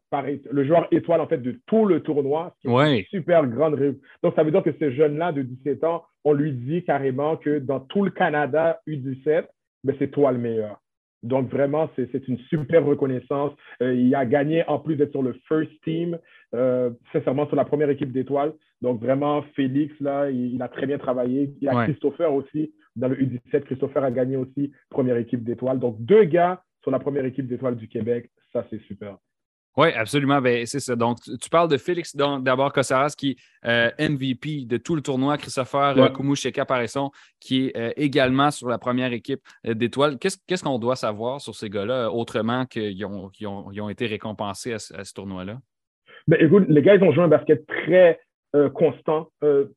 le 0.51 0.65
joueur 0.65 0.89
étoile 0.91 1.23
en 1.23 1.27
fait 1.27 1.39
de 1.39 1.59
tout 1.67 1.87
le 1.87 2.01
tournoi. 2.01 2.55
Qui 2.61 2.69
une 2.69 3.05
super 3.05 3.47
grande. 3.47 3.97
Donc, 4.23 4.35
ça 4.37 4.43
veut 4.43 4.51
dire 4.51 4.63
que 4.63 4.75
ce 4.79 4.91
jeune-là 4.91 5.33
de 5.33 5.43
17 5.43 5.85
ans, 5.85 6.05
on 6.25 6.35
lui 6.35 6.53
dit 6.53 6.85
carrément 6.85 7.37
que 7.37 7.59
dans 7.59 7.81
tout 7.81 8.05
le 8.05 8.11
Canada 8.11 8.81
U17, 8.87 9.47
ben, 9.85 9.97
c'est 9.99 10.11
toi 10.11 10.33
le 10.33 10.39
meilleur. 10.39 10.81
Donc, 11.23 11.51
vraiment, 11.51 11.91
c'est 11.97 12.29
une 12.29 12.39
super 12.49 12.85
reconnaissance. 12.85 13.53
Euh, 13.83 13.95
il 13.95 14.15
a 14.15 14.25
gagné, 14.25 14.65
en 14.69 14.79
plus 14.79 14.97
d'être 14.97 15.11
sur 15.11 15.23
le 15.23 15.35
first 15.49 15.73
team, 15.83 16.19
euh, 16.55 16.91
sincèrement, 17.13 17.47
sur 17.47 17.57
la 17.57 17.65
première 17.65 17.91
équipe 17.91 18.13
d'étoiles. 18.13 18.53
Donc, 18.83 19.01
vraiment, 19.01 19.43
Félix, 19.55 19.95
là, 20.01 20.31
il, 20.31 20.61
a 20.61 20.69
très 20.69 20.87
bien 20.87 20.99
travaillé. 20.99 21.55
Il 21.61 21.65
y 21.65 21.69
a 21.69 21.85
Christopher 21.85 22.33
aussi, 22.33 22.73
dans 22.95 23.09
le 23.09 23.17
U17. 23.17 23.63
Christopher 23.63 24.05
a 24.05 24.11
gagné 24.11 24.37
aussi 24.37 24.73
première 24.91 25.17
équipe 25.17 25.45
d'étoiles. 25.45 25.79
Donc, 25.79 25.97
deux 26.01 26.25
gars 26.25 26.63
sur 26.83 26.91
la 26.91 26.99
première 26.99 27.25
équipe 27.25 27.47
d'étoiles 27.47 27.77
du 27.77 27.89
Québec. 27.89 28.31
Ça, 28.53 28.67
c'est 28.71 28.81
super. 28.83 29.17
Oui, 29.77 29.89
absolument. 29.95 30.41
Ben, 30.41 30.65
c'est 30.65 30.81
ça. 30.81 30.97
Donc, 30.97 31.19
tu, 31.21 31.51
parles 31.51 31.69
de 31.69 31.77
Félix, 31.77 32.17
d'abord 32.17 32.73
Kossaras, 32.73 33.15
qui 33.17 33.31
est 33.31 33.37
euh, 34.01 34.09
MVP 34.09 34.65
de 34.65 34.79
tout 34.79 34.95
le 34.95 35.03
tournoi, 35.03 35.37
Christopher 35.37 35.97
ouais. 35.99 36.13
Koumoucheka 36.13 36.65
Paresson, 36.65 37.11
qui 37.41 37.67
est 37.67 37.77
euh, 37.77 37.91
également 37.97 38.51
sur 38.51 38.71
la 38.71 38.79
première 38.79 39.13
équipe 39.13 39.41
euh, 39.67 39.75
d'étoiles. 39.75 40.17
Qu'est-ce 40.19 40.65
qu'on 40.65 40.79
doit 40.79 40.97
savoir 40.97 41.43
sur 41.43 41.55
ces 41.55 41.69
gars-là, 41.69 42.11
autrement 42.11 42.65
qu'ils 42.65 43.05
ont, 43.05 43.31
ont, 43.45 43.89
été 43.91 44.07
récompensés 44.07 44.73
à, 44.73 44.79
ce 44.79 45.13
tournoi-là? 45.13 45.59
Ben, 46.27 46.39
écoute, 46.41 46.65
les 46.69 46.81
gars, 46.81 46.95
ils 46.95 47.03
ont 47.03 47.13
joué 47.13 47.25
un 47.25 47.29
basket 47.29 47.67
très 47.67 48.19
constant. 48.75 49.29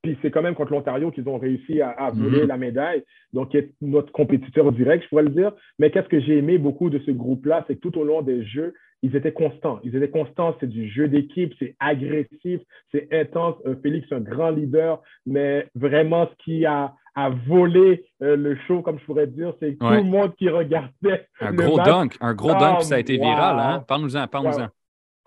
puis 0.01 0.17
c'est 0.21 0.31
quand 0.31 0.41
même 0.41 0.55
contre 0.55 0.71
l'Ontario 0.71 1.11
qu'ils 1.11 1.27
ont 1.27 1.37
réussi 1.37 1.81
à, 1.81 2.11
voler 2.13 2.43
mm-hmm. 2.43 2.47
la 2.47 2.57
médaille. 2.57 3.03
Donc, 3.33 3.55
notre 3.81 4.11
compétiteur 4.11 4.71
direct, 4.71 5.03
je 5.03 5.09
pourrais 5.09 5.23
le 5.23 5.29
dire. 5.29 5.51
Mais 5.77 5.91
qu'est-ce 5.91 6.07
que 6.07 6.19
j'ai 6.19 6.37
aimé 6.37 6.57
beaucoup 6.57 6.89
de 6.89 6.99
ce 6.99 7.11
groupe-là, 7.11 7.65
c'est 7.67 7.75
que 7.75 7.81
tout 7.81 7.97
au 7.97 8.03
long 8.03 8.21
des 8.21 8.43
jeux, 8.45 8.73
ils 9.01 9.15
étaient 9.15 9.31
constants. 9.31 9.79
Ils 9.83 9.95
étaient 9.95 10.09
constants. 10.09 10.55
C'est 10.59 10.69
du 10.69 10.89
jeu 10.89 11.07
d'équipe, 11.07 11.53
c'est 11.59 11.75
agressif, 11.79 12.61
c'est 12.91 13.07
intense. 13.13 13.55
Euh, 13.65 13.75
Félix, 13.81 14.11
un 14.11 14.19
grand 14.19 14.49
leader, 14.49 15.01
mais 15.25 15.67
vraiment, 15.75 16.27
ce 16.27 16.43
qui 16.43 16.65
a, 16.65 16.93
a 17.15 17.29
volé 17.47 18.05
euh, 18.21 18.35
le 18.35 18.57
show, 18.67 18.81
comme 18.81 18.99
je 18.99 19.05
pourrais 19.05 19.27
dire, 19.27 19.53
c'est 19.59 19.77
tout 19.77 19.89
le 19.89 20.03
monde 20.03 20.35
qui 20.35 20.49
regardait. 20.49 21.27
Un 21.39 21.53
gros 21.53 21.77
dunk, 21.79 22.17
un 22.19 22.33
gros 22.33 22.53
dunk, 22.53 22.81
ça 22.81 22.95
a 22.95 22.99
été 22.99 23.13
viral. 23.13 23.59
Hein? 23.59 23.85
Parle-nous-en, 23.87 24.27
parle-nous-en. 24.27 24.67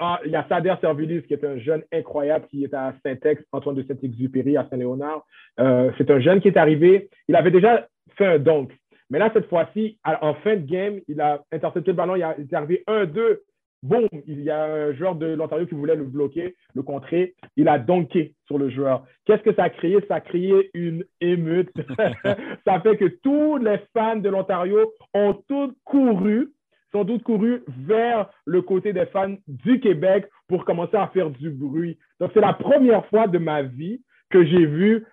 Ah, 0.05 0.19
il 0.25 0.33
y 0.33 0.37
a 0.37 0.45
Sader 0.49 0.75
Servilis, 0.81 1.23
qui 1.23 1.35
est 1.35 1.45
un 1.45 1.59
jeune 1.59 1.85
incroyable, 1.93 2.47
qui 2.51 2.65
est 2.65 2.75
à 2.75 2.93
Saint-Ex, 3.05 3.41
Antoine 3.53 3.77
de 3.77 3.85
Saint-Exupéry, 3.85 4.57
à 4.57 4.67
Saint-Léonard. 4.69 5.25
Euh, 5.61 5.93
c'est 5.97 6.11
un 6.11 6.19
jeune 6.19 6.41
qui 6.41 6.49
est 6.49 6.57
arrivé. 6.57 7.09
Il 7.29 7.37
avait 7.37 7.53
déjà 7.53 7.87
fait 8.19 8.27
un 8.27 8.39
dunk. 8.41 8.77
Mais 9.11 9.21
là, 9.21 9.31
cette 9.33 9.49
fois-ci, 9.49 10.01
en 10.05 10.35
fin 10.35 10.57
de 10.57 10.67
game, 10.67 10.99
il 11.07 11.21
a 11.21 11.45
intercepté 11.53 11.93
le 11.93 11.97
ballon. 11.97 12.17
Il, 12.17 12.25
a, 12.25 12.37
est 12.37 12.53
arrivé 12.53 12.83
1-2 12.89 13.39
Bon, 13.85 14.09
il 14.27 14.41
y 14.43 14.51
a 14.51 14.65
un 14.65 14.93
joueur 14.93 15.15
de 15.17 15.27
l'Ontario 15.27 15.67
qui 15.67 15.75
voulait 15.75 15.97
le 15.97 16.05
bloquer, 16.05 16.55
le 16.75 16.83
contrer. 16.83 17.35
Il 17.57 17.69
a 17.69 17.79
donké 17.81 18.35
sur 18.47 18.57
le 18.57 18.71
joueur. 18.71 19.05
Qu'est-ce 19.25 19.43
que 19.43 19.55
ça 19.55 19.65
a 19.65 19.71
créé? 19.71 19.99
Ça 20.07 20.17
a 20.17 20.21
créé 20.21 20.71
une 20.75 21.05
émeute. 21.21 21.73
ça 22.65 22.81
fait 22.81 22.97
que 22.97 23.07
tous 23.23 23.57
les 23.59 23.79
fans 23.93 24.17
de 24.17 24.29
l'Ontario 24.29 24.93
ont 25.15 25.35
tous 25.49 25.73
couru, 25.85 26.53
sont 26.93 27.05
tous 27.05 27.19
couru 27.21 27.63
vers 27.87 28.31
le 28.45 28.63
côté 28.63 28.93
des 28.93 29.07
fans 29.07 29.35
du 29.49 29.81
Québec 29.81 30.29
pour 30.49 30.65
commencer 30.65 30.97
à 30.97 31.09
faire 31.09 31.31
du 31.31 31.51
bruit. 31.51 31.99
Donc, 32.21 32.31
c'est 32.35 32.41
la 32.41 32.53
première 32.53 33.07
fois 33.07 33.27
de 33.27 33.39
ma 33.39 33.63
vie 33.63 34.03
que 34.31 34.45
j'ai 34.45 34.67
vu 34.67 35.05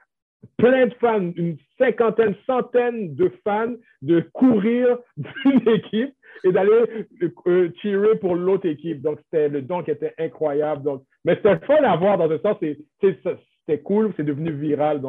plein 0.57 0.87
de 0.87 0.93
fans, 0.95 1.31
une 1.35 1.57
cinquantaine, 1.77 2.35
centaine 2.45 3.15
de 3.15 3.31
fans 3.43 3.73
de 4.01 4.21
courir 4.33 4.97
d'une 5.17 5.67
équipe 5.73 6.13
et 6.43 6.51
d'aller 6.51 7.07
euh, 7.47 7.69
tirer 7.81 8.15
pour 8.19 8.35
l'autre 8.35 8.67
équipe. 8.67 9.01
Donc, 9.01 9.19
c'était 9.23 9.49
le 9.49 9.61
don 9.61 9.83
qui 9.83 9.91
était 9.91 10.13
incroyable. 10.17 10.83
Donc, 10.83 11.03
mais 11.25 11.35
c'était 11.35 11.59
fun 11.65 11.83
à 11.83 11.95
voir 11.97 12.17
dans 12.17 12.29
ce 12.29 12.37
sens. 12.37 12.57
C'était 13.69 13.83
cool, 13.83 14.13
c'est 14.17 14.23
devenu 14.23 14.51
viral. 14.51 15.01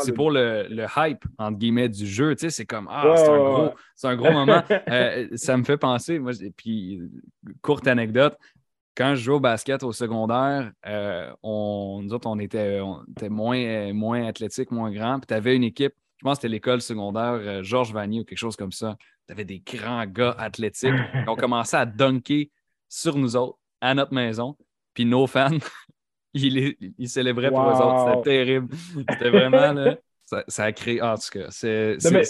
C'est 0.00 0.12
pour, 0.12 0.30
le... 0.30 0.66
le, 0.68 0.86
hype, 0.96 1.24
entre 1.38 1.58
guillemets, 1.58 1.88
du 1.88 2.06
jeu. 2.06 2.34
Tu 2.36 2.42
sais, 2.42 2.50
c'est 2.50 2.66
comme, 2.66 2.88
ah, 2.90 3.14
c'est 3.16 3.28
un, 3.28 3.38
gros, 3.38 3.70
un 4.04 4.16
gros 4.16 4.32
moment. 4.32 4.62
Euh, 4.88 5.28
ça 5.34 5.56
me 5.56 5.64
fait 5.64 5.76
penser, 5.76 6.18
moi, 6.18 6.32
et 6.40 6.50
puis, 6.50 7.00
courte 7.62 7.86
anecdote, 7.86 8.36
quand 8.96 9.14
je 9.14 9.22
jouais 9.22 9.36
au 9.36 9.40
basket 9.40 9.82
au 9.82 9.92
secondaire, 9.92 10.70
euh, 10.86 11.32
on, 11.42 12.00
nous 12.02 12.12
autres, 12.12 12.28
on 12.28 12.38
était, 12.38 12.80
moins, 13.28 13.92
moins 13.92 14.26
athlétique, 14.26 14.70
moins 14.70 14.92
grand. 14.92 15.18
Puis 15.18 15.26
tu 15.28 15.34
avais 15.34 15.56
une 15.56 15.64
équipe, 15.64 15.94
je 16.18 16.24
pense 16.24 16.36
que 16.38 16.42
c'était 16.42 16.52
l'école 16.52 16.80
secondaire 16.80 17.64
Georges 17.64 17.92
Vanier 17.92 18.20
ou 18.20 18.24
quelque 18.24 18.38
chose 18.38 18.56
comme 18.56 18.72
ça 18.72 18.96
tu 19.26 19.32
avais 19.32 19.44
des 19.44 19.60
grands 19.60 20.06
gars 20.06 20.34
athlétiques 20.38 20.94
qui 21.12 21.28
ont 21.28 21.36
commencé 21.36 21.76
à 21.76 21.86
dunker 21.86 22.50
sur 22.88 23.16
nous 23.16 23.36
autres, 23.36 23.58
à 23.80 23.94
notre 23.94 24.12
maison. 24.12 24.56
Puis 24.92 25.04
nos 25.04 25.26
fans, 25.26 25.58
ils, 26.34 26.76
ils 26.98 27.08
célébraient 27.08 27.50
pour 27.50 27.62
eux 27.62 27.82
autres. 27.82 28.08
C'était 28.08 28.22
terrible. 28.22 28.68
C'était 29.08 29.30
vraiment, 29.30 29.72
là, 29.72 29.96
ça, 30.48 30.64
a 30.64 30.72
créé. 30.72 31.00
En 31.00 31.14
tout 31.14 31.38
cas, 31.38 31.46
c'est. 31.50 31.96
Mais, 32.12 32.22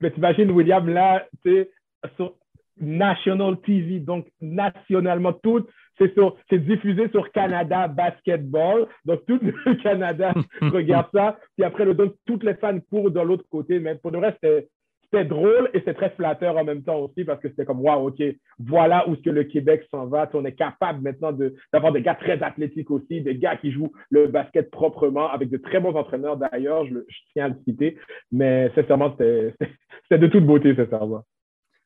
mais 0.00 0.10
t'imagines, 0.10 0.50
William, 0.50 0.88
là, 0.88 1.26
tu 1.44 1.52
sais, 1.52 1.70
sur 2.16 2.34
National 2.78 3.58
TV, 3.60 4.00
donc 4.00 4.26
nationalement, 4.40 5.32
tout, 5.32 5.66
c'est 5.98 6.58
diffusé 6.58 7.08
sur 7.10 7.30
Canada 7.32 7.88
Basketball. 7.88 8.86
Donc, 9.04 9.24
tout 9.26 9.40
le 9.40 9.74
Canada 9.82 10.34
regarde 10.60 11.06
ça. 11.12 11.38
Puis 11.56 11.64
après, 11.64 11.84
le, 11.84 11.94
donc, 11.94 12.14
toutes 12.26 12.44
les 12.44 12.54
fans 12.54 12.78
courent 12.90 13.10
de 13.10 13.20
l'autre 13.20 13.44
côté. 13.50 13.78
Mais 13.78 13.94
pour 13.94 14.10
le 14.10 14.18
reste, 14.18 14.38
c'était 14.42 14.68
c'était 15.16 15.28
drôle 15.28 15.70
et 15.72 15.82
c'est 15.84 15.94
très 15.94 16.10
flatteur 16.10 16.56
en 16.56 16.64
même 16.64 16.82
temps 16.82 16.98
aussi 16.98 17.24
parce 17.24 17.40
que 17.40 17.48
c'était 17.48 17.64
comme, 17.64 17.80
waouh, 17.80 18.08
OK, 18.08 18.22
voilà 18.58 19.08
où 19.08 19.16
ce 19.16 19.22
que 19.22 19.30
le 19.30 19.44
Québec 19.44 19.86
s'en 19.90 20.06
va. 20.06 20.28
on 20.34 20.44
est 20.44 20.52
capable 20.52 21.02
maintenant 21.02 21.32
d'avoir 21.72 21.92
des 21.92 22.02
gars 22.02 22.14
très 22.14 22.42
athlétiques 22.42 22.90
aussi, 22.90 23.22
des 23.22 23.36
gars 23.36 23.56
qui 23.56 23.72
jouent 23.72 23.92
le 24.10 24.26
basket 24.26 24.70
proprement 24.70 25.30
avec 25.30 25.48
de 25.48 25.56
très 25.56 25.80
bons 25.80 25.94
entraîneurs 25.94 26.36
d'ailleurs, 26.36 26.86
je, 26.86 26.98
tiens 27.32 27.46
à 27.46 27.48
le 27.48 27.56
citer. 27.66 27.96
Mais 28.30 28.70
sincèrement, 28.74 29.14
c'était 29.18 30.18
de 30.18 30.26
toute 30.26 30.44
beauté, 30.44 30.74
sincèrement. 30.74 31.22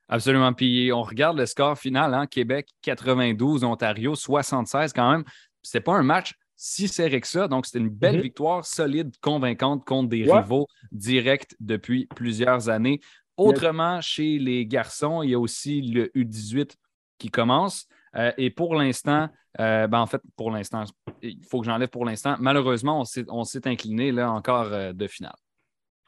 Absolument. 0.08 0.52
Puis 0.52 0.90
on 0.92 1.02
regarde 1.02 1.38
le 1.38 1.46
score 1.46 1.78
final, 1.78 2.14
hein? 2.14 2.26
Québec 2.26 2.66
92, 2.82 3.62
Ontario 3.62 4.16
76 4.16 4.92
quand 4.92 5.12
même. 5.12 5.24
C'était 5.62 5.84
pas 5.84 5.94
un 5.94 6.02
match 6.02 6.34
si 6.62 6.88
serré 6.88 7.22
que 7.22 7.26
ça. 7.26 7.48
Donc, 7.48 7.64
c'était 7.64 7.78
une 7.78 7.88
belle 7.88 8.16
mhm. 8.16 8.22
victoire 8.22 8.66
solide, 8.66 9.10
convaincante 9.22 9.86
contre 9.86 10.10
des 10.10 10.30
rivaux 10.30 10.66
directs 10.92 11.54
depuis 11.58 12.06
plusieurs 12.14 12.68
années. 12.68 13.00
Autrement, 13.40 14.00
chez 14.00 14.38
les 14.38 14.66
garçons, 14.66 15.22
il 15.22 15.30
y 15.30 15.34
a 15.34 15.38
aussi 15.38 15.80
le 15.82 16.06
U18 16.14 16.76
qui 17.18 17.30
commence. 17.30 17.86
Euh, 18.16 18.32
et 18.36 18.50
pour 18.50 18.74
l'instant, 18.74 19.28
euh, 19.58 19.86
ben 19.86 20.00
en 20.00 20.06
fait, 20.06 20.20
pour 20.36 20.50
l'instant, 20.50 20.84
il 21.22 21.38
faut 21.48 21.60
que 21.60 21.66
j'enlève 21.66 21.88
pour 21.88 22.04
l'instant. 22.04 22.36
Malheureusement, 22.40 23.02
on 23.28 23.44
s'est 23.44 23.68
incliné 23.68 24.12
là 24.12 24.30
encore 24.30 24.72
euh, 24.72 24.92
de 24.92 25.06
finale. 25.06 25.34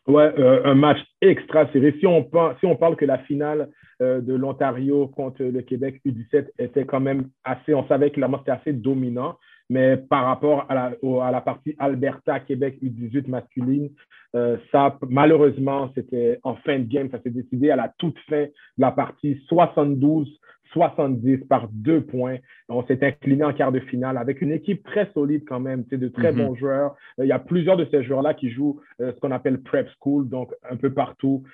Ouais, 0.09 0.35
un 0.65 0.75
match 0.75 0.99
extra 1.21 1.71
serré. 1.73 1.95
Si 2.01 2.07
on, 2.09 2.29
si 2.59 2.67
on 2.67 2.75
parle 2.75 2.97
que 2.97 3.05
la 3.05 3.19
finale 3.19 3.71
de 4.01 4.35
l'Ontario 4.35 5.07
contre 5.07 5.45
le 5.45 5.63
Québec 5.63 6.01
U17 6.05 6.49
était 6.59 6.85
quand 6.85 6.99
même 6.99 7.31
assez, 7.45 7.73
on 7.73 7.87
savait 7.87 8.11
que 8.11 8.19
la 8.19 8.29
c'était 8.39 8.51
assez 8.51 8.73
dominant. 8.73 9.39
Mais 9.73 9.97
par 9.97 10.27
rapport 10.27 10.67
à 10.69 10.75
la, 10.75 10.93
à 11.23 11.31
la 11.31 11.41
partie 11.41 11.75
Alberta-Québec 11.79 12.77
U18 12.83 13.27
masculine, 13.27 13.89
euh, 14.35 14.59
ça, 14.71 14.99
malheureusement, 15.09 15.91
c'était 15.95 16.41
en 16.43 16.57
fin 16.57 16.79
de 16.79 16.85
game. 16.85 17.09
Ça 17.11 17.23
s'est 17.23 17.31
décidé 17.31 17.71
à 17.71 17.77
la 17.77 17.91
toute 17.97 18.19
fin 18.29 18.43
de 18.43 18.53
la 18.77 18.93
partie 18.93 19.41
72 19.49 20.29
70 20.75 21.45
par 21.51 21.69
deux 21.71 22.03
points. 22.03 22.37
On 22.69 22.83
s'est 22.87 23.03
incliné 23.03 23.45
en 23.45 23.53
quart 23.53 23.73
de 23.73 23.81
finale 23.81 24.17
avec 24.17 24.41
une 24.41 24.53
équipe 24.53 24.83
très 24.85 25.11
solide 25.13 25.45
quand 25.47 25.61
même, 25.61 25.85
de 25.91 26.09
très 26.09 26.33
mhm. 26.33 26.39
bons 26.39 26.55
joueurs. 26.55 26.97
Euh, 27.19 27.25
il 27.25 27.29
y 27.29 27.33
a 27.33 27.39
plusieurs 27.39 27.77
de 27.79 27.87
ces 27.91 28.03
joueurs-là 28.03 28.35
qui 28.35 28.51
jouent 28.51 28.81
euh, 29.01 29.13
ce 29.15 29.21
qu'on 29.21 29.33
appelle 29.33 29.61
prep 29.61 29.89
school, 29.99 30.29
donc 30.29 30.51
un 30.71 30.77
peu 30.77 30.91
partout 30.91 31.45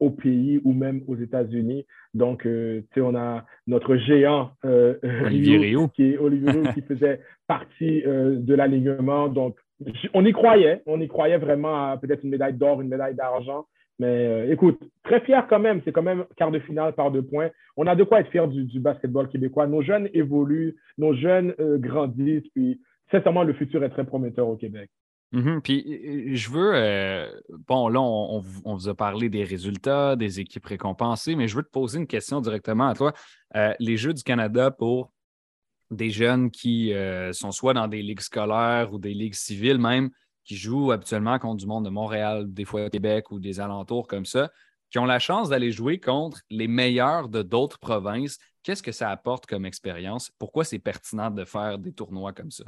au 0.00 0.10
pays 0.10 0.60
ou 0.64 0.72
même 0.72 1.02
aux 1.06 1.16
États-Unis. 1.16 1.86
Donc, 2.14 2.46
on 2.96 3.14
a 3.14 3.44
notre 3.66 3.96
géant 3.96 4.52
Rio, 4.62 5.88
qui, 5.88 6.16
Olivier 6.18 6.62
qui 6.74 6.82
faisait 6.82 7.20
partie 7.46 8.02
de 8.02 8.54
l'alignement. 8.54 9.28
Donc, 9.28 9.56
on 10.14 10.24
y 10.24 10.32
croyait, 10.32 10.82
on 10.86 11.00
y 11.00 11.08
croyait 11.08 11.38
vraiment 11.38 11.90
à 11.90 11.96
peut-être 11.96 12.24
une 12.24 12.30
médaille 12.30 12.54
d'or, 12.54 12.80
une 12.80 12.88
médaille 12.88 13.14
d'argent. 13.14 13.66
Mais 13.98 14.06
euh, 14.06 14.52
écoute, 14.52 14.78
très 15.04 15.20
fier 15.20 15.46
quand 15.48 15.58
même. 15.58 15.80
C'est 15.84 15.92
quand 15.92 16.02
même 16.02 16.24
quart 16.36 16.50
de 16.50 16.58
finale 16.60 16.94
par 16.94 17.10
deux 17.10 17.22
points. 17.22 17.50
On 17.76 17.86
a 17.86 17.94
de 17.94 18.04
quoi 18.04 18.20
être 18.20 18.30
fier 18.30 18.46
du, 18.46 18.78
basketball 18.78 19.28
québécois. 19.28 19.66
Nos 19.66 19.82
jeunes 19.82 20.08
évoluent, 20.12 20.76
nos 20.98 21.14
jeunes 21.14 21.54
euh, 21.60 21.78
grandissent. 21.78 22.48
Puis, 22.54 22.80
sincèrement, 23.10 23.42
le 23.42 23.54
futur 23.54 23.82
est 23.84 23.90
très 23.90 24.04
prometteur 24.04 24.48
au 24.48 24.56
Québec. 24.56 24.90
Mm-hmm. 25.32 25.60
puis, 25.60 26.36
je 26.36 26.50
veux. 26.50 27.26
bon, 27.66 27.88
là, 27.88 28.00
on, 28.00 28.38
vous 28.40 28.88
a 28.88 28.94
parlé 28.94 29.28
des 29.28 29.42
résultats, 29.44 30.14
des 30.14 30.40
équipes 30.40 30.66
récompensées, 30.66 31.34
mais 31.34 31.48
je 31.48 31.56
veux 31.56 31.64
te 31.64 31.70
poser 31.70 31.98
une 31.98 32.06
question 32.06 32.40
directement 32.40 32.86
à 32.86 32.94
toi. 32.94 33.12
Euh, 33.56 33.72
les 33.80 33.96
Jeux 33.96 34.14
du 34.14 34.22
Canada 34.22 34.70
pour 34.70 35.10
des 35.90 36.10
jeunes 36.10 36.50
qui 36.50 36.92
euh, 36.92 37.32
sont 37.32 37.52
soit 37.52 37.74
dans 37.74 37.88
des 37.88 38.02
ligues 38.02 38.20
scolaires 38.20 38.92
ou 38.92 38.98
des 38.98 39.14
ligues 39.14 39.34
civiles 39.34 39.78
même, 39.78 40.10
qui 40.44 40.56
jouent 40.56 40.92
habituellement 40.92 41.38
contre 41.38 41.56
du 41.56 41.66
monde 41.66 41.84
de 41.84 41.90
Montréal, 41.90 42.46
des 42.48 42.64
fois 42.64 42.88
Québec 42.90 43.30
ou 43.30 43.38
des 43.38 43.60
alentours 43.60 44.06
comme 44.06 44.24
ça, 44.24 44.50
qui 44.90 44.98
ont 44.98 45.04
la 45.04 45.18
chance 45.18 45.48
d'aller 45.48 45.72
jouer 45.72 45.98
contre 45.98 46.40
les 46.50 46.68
meilleurs 46.68 47.28
de 47.28 47.42
d'autres 47.42 47.78
provinces. 47.78 48.38
Qu'est-ce 48.62 48.82
que 48.82 48.92
ça 48.92 49.10
apporte 49.10 49.46
comme 49.46 49.66
expérience? 49.66 50.30
Pourquoi 50.38 50.64
c'est 50.64 50.78
pertinent 50.78 51.30
de 51.30 51.44
faire 51.44 51.78
des 51.78 51.92
tournois 51.92 52.32
comme 52.32 52.50
ça? 52.50 52.64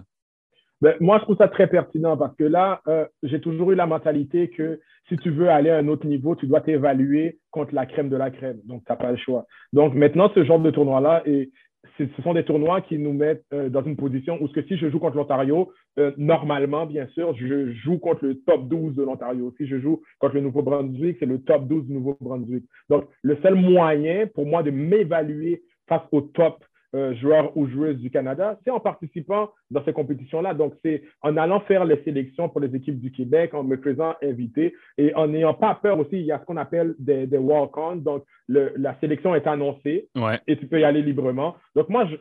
Ben, 0.80 0.94
moi, 1.00 1.18
je 1.18 1.24
trouve 1.24 1.36
ça 1.36 1.48
très 1.48 1.66
pertinent 1.66 2.16
parce 2.16 2.36
que 2.36 2.44
là, 2.44 2.80
euh, 2.86 3.04
j'ai 3.24 3.40
toujours 3.40 3.72
eu 3.72 3.74
la 3.74 3.86
mentalité 3.86 4.48
que 4.48 4.80
si 5.08 5.16
tu 5.16 5.30
veux 5.30 5.48
aller 5.48 5.70
à 5.70 5.78
un 5.78 5.88
autre 5.88 6.06
niveau, 6.06 6.36
tu 6.36 6.46
dois 6.46 6.60
t'évaluer 6.60 7.40
contre 7.50 7.74
la 7.74 7.86
crème 7.86 8.08
de 8.08 8.16
la 8.16 8.30
crème. 8.30 8.60
Donc, 8.64 8.84
tu 8.84 8.92
n'as 8.92 8.96
pas 8.96 9.10
le 9.10 9.16
choix. 9.16 9.46
Donc, 9.72 9.94
maintenant, 9.94 10.30
ce 10.34 10.44
genre 10.44 10.60
de 10.60 10.70
tournoi-là, 10.70 11.22
et 11.26 11.50
ce 11.96 12.22
sont 12.22 12.34
des 12.34 12.44
tournois 12.44 12.80
qui 12.80 12.98
nous 12.98 13.12
mettent 13.12 13.44
euh, 13.52 13.68
dans 13.68 13.82
une 13.82 13.96
position 13.96 14.38
où 14.40 14.48
si 14.48 14.76
je 14.76 14.90
joue 14.90 14.98
contre 14.98 15.16
l'Ontario, 15.16 15.72
euh, 15.98 16.12
normalement, 16.16 16.86
bien 16.86 17.06
sûr, 17.08 17.34
je 17.36 17.72
joue 17.72 17.98
contre 17.98 18.24
le 18.24 18.40
top 18.40 18.68
12 18.68 18.94
de 18.94 19.02
l'Ontario. 19.02 19.52
Si 19.56 19.66
je 19.66 19.78
joue 19.78 20.02
contre 20.18 20.34
le 20.34 20.42
Nouveau-Brunswick, 20.42 21.16
c'est 21.18 21.26
le 21.26 21.40
top 21.42 21.66
12 21.66 21.86
du 21.86 21.94
Nouveau-Brunswick. 21.94 22.64
Donc, 22.88 23.04
le 23.22 23.36
seul 23.42 23.54
moyen 23.54 24.26
pour 24.28 24.46
moi 24.46 24.62
de 24.62 24.70
m'évaluer 24.70 25.62
face 25.88 26.02
au 26.12 26.20
top 26.20 26.64
euh, 26.94 27.14
joueurs 27.14 27.56
ou 27.56 27.66
joueuses 27.66 27.98
du 27.98 28.10
Canada, 28.10 28.58
c'est 28.64 28.70
en 28.70 28.80
participant 28.80 29.50
dans 29.70 29.84
ces 29.84 29.92
compétitions-là. 29.92 30.54
Donc, 30.54 30.74
c'est 30.82 31.02
en 31.22 31.36
allant 31.36 31.60
faire 31.60 31.84
les 31.84 32.02
sélections 32.02 32.48
pour 32.48 32.60
les 32.60 32.74
équipes 32.74 32.98
du 32.98 33.12
Québec, 33.12 33.54
en 33.54 33.62
me 33.62 33.76
faisant 33.76 34.14
inviter 34.22 34.74
et 34.96 35.14
en 35.14 35.28
n'ayant 35.28 35.54
pas 35.54 35.78
peur 35.82 35.98
aussi. 35.98 36.16
Il 36.16 36.26
y 36.26 36.32
a 36.32 36.38
ce 36.38 36.44
qu'on 36.44 36.56
appelle 36.56 36.94
des, 36.98 37.26
des 37.26 37.38
walk-ons. 37.38 37.96
Donc, 37.96 38.24
le, 38.48 38.72
la 38.76 38.98
sélection 39.00 39.34
est 39.34 39.46
annoncée 39.46 40.08
et 40.46 40.56
tu 40.56 40.66
peux 40.66 40.80
y 40.80 40.84
aller 40.84 41.02
librement. 41.02 41.56
Donc, 41.74 41.88
moi, 41.90 42.06
je, 42.06 42.16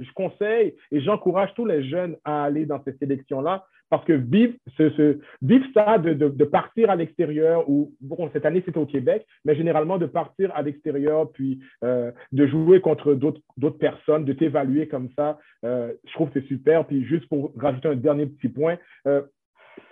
je 0.00 0.12
conseille 0.14 0.74
et 0.90 1.00
j'encourage 1.00 1.52
tous 1.54 1.66
les 1.66 1.84
jeunes 1.84 2.16
à 2.24 2.44
aller 2.44 2.64
dans 2.64 2.82
ces 2.84 2.92
sélections-là 2.92 3.66
parce 3.90 4.04
que 4.04 4.12
vivre, 4.12 4.54
ce, 4.76 5.18
vivre 5.42 5.66
ça, 5.74 5.98
de, 5.98 6.12
de, 6.12 6.44
partir 6.44 6.90
à 6.90 6.96
l'extérieur, 6.96 7.68
ou 7.68 7.92
bon, 8.00 8.28
cette 8.32 8.44
année 8.44 8.62
c'était 8.64 8.78
au 8.78 8.86
Québec, 8.86 9.26
mais 9.44 9.54
généralement 9.54 9.98
de 9.98 10.06
partir 10.06 10.50
à 10.54 10.62
l'extérieur, 10.62 11.30
puis 11.32 11.60
euh, 11.84 12.10
de 12.32 12.46
jouer 12.46 12.80
contre 12.80 13.14
d'autres 13.14 13.78
personnes, 13.78 14.24
de 14.24 14.32
t'évaluer 14.32 14.88
comme 14.88 15.08
ça, 15.16 15.38
euh, 15.64 15.92
je 16.06 16.12
trouve 16.12 16.30
que 16.30 16.40
c'est 16.40 16.46
super. 16.46 16.86
Puis 16.86 17.04
juste 17.04 17.28
pour 17.28 17.52
rajouter 17.56 17.88
un 17.88 17.96
dernier 17.96 18.26
petit 18.26 18.48
point, 18.48 18.76
euh, 19.06 19.22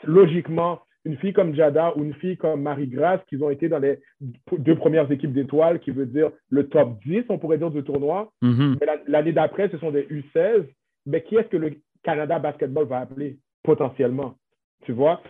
logiquement, 0.04 0.80
une 1.04 1.16
fille 1.18 1.32
comme 1.32 1.54
Jada 1.54 1.96
ou 1.96 2.02
une 2.02 2.14
fille 2.14 2.36
comme 2.36 2.62
Marie-Grace, 2.62 3.20
qui 3.28 3.36
ont 3.36 3.50
été 3.50 3.68
dans 3.68 3.78
les 3.78 4.00
deux 4.58 4.76
premières 4.76 5.10
équipes 5.10 5.32
d'étoiles, 5.32 5.78
qui 5.78 5.92
veut 5.92 6.06
dire 6.06 6.30
le 6.50 6.68
top 6.68 6.98
10, 7.04 7.24
on 7.28 7.38
pourrait 7.38 7.58
dire, 7.58 7.70
du 7.70 7.84
tournoi. 7.84 8.32
Mm-hmm. 8.42 8.78
Mais 8.80 8.86
l'année 9.06 9.32
d'après, 9.32 9.68
ce 9.68 9.78
sont 9.78 9.92
des 9.92 10.02
U16. 10.02 10.64
Mais 11.06 11.22
qui 11.22 11.36
est-ce 11.36 11.48
que 11.48 11.56
le 11.56 11.76
Canada 12.02 12.40
Basketball 12.40 12.86
va 12.86 12.98
appeler? 12.98 13.38
Potentiellement. 13.66 14.34
Tu 14.84 14.92
vois? 14.92 15.20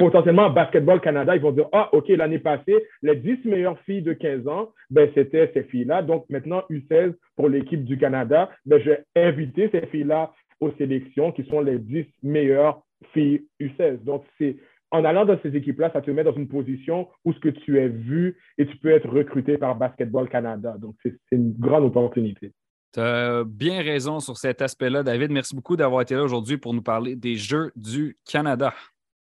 Potentiellement, 0.00 0.50
Basketball 0.50 1.00
Canada, 1.00 1.36
ils 1.36 1.42
vont 1.42 1.52
dire 1.52 1.68
Ah, 1.72 1.88
OK, 1.92 2.08
l'année 2.08 2.40
passée, 2.40 2.76
les 3.02 3.14
10 3.14 3.44
meilleures 3.44 3.78
filles 3.80 4.02
de 4.02 4.12
15 4.12 4.48
ans, 4.48 4.70
ben, 4.90 5.08
c'était 5.14 5.50
ces 5.54 5.62
filles-là. 5.62 6.02
Donc 6.02 6.26
maintenant, 6.28 6.64
U16 6.68 7.14
pour 7.36 7.48
l'équipe 7.48 7.84
du 7.84 7.96
Canada, 7.96 8.50
ben, 8.66 8.80
je 8.80 8.90
vais 8.90 9.04
inviter 9.14 9.70
ces 9.70 9.86
filles-là 9.86 10.32
aux 10.60 10.72
sélections 10.72 11.30
qui 11.30 11.44
sont 11.44 11.60
les 11.60 11.78
10 11.78 12.06
meilleures 12.24 12.82
filles 13.12 13.46
U16. 13.60 14.02
Donc, 14.02 14.24
c'est 14.38 14.56
en 14.90 15.04
allant 15.04 15.24
dans 15.24 15.38
ces 15.42 15.54
équipes-là, 15.54 15.90
ça 15.92 16.00
te 16.00 16.10
met 16.10 16.24
dans 16.24 16.34
une 16.34 16.48
position 16.48 17.08
où 17.24 17.32
ce 17.32 17.38
que 17.40 17.50
tu 17.50 17.78
es 17.78 17.88
vu 17.88 18.36
et 18.56 18.66
tu 18.66 18.76
peux 18.78 18.90
être 18.90 19.08
recruté 19.08 19.58
par 19.58 19.76
Basketball 19.76 20.28
Canada. 20.28 20.76
Donc, 20.78 20.94
c'est 21.02 21.14
une 21.30 21.52
grande 21.52 21.84
opportunité. 21.84 22.52
Tu 22.92 23.00
as 23.00 23.44
bien 23.44 23.82
raison 23.82 24.20
sur 24.20 24.36
cet 24.36 24.62
aspect-là, 24.62 25.02
David. 25.02 25.30
Merci 25.30 25.54
beaucoup 25.54 25.76
d'avoir 25.76 26.02
été 26.02 26.14
là 26.14 26.22
aujourd'hui 26.22 26.56
pour 26.56 26.74
nous 26.74 26.82
parler 26.82 27.16
des 27.16 27.36
Jeux 27.36 27.70
du 27.76 28.16
Canada. 28.24 28.72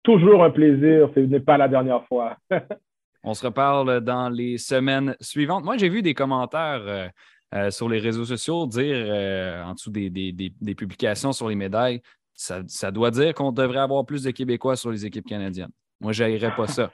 Toujours 0.02 0.44
un 0.44 0.50
plaisir. 0.50 1.08
Ce 1.14 1.20
n'est 1.20 1.40
pas 1.40 1.56
la 1.56 1.68
dernière 1.68 2.04
fois. 2.06 2.36
On 3.22 3.32
se 3.32 3.46
reparle 3.46 4.00
dans 4.02 4.28
les 4.28 4.58
semaines 4.58 5.16
suivantes. 5.20 5.64
Moi, 5.64 5.78
j'ai 5.78 5.88
vu 5.88 6.02
des 6.02 6.12
commentaires 6.12 6.82
euh, 6.86 7.08
euh, 7.54 7.70
sur 7.70 7.88
les 7.88 7.98
réseaux 7.98 8.26
sociaux 8.26 8.66
dire 8.66 8.94
euh, 8.94 9.62
en 9.62 9.72
dessous 9.72 9.90
des, 9.90 10.74
publications 10.76 11.32
sur 11.32 11.48
les 11.48 11.54
médailles, 11.54 12.02
ça 12.34 12.90
doit 12.90 13.10
dire 13.10 13.32
qu'on 13.32 13.52
devrait 13.52 13.78
avoir 13.78 14.04
plus 14.04 14.24
de 14.24 14.30
Québécois 14.30 14.76
sur 14.76 14.90
les 14.90 15.06
équipes 15.06 15.26
canadiennes. 15.26 15.70
Moi, 16.00 16.12
je 16.12 16.56
pas 16.56 16.66
ça. 16.66 16.82
Euh, 16.82 16.88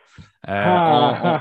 ah. 0.47 1.41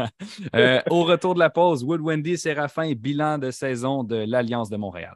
euh, 0.54 0.80
au 0.90 1.04
retour 1.04 1.34
de 1.34 1.38
la 1.38 1.50
pause, 1.50 1.84
Wood 1.84 2.00
Wendy, 2.00 2.36
Séraphin, 2.36 2.92
bilan 2.94 3.38
de 3.38 3.50
saison 3.50 4.04
de 4.04 4.16
l'Alliance 4.16 4.70
de 4.70 4.76
Montréal. 4.76 5.14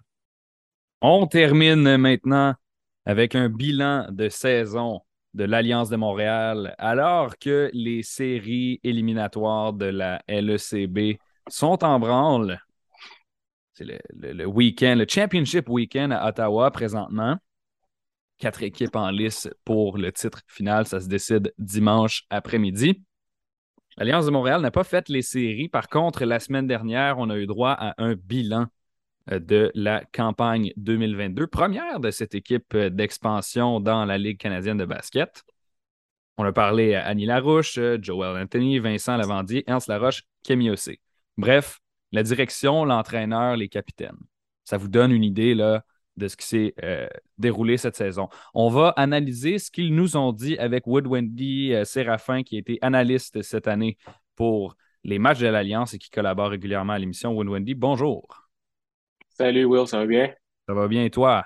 On 1.00 1.26
termine 1.26 1.96
maintenant 1.96 2.54
avec 3.04 3.35
un 3.35 3.48
bilan 3.48 4.06
de 4.11 4.28
saison 4.28 5.00
de 5.35 5.44
l'Alliance 5.44 5.88
de 5.88 5.96
Montréal, 5.96 6.74
alors 6.78 7.38
que 7.38 7.70
les 7.72 8.02
séries 8.02 8.80
éliminatoires 8.85 9.72
de 9.72 9.87
la 9.87 10.22
LECB 10.28 11.18
sont 11.48 11.82
en 11.82 11.98
branle. 11.98 12.61
C'est 13.72 13.85
le, 13.85 13.98
le 14.32 14.46
week-end, 14.46 14.94
le 14.96 15.06
Championship 15.08 15.68
Weekend 15.68 16.12
à 16.12 16.28
Ottawa 16.28 16.70
présentement 16.70 17.38
quatre 18.42 18.64
équipes 18.64 18.96
en 18.96 19.11
lice 19.11 19.48
pour 19.64 19.96
le 19.96 20.11
titre 20.11 20.40
final. 20.48 20.85
Ça 20.85 20.98
se 20.98 21.07
décide 21.07 21.55
dimanche 21.59 22.24
après-midi. 22.28 23.05
L'Alliance 23.96 24.26
de 24.26 24.33
Montréal 24.33 24.61
n'a 24.62 24.72
pas 24.72 24.83
fait 24.83 25.09
les 25.09 25.22
séries. 25.22 25.68
Par 25.68 25.88
contre, 25.88 26.24
la 26.24 26.40
semaine 26.40 26.66
dernière, 26.66 27.20
on 27.20 27.31
a 27.31 27.37
eu 27.38 27.46
droit 27.46 27.70
à 27.70 27.94
un 28.02 28.14
bilan 28.16 28.66
euh, 29.31 29.38
de 29.38 29.70
la 29.76 30.05
campagne 30.12 30.72
2022, 30.76 31.46
première 31.46 32.00
de 32.00 32.11
cette 32.11 32.35
équipe 32.35 32.74
euh, 32.74 32.90
d'expansion 32.90 33.78
dans 33.78 34.05
la 34.05 34.18
Ligue 34.18 34.38
canadienne 34.38 34.78
de 34.78 34.87
basket. 34.87 35.44
On 36.37 36.42
a 36.42 36.52
parlé 36.52 36.96
à 36.96 37.07
Annie 37.07 37.26
Larouche, 37.26 37.78
Joel 38.00 38.42
Anthony, 38.42 38.81
Vincent 38.81 39.16
Lavandier, 39.16 39.62
Ernst 39.68 39.87
Laroche, 39.87 40.24
Kemi 40.42 40.68
Ossé. 40.68 40.98
Bref, 41.37 41.78
la 42.11 42.24
direction, 42.24 42.85
l'entraîneur, 42.85 43.54
les 43.54 43.69
capitaines. 43.69 44.19
Ça 44.64 44.79
vous 44.79 44.88
donne 44.88 45.12
une 45.12 45.23
idée 45.23 45.54
là, 45.54 45.85
de 46.17 46.29
ce 46.29 46.37
qui 46.37 46.46
s'est 46.46 46.75
euh, 46.83 47.08
déroulé 47.38 47.77
cette 47.77 47.96
saison. 47.96 48.29
On 48.54 48.69
va 48.69 48.88
analyser 48.90 49.58
ce 49.58 49.71
qu'ils 49.71 49.94
nous 49.94 50.17
ont 50.17 50.33
dit 50.33 50.58
avec 50.58 50.87
Wood 50.87 51.06
Wendy 51.06 51.73
euh, 51.75 51.85
Séraphin, 51.85 52.42
qui 52.42 52.56
a 52.56 52.58
été 52.58 52.79
analyste 52.83 53.42
cette 53.42 53.69
année 53.69 53.96
pour 54.37 54.77
les 55.04 55.19
matchs 55.19 55.40
de 55.40 55.48
l'Alliance 55.48 55.94
et 55.94 55.98
qui 55.98 56.10
collabore 56.10 56.50
régulièrement 56.50 56.92
à 56.92 56.98
l'émission. 56.98 57.33
Wood 57.33 57.48
Wendy, 57.48 57.75
bonjour. 57.75 58.48
Salut 59.31 59.65
Will, 59.65 59.87
ça 59.87 59.98
va 59.98 60.06
bien? 60.06 60.33
Ça 60.69 60.75
va 60.75 60.88
bien 60.88 61.04
et 61.04 61.10
toi? 61.10 61.44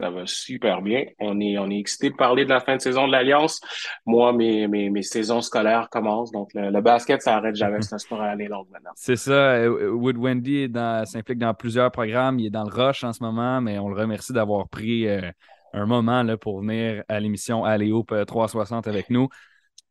Ça 0.00 0.08
va 0.08 0.24
super 0.24 0.80
bien. 0.80 1.04
On 1.18 1.40
est, 1.40 1.58
on 1.58 1.70
est 1.70 1.78
excité 1.78 2.08
de 2.08 2.14
parler 2.14 2.44
de 2.44 2.48
la 2.48 2.60
fin 2.60 2.76
de 2.76 2.80
saison 2.80 3.06
de 3.06 3.12
l'Alliance. 3.12 3.60
Moi, 4.06 4.32
mes, 4.32 4.66
mes, 4.66 4.88
mes 4.88 5.02
saisons 5.02 5.42
scolaires 5.42 5.90
commencent. 5.90 6.32
Donc, 6.32 6.48
le, 6.54 6.80
basket, 6.80 7.20
ça 7.20 7.36
arrête 7.36 7.54
jamais. 7.54 7.82
C'est 7.82 7.94
un 7.94 7.98
sport 7.98 8.22
à 8.22 8.28
aller 8.28 8.48
long 8.48 8.66
maintenant. 8.72 8.92
C'est 8.94 9.16
ça. 9.16 9.52
Euh, 9.56 9.90
Wood 9.90 10.16
Wendy 10.16 10.72
s'implique 11.04 11.38
dans 11.38 11.52
plusieurs 11.52 11.90
programmes. 11.90 12.38
Il 12.38 12.46
est 12.46 12.50
dans 12.50 12.64
le 12.64 12.72
rush 12.72 13.04
en 13.04 13.12
ce 13.12 13.22
moment, 13.22 13.60
mais 13.60 13.78
on 13.78 13.90
le 13.90 14.00
remercie 14.00 14.32
d'avoir 14.32 14.70
pris 14.70 15.06
euh, 15.06 15.30
un 15.74 15.84
moment 15.84 16.22
là, 16.22 16.38
pour 16.38 16.60
venir 16.60 17.04
à 17.08 17.20
l'émission 17.20 17.64
Alléop 17.64 18.14
360 18.26 18.88
avec 18.88 19.10
nous. 19.10 19.28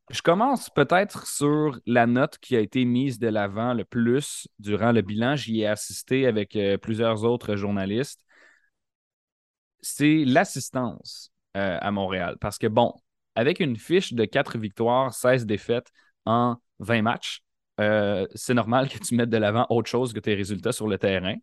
Je 0.10 0.24
commence 0.24 0.72
peut-être 0.72 1.28
sur 1.28 1.80
la 1.86 2.08
note 2.08 2.40
qui 2.40 2.56
a 2.56 2.62
été 2.62 2.84
mise 2.84 3.20
de 3.20 3.28
l'avant 3.28 3.76
le 3.76 3.86
plus 3.86 4.48
durant 4.58 4.92
le 4.92 5.04
bilan. 5.04 5.36
J'y 5.36 5.62
ai 5.62 5.68
assisté 5.68 6.26
avec 6.26 6.56
euh, 6.56 6.78
plusieurs 6.78 7.26
autres 7.26 7.56
journalistes 7.56 8.26
c'est 9.82 10.24
l'assistance 10.26 11.32
euh, 11.58 11.78
à 11.82 11.92
Montréal. 11.92 12.38
Parce 12.40 12.58
que, 12.58 12.68
bon, 12.68 12.94
avec 13.36 13.60
une 13.60 13.76
fiche 13.76 14.14
de 14.14 14.26
4 14.26 14.58
victoires, 14.58 15.14
16 15.14 15.46
défaites 15.46 15.90
en 16.26 16.58
20 16.80 17.02
matchs, 17.02 17.42
euh, 17.80 18.28
c'est 18.36 18.54
normal 18.54 18.90
que 18.90 18.98
tu 18.98 19.16
mettes 19.16 19.30
de 19.30 19.38
l'avant 19.38 19.66
autre 19.70 19.90
chose 19.90 20.14
que 20.14 20.20
tes 20.20 20.36
résultats 20.36 20.72
sur 20.72 20.88
le 20.88 20.98
terrain. 20.98 21.36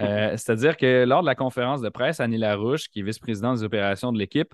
Euh, 0.00 0.30
c'est-à-dire 0.32 0.76
que 0.76 1.04
lors 1.04 1.22
de 1.22 1.26
la 1.26 1.34
conférence 1.34 1.80
de 1.80 1.88
presse, 1.88 2.20
Annie 2.20 2.38
Larouche, 2.38 2.88
qui 2.88 3.00
est 3.00 3.02
vice-présidente 3.02 3.58
des 3.58 3.64
opérations 3.64 4.12
de 4.12 4.18
l'équipe, 4.18 4.52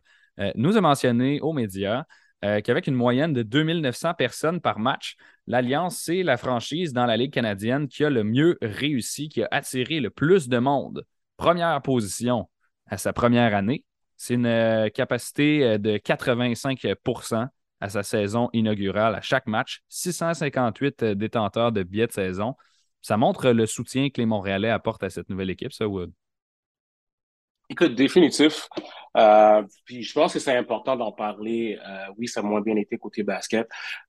nous 0.57 0.77
a 0.77 0.81
mentionné 0.81 1.41
aux 1.41 1.53
médias 1.53 2.05
qu'avec 2.43 2.89
une 2.89 2.95
moyenne 2.95 3.33
de 3.33 3.43
2900 3.43 4.15
personnes 4.15 4.61
par 4.61 4.79
match, 4.79 5.17
l'Alliance, 5.47 5.97
c'est 5.99 6.23
la 6.23 6.37
franchise 6.37 6.93
dans 6.93 7.07
la 7.07 7.17
Ligue 7.17 7.33
canadienne 7.33 7.89
qui 7.89 8.05
a 8.05 8.11
le 8.11 8.25
mieux 8.25 8.59
réussi, 8.61 9.29
qui 9.29 9.43
a 9.43 9.49
attiré 9.51 10.01
le 10.01 10.11
plus 10.11 10.49
de 10.49 10.59
monde. 10.59 11.07
Première 11.37 11.81
position 11.83 12.49
à 12.87 12.97
sa 12.99 13.13
première 13.13 13.55
année. 13.55 13.85
C'est 14.17 14.35
une 14.35 14.47
euh, 14.47 14.89
capacité 14.89 15.65
euh, 15.65 15.79
de 15.79 15.99
85% 15.99 17.49
à 17.81 17.89
sa 17.89 18.03
saison 18.03 18.49
inaugurale 18.53 19.15
à 19.15 19.21
chaque 19.21 19.47
match. 19.47 19.83
658 19.89 21.03
euh, 21.03 21.15
détenteurs 21.15 21.73
de 21.73 21.83
billets 21.83 22.07
de 22.07 22.13
saison. 22.13 22.55
Ça 23.03 23.17
montre 23.17 23.51
le 23.51 23.67
soutien 23.67 24.09
que 24.11 24.21
les 24.21 24.27
Montréalais 24.27 24.71
apportent 24.71 25.03
à 25.03 25.11
cette 25.11 25.29
nouvelle 25.29 25.51
équipe, 25.51 25.73
ça, 25.73 25.87
Wood. 25.87 26.13
Écoute, 27.71 27.95
définitif. 27.95 28.69
Euh, 29.17 29.63
puis 29.85 30.03
je 30.03 30.13
pense 30.13 30.33
que 30.33 30.39
c'est 30.39 30.57
important 30.57 30.97
d'en 30.97 31.13
parler. 31.13 31.79
Euh, 31.87 32.13
oui, 32.19 32.27
ça 32.29 32.41
a 32.41 32.43
moins 32.43 32.61
bien 32.61 32.77
été 32.77 32.99
côté 32.99 33.23
basket, 33.23 33.69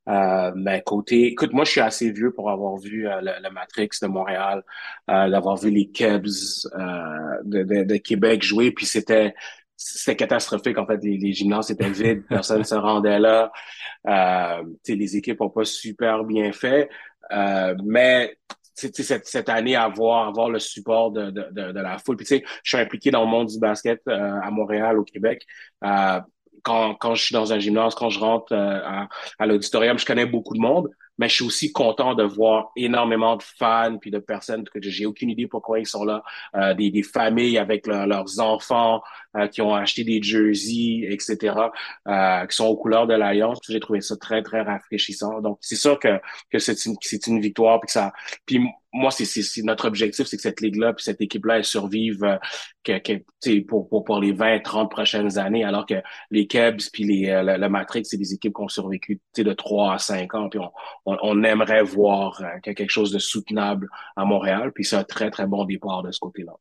euh, 0.10 0.52
mais 0.56 0.82
côté, 0.84 1.28
écoute, 1.28 1.54
moi 1.54 1.64
je 1.64 1.72
suis 1.72 1.82
assez 1.82 2.12
vieux 2.12 2.32
pour 2.32 2.50
avoir 2.50 2.78
vu 2.78 3.08
euh, 3.08 3.22
le, 3.22 3.50
Matrix 3.52 3.90
de 4.02 4.08
Montréal, 4.08 4.64
euh, 5.10 5.30
d'avoir 5.30 5.58
vu 5.58 5.70
les 5.70 5.90
Cubs 5.92 6.26
de, 6.26 7.64
de, 7.64 7.84
de, 7.84 7.98
Québec 7.98 8.42
jouer, 8.42 8.72
puis 8.72 8.86
c'était 8.86 9.36
c'était 9.78 10.16
catastrophique 10.16 10.78
en 10.78 10.88
fait. 10.88 10.98
Les, 11.04 11.18
les 11.18 11.34
gymnases 11.34 11.70
étaient 11.70 11.90
vides, 11.90 12.26
personne 12.30 12.60
ne 12.60 12.64
se 12.64 12.76
rendait 12.76 13.20
là. 13.20 13.52
les 14.88 15.18
équipes 15.18 15.42
ont 15.42 15.50
pas 15.50 15.66
super 15.66 16.24
bien 16.24 16.52
fait, 16.52 16.90
mais 17.84 18.36
cette, 18.76 19.26
cette 19.26 19.50
année 19.50 19.76
avoir 19.76 20.28
avoir 20.28 20.50
le 20.50 20.60
support 20.60 21.12
de, 21.12 21.32
de, 21.32 21.50
de, 21.52 21.80
la 21.80 21.98
foule. 21.98 22.18
Puis 22.18 22.26
tu 22.26 22.38
sais, 22.38 22.44
je 22.64 22.76
suis 22.76 22.84
impliqué 22.84 23.12
dans 23.12 23.22
le 23.22 23.30
monde 23.30 23.48
du 23.48 23.60
basket 23.60 24.02
euh, 24.08 24.40
à 24.42 24.52
Montréal, 24.52 25.00
au 25.00 25.04
Québec. 25.04 25.46
Euh, 25.84 26.20
quand, 26.62 26.96
quand 26.96 27.16
je 27.16 27.24
suis 27.24 27.34
dans 27.34 27.54
un 27.54 27.60
gymnase, 27.60 27.96
quand 27.96 28.10
je 28.10 28.20
rentre 28.20 28.54
euh, 28.54 28.82
à, 28.84 29.08
à 29.40 29.46
l'auditorium, 29.46 29.98
je 29.98 30.06
connais 30.06 30.26
beaucoup 30.26 30.56
de 30.56 30.60
monde, 30.60 30.90
mais 31.18 31.30
je 31.30 31.36
suis 31.36 31.46
aussi 31.46 31.72
content 31.72 32.14
de 32.14 32.24
voir 32.24 32.72
énormément 32.76 33.36
de 33.36 33.44
fans 33.44 33.98
puis 34.00 34.12
de 34.12 34.20
personnes 34.20 34.64
que 34.66 34.82
j'ai 34.82 35.06
aucune 35.06 35.30
idée 35.30 35.48
pourquoi 35.48 35.80
ils 35.80 35.88
sont 35.88 36.04
là, 36.04 36.24
euh, 36.56 36.74
des, 36.74 36.92
des 36.92 37.04
familles 37.04 37.58
avec 37.58 37.88
leurs 37.88 38.40
enfants 38.40 39.02
euh, 39.36 39.48
qui 39.48 39.62
ont 39.62 39.74
acheté 39.74 40.04
des 40.04 40.22
jerseys, 40.22 41.08
etc., 41.10 41.56
euh, 42.08 42.46
qui 42.46 42.56
sont 42.56 42.68
aux 42.68 42.78
couleurs 42.78 43.08
de 43.08 43.14
l'Alliance. 43.14 43.60
J'ai 43.68 43.80
trouvé 43.80 44.02
ça 44.02 44.16
très 44.18 44.42
très 44.42 44.62
rafraîchissant. 44.62 45.42
Donc 45.42 45.58
c'est 45.62 45.76
sûr 45.76 46.00
que 46.00 46.20
que 46.50 46.60
c'est 46.60 46.86
une 46.86 46.96
c'est 47.02 47.28
une 47.28 47.40
victoire 47.42 47.80
puis 47.80 47.92
ça 47.92 48.14
puis 48.46 48.60
moi, 48.96 49.12
c'est 49.12 49.62
notre 49.64 49.86
objectif, 49.86 50.26
c'est 50.26 50.38
que 50.38 50.42
cette 50.42 50.62
ligue-là 50.62 50.94
puis 50.94 51.04
cette 51.04 51.20
équipe-là, 51.20 51.58
elle 51.58 51.66
survive 51.66 52.24
euh, 52.24 53.00
pour, 53.68 54.20
les 54.22 54.32
20, 54.32 54.60
30 54.60 54.90
prochaines 54.90 55.38
années, 55.38 55.66
alors 55.66 55.86
que 55.86 55.96
les 56.32 56.48
Cubs 56.48 56.80
puis 56.94 57.04
les, 57.04 57.30
euh, 57.30 57.58
le, 57.58 57.70
Matrix, 57.70 58.06
c'est 58.06 58.18
des 58.18 58.34
équipes 58.34 58.56
qui 58.56 58.62
ont 58.62 58.70
survécu 58.70 59.20
de 59.38 59.54
3 59.54 59.96
à 59.96 59.98
5 59.98 60.34
ans. 60.36 60.50
Puis 60.50 60.60
on, 61.06 61.18
on, 61.22 61.44
aimerait 61.44 61.84
voir 61.84 62.42
euh, 62.42 62.60
quelque 62.64 62.88
chose 62.88 63.12
de 63.12 63.20
soutenable 63.20 63.90
à 64.16 64.24
Montréal. 64.24 64.72
Puis 64.74 64.86
c'est 64.86 64.96
un 64.96 65.04
très, 65.04 65.30
très 65.30 65.46
bon 65.46 65.66
départ 65.66 66.02
de 66.02 66.12
ce 66.12 66.20
côté-là. 66.20 66.54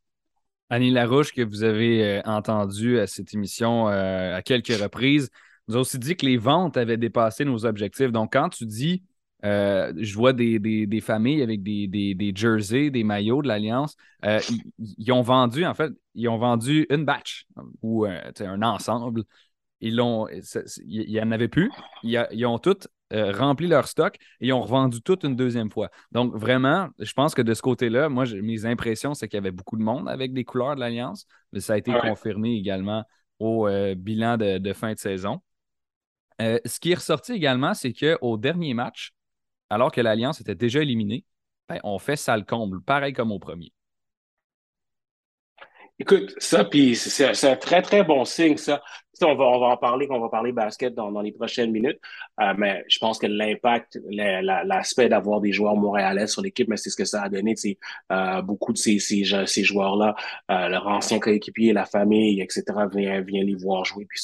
Annie 0.71 0.91
Larouche, 0.91 1.33
que 1.33 1.43
vous 1.43 1.63
avez 1.63 2.21
entendu 2.25 2.99
à 2.99 3.07
cette 3.07 3.33
émission 3.33 3.87
à 3.87 4.41
quelques 4.43 4.77
reprises, 4.81 5.31
nous 5.69 5.77
a 5.77 5.81
aussi 5.81 5.99
dit 5.99 6.17
que 6.17 6.27
les 6.27 6.39
ventes 6.39 6.77
avaient 6.77 6.97
dépassé 6.97 7.45
nos 7.45 7.65
objectifs. 7.65 8.11
Donc, 8.11 8.33
quand 8.33 8.49
tu 8.49 8.67
dis 8.67 9.05
euh, 9.45 9.93
je 9.99 10.15
vois 10.15 10.33
des, 10.33 11.01
familles 11.03 11.43
avec 11.43 11.63
des, 11.63 12.33
jerseys, 12.35 12.91
des 12.91 13.05
maillots 13.05 13.43
de 13.43 13.49
l'Alliance. 13.49 13.97
Euh, 14.25 14.41
ils, 14.79 15.13
ont 15.13 15.21
vendu, 15.21 15.67
en 15.67 15.75
fait, 15.75 15.93
ils 16.15 16.29
ont 16.29 16.39
vendu 16.39 16.87
une 16.89 17.05
batch 17.05 17.47
ou 17.83 18.07
euh, 18.07 18.21
un 18.41 18.63
ensemble. 18.63 19.25
Ils 19.81 19.97
l'ont, 19.97 20.27
il 20.87 21.11
n'y 21.11 21.21
en 21.21 21.31
avait 21.31 21.49
plus. 21.49 21.71
Ils, 22.03 22.47
ont 22.47 22.59
toutes 22.59 22.89
rempli 23.11 23.67
leur 23.67 23.87
stock 23.87 24.17
et 24.41 24.47
ils 24.47 24.53
ont 24.53 24.63
revendu 24.63 25.03
tout 25.03 25.19
une 25.27 25.37
deuxième 25.37 25.71
fois. 25.71 25.91
Donc, 26.11 26.35
vraiment, 26.35 26.89
je 26.99 27.13
pense 27.13 27.35
que 27.35 27.43
de 27.43 27.53
ce 27.53 27.61
côté-là, 27.61 28.09
moi, 28.09 28.25
mes 28.43 28.65
impressions, 28.65 29.13
c'est 29.13 29.29
qu'il 29.29 29.37
y 29.37 29.43
avait 29.43 29.51
beaucoup 29.51 29.77
de 29.77 29.83
monde 29.83 30.09
avec 30.09 30.33
des 30.33 30.45
couleurs 30.45 30.75
de 30.75 30.81
l'Alliance, 30.81 31.27
mais 31.53 31.61
ça 31.61 31.75
a 31.75 31.77
été 31.77 31.93
confirmé 31.93 32.57
également 32.57 33.05
au 33.39 33.69
bilan 33.95 34.39
de, 34.39 34.57
de, 34.57 34.73
fin 34.73 34.95
de 34.95 34.99
saison. 34.99 35.43
ce 36.41 36.81
qui 36.81 36.93
est 36.93 36.97
ressorti 36.97 37.33
également, 37.33 37.75
c'est 37.75 37.93
qu'au 37.93 38.39
dernier 38.39 38.73
match, 38.73 39.14
alors 39.75 39.93
que 39.93 40.01
l'Alliance 40.01 40.41
était 40.41 40.55
déjà 40.55 40.81
éliminée, 40.81 41.25
ben, 41.69 41.81
on 41.85 41.99
fait 41.99 42.17
ça 42.17 42.37
le 42.37 42.45
comble, 42.45 42.83
pareil 42.83 43.13
comme 43.13 43.33
au 43.33 43.39
premier. 43.39 43.73
Écoute, 45.99 46.35
ça, 46.39 46.65
puis 46.65 46.97
c'est 46.97 47.49
un 47.49 47.57
très, 47.57 47.83
très 47.83 48.03
bon 48.03 48.25
signe, 48.25 48.57
ça 48.57 48.83
on 49.23 49.35
va, 49.35 49.45
on 49.45 49.61
va 49.61 49.67
en 49.67 49.77
parler, 49.77 50.07
on 50.11 50.21
va 50.21 50.29
parler 50.29 50.53
basket 50.53 50.95
dans, 50.95 51.11
dans 51.13 51.21
les 51.21 51.33
prochaines 51.33 51.71
minutes. 51.71 51.99
Euh, 52.41 52.55
mais 52.57 52.85
je 52.89 52.99
pense 52.99 53.19
que 53.19 53.27
l'impact, 53.27 53.99
l'aspect 54.11 55.09
d'avoir 55.09 55.41
des 55.41 55.53
joueurs 55.53 55.77
montréalais 55.77 56.27
sur 56.27 56.43
l'équipe, 56.43 56.69
mais 56.69 56.77
c'est 56.77 56.91
ce 56.91 56.97
que 56.97 57.05
ça 57.05 57.23
a 57.23 57.29
donné. 57.29 57.55
Euh, 58.13 58.43
beaucoup 58.43 58.73
de 58.73 58.79
ces, 58.79 58.99
ces, 58.99 59.25
ces 59.47 59.65
joueurs-là, 59.65 60.15
euh, 60.51 60.69
leur 60.69 60.87
ancien 60.89 61.19
coéquipier, 61.19 61.73
la 61.73 61.87
famille, 61.87 62.41
etc., 62.41 62.65
vient, 62.93 63.21
vient 63.21 63.45
les 63.45 63.55
voir 63.55 63.85
jouer, 63.85 64.07
puis 64.09 64.21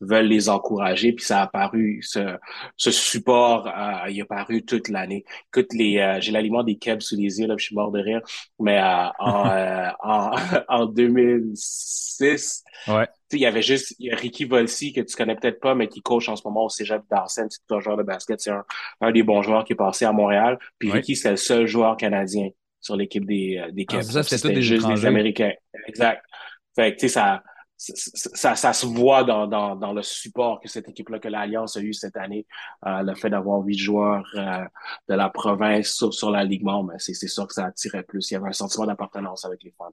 veulent 0.00 0.26
les 0.26 0.48
encourager. 0.48 1.12
Puis 1.12 1.24
ça 1.24 1.40
a 1.40 1.42
apparu, 1.44 2.00
ce, 2.02 2.36
ce 2.76 2.90
support, 2.90 3.66
euh, 3.66 4.10
il 4.10 4.20
a 4.20 4.24
paru 4.24 4.64
toute 4.64 4.88
l'année. 4.88 5.24
Écoute, 5.48 5.72
les, 5.72 5.98
euh, 5.98 6.20
j'ai 6.20 6.32
l'aliment 6.32 6.62
des 6.62 6.76
Kebs 6.76 7.00
sous 7.02 7.16
les 7.16 7.40
yeux, 7.40 7.46
là, 7.46 7.54
je 7.58 7.64
suis 7.64 7.74
mort 7.74 7.90
de 7.90 8.00
rire. 8.00 8.20
Mais 8.58 8.78
euh, 8.78 9.08
en, 9.18 9.90
en, 10.02 10.36
en 10.68 10.86
2006, 10.86 12.64
ouais 12.88 13.08
il 13.32 13.40
y 13.40 13.46
avait 13.46 13.62
juste 13.62 13.94
il 13.98 14.06
y 14.06 14.12
a 14.12 14.16
Ricky 14.16 14.44
Volsi 14.44 14.92
que 14.92 15.00
tu 15.00 15.16
connais 15.16 15.34
peut-être 15.36 15.60
pas, 15.60 15.74
mais 15.74 15.88
qui 15.88 16.00
coach 16.02 16.28
en 16.28 16.36
ce 16.36 16.42
moment 16.44 16.64
au 16.64 16.68
Cégep 16.68 17.02
d'Arsène. 17.10 17.48
C'est 17.50 17.74
un 17.74 17.80
joueur 17.80 17.96
de 17.96 18.02
basket. 18.02 18.40
C'est 18.40 18.50
un, 18.50 19.12
des 19.12 19.22
bons 19.22 19.42
joueurs 19.42 19.64
qui 19.64 19.72
est 19.72 19.76
passé 19.76 20.04
à 20.04 20.12
Montréal. 20.12 20.58
Puis 20.78 20.90
Ricky, 20.90 21.16
c'est 21.16 21.30
le 21.30 21.36
seul 21.36 21.66
joueur 21.66 21.96
canadien 21.96 22.48
sur 22.80 22.96
l'équipe 22.96 23.24
des, 23.24 23.58
euh, 23.58 23.70
des 23.70 23.86
ah, 23.92 24.02
ça, 24.02 24.22
c'était 24.22 24.62
juste 24.62 24.86
des 24.86 25.06
Américains. 25.06 25.52
Exact. 25.86 26.22
Fait 26.74 26.94
que, 26.94 27.00
tu 27.00 27.08
sais, 27.08 27.14
ça, 27.14 27.42
ça, 27.76 28.54
ça, 28.54 28.72
se 28.72 28.86
voit 28.86 29.24
dans, 29.24 29.46
dans, 29.46 29.76
dans 29.76 29.92
le 29.92 30.02
support 30.02 30.60
que 30.60 30.68
cette 30.68 30.88
équipe-là, 30.88 31.18
que 31.18 31.28
l'Alliance 31.28 31.76
a 31.76 31.80
eu 31.80 31.92
cette 31.92 32.16
année, 32.16 32.46
euh, 32.86 33.02
le 33.02 33.14
fait 33.14 33.30
d'avoir 33.30 33.60
huit 33.60 33.78
joueurs 33.78 34.24
euh, 34.36 34.64
de 35.08 35.14
la 35.14 35.28
province 35.28 35.88
sur, 35.88 36.14
sur 36.14 36.30
la 36.30 36.44
Ligue 36.44 36.62
membre, 36.62 36.92
c'est 36.98 37.14
sûr 37.14 37.46
que 37.46 37.54
ça 37.54 37.66
attirait 37.66 38.04
plus. 38.04 38.30
Il 38.30 38.34
y 38.34 38.36
avait 38.36 38.48
un 38.48 38.52
sentiment 38.52 38.86
d'appartenance 38.86 39.44
avec 39.44 39.62
les 39.62 39.72
fans. 39.76 39.92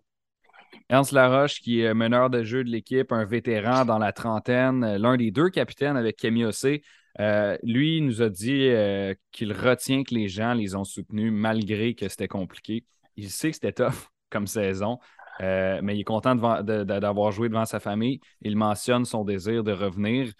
Ernst 0.89 1.11
Laroche, 1.11 1.61
qui 1.61 1.81
est 1.81 1.93
meneur 1.93 2.29
de 2.29 2.43
jeu 2.43 2.63
de 2.63 2.69
l'équipe, 2.69 3.11
un 3.11 3.23
vétéran 3.23 3.85
dans 3.85 3.99
la 3.99 4.11
trentaine, 4.11 4.83
euh, 4.83 4.97
l'un 4.97 5.17
des 5.17 5.31
deux 5.31 5.49
capitaines 5.49 5.97
avec 5.97 6.17
Kemi 6.17 6.43
Ossé, 6.45 6.81
euh, 7.19 7.57
lui 7.63 8.01
nous 8.01 8.21
a 8.21 8.29
dit 8.29 8.69
euh, 8.69 9.13
qu'il 9.31 9.53
retient 9.53 10.03
que 10.03 10.15
les 10.15 10.27
gens 10.27 10.53
les 10.53 10.75
ont 10.75 10.83
soutenus 10.83 11.31
malgré 11.31 11.93
que 11.93 12.07
c'était 12.07 12.27
compliqué. 12.27 12.85
Il 13.17 13.29
sait 13.29 13.49
que 13.49 13.55
c'était 13.55 13.73
tough 13.73 14.09
comme 14.29 14.47
saison, 14.47 14.99
mais 15.39 15.95
il 15.95 16.01
est 16.01 16.03
content 16.03 16.35
d'avoir 16.35 17.31
joué 17.31 17.49
devant 17.49 17.65
sa 17.65 17.79
famille. 17.79 18.19
Il 18.41 18.55
mentionne 18.55 19.05
son 19.05 19.23
désir 19.23 19.63
de 19.63 19.71
revenir. 19.71 20.31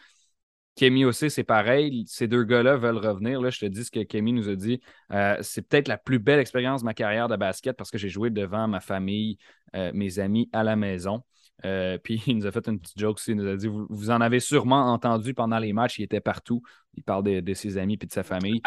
Kemi 0.80 1.04
aussi, 1.04 1.30
c'est 1.30 1.44
pareil. 1.44 2.06
Ces 2.08 2.30
deux 2.30 2.46
gars-là 2.46 2.78
veulent 2.78 3.06
revenir. 3.06 3.42
Là, 3.42 3.50
je 3.50 3.60
te 3.60 3.66
dis 3.66 3.84
ce 3.84 3.92
que 3.92 4.02
Kemi 4.02 4.32
nous 4.32 4.48
a 4.48 4.56
dit. 4.56 4.80
Euh, 5.12 5.36
c'est 5.42 5.62
peut-être 5.62 5.90
la 5.90 5.98
plus 5.98 6.20
belle 6.20 6.40
expérience 6.40 6.82
de 6.82 6.86
ma 6.86 6.94
carrière 6.94 7.28
de 7.28 7.36
basket 7.36 7.76
parce 7.76 7.92
que 7.92 7.98
j'ai 7.98 8.08
joué 8.08 8.30
devant 8.30 8.66
ma 8.70 8.80
famille, 8.80 9.38
euh, 9.76 9.92
mes 9.94 10.20
amis 10.20 10.50
à 10.54 10.64
la 10.64 10.78
maison. 10.78 11.22
Euh, 11.66 11.98
puis 11.98 12.24
il 12.28 12.38
nous 12.38 12.46
a 12.46 12.52
fait 12.54 12.66
une 12.70 12.80
petite 12.80 12.98
joke 12.98 13.18
aussi. 13.18 13.32
Il 13.32 13.38
nous 13.38 13.48
a 13.48 13.58
dit 13.58 13.68
Vous, 13.68 14.10
en 14.10 14.22
avez 14.22 14.40
sûrement 14.40 14.94
entendu 14.94 15.34
pendant 15.34 15.60
les 15.60 15.74
matchs. 15.74 16.00
Il 16.00 16.04
était 16.04 16.22
partout. 16.22 16.62
Il 16.96 17.04
parle 17.04 17.24
de, 17.42 17.54
ses 17.54 17.78
amis 17.78 17.98
et 18.02 18.06
de 18.06 18.12
sa 18.14 18.24
famille. 18.24 18.62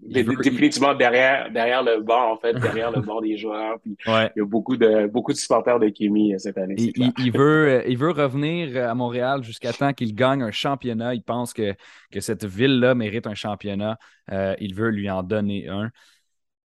Définitivement 0.00 0.94
derrière, 0.94 1.50
derrière 1.50 1.82
le 1.82 2.00
banc, 2.00 2.32
en 2.32 2.36
fait, 2.36 2.54
derrière 2.54 2.90
le 2.90 3.00
banc 3.06 3.20
des 3.20 3.36
joueurs. 3.36 3.76
il 3.84 3.94
y 4.08 4.40
a 4.40 4.44
beaucoup 4.44 4.76
de, 4.76 5.06
beaucoup 5.06 5.32
de 5.32 5.36
supporters 5.36 5.78
de 5.78 5.88
Kimi 5.88 6.34
euh, 6.34 6.38
cette 6.38 6.56
année. 6.56 6.74
Il, 6.78 7.32
veut, 7.32 7.68
euh, 7.68 7.82
il 7.86 7.98
veut 7.98 8.10
revenir 8.10 8.88
à 8.88 8.94
Montréal 8.94 9.42
jusqu'à 9.42 9.72
temps 9.72 9.92
qu'il 9.92 10.14
gagne 10.14 10.42
un 10.42 10.50
championnat. 10.50 11.14
Il 11.14 11.22
pense 11.22 11.52
que, 11.52 11.74
que 12.10 12.20
cette 12.20 12.44
ville-là 12.44 12.94
mérite 12.94 13.26
un 13.26 13.34
championnat. 13.34 13.98
Euh, 14.32 14.54
il 14.60 14.74
veut 14.74 14.90
lui 14.90 15.10
en 15.10 15.22
donner 15.22 15.68
un. 15.68 15.90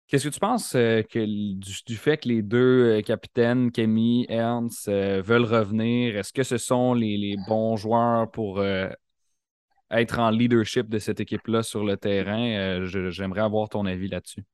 Qu'est-ce 0.07 0.29
que 0.29 0.35
tu 0.35 0.41
penses 0.41 0.73
que, 0.73 1.25
du, 1.87 1.97
fait 1.97 2.19
que 2.19 2.29
les 2.29 2.43
deux 2.43 3.01
capitaines, 3.01 3.73
Kemi, 3.73 4.27
Ernst, 4.29 4.89
veulent 4.89 5.47
revenir? 5.47 6.19
Est-ce 6.19 6.33
que 6.33 6.43
ce 6.43 6.59
sont 6.59 6.93
les, 6.93 7.17
les 7.17 7.37
bons 7.49 7.77
joueurs 7.77 8.31
pour 8.31 8.63
être 9.91 10.19
en 10.19 10.31
leadership 10.31 10.89
de 10.89 10.99
cette 10.99 11.21
équipe-là 11.21 11.63
sur 11.63 11.85
le 11.85 11.97
terrain. 11.97 12.41
Euh, 12.41 13.11
j'aimerais 13.11 13.43
avoir 13.43 13.69
ton 13.69 13.87
avis 13.87 14.09
là-dessus. 14.09 14.45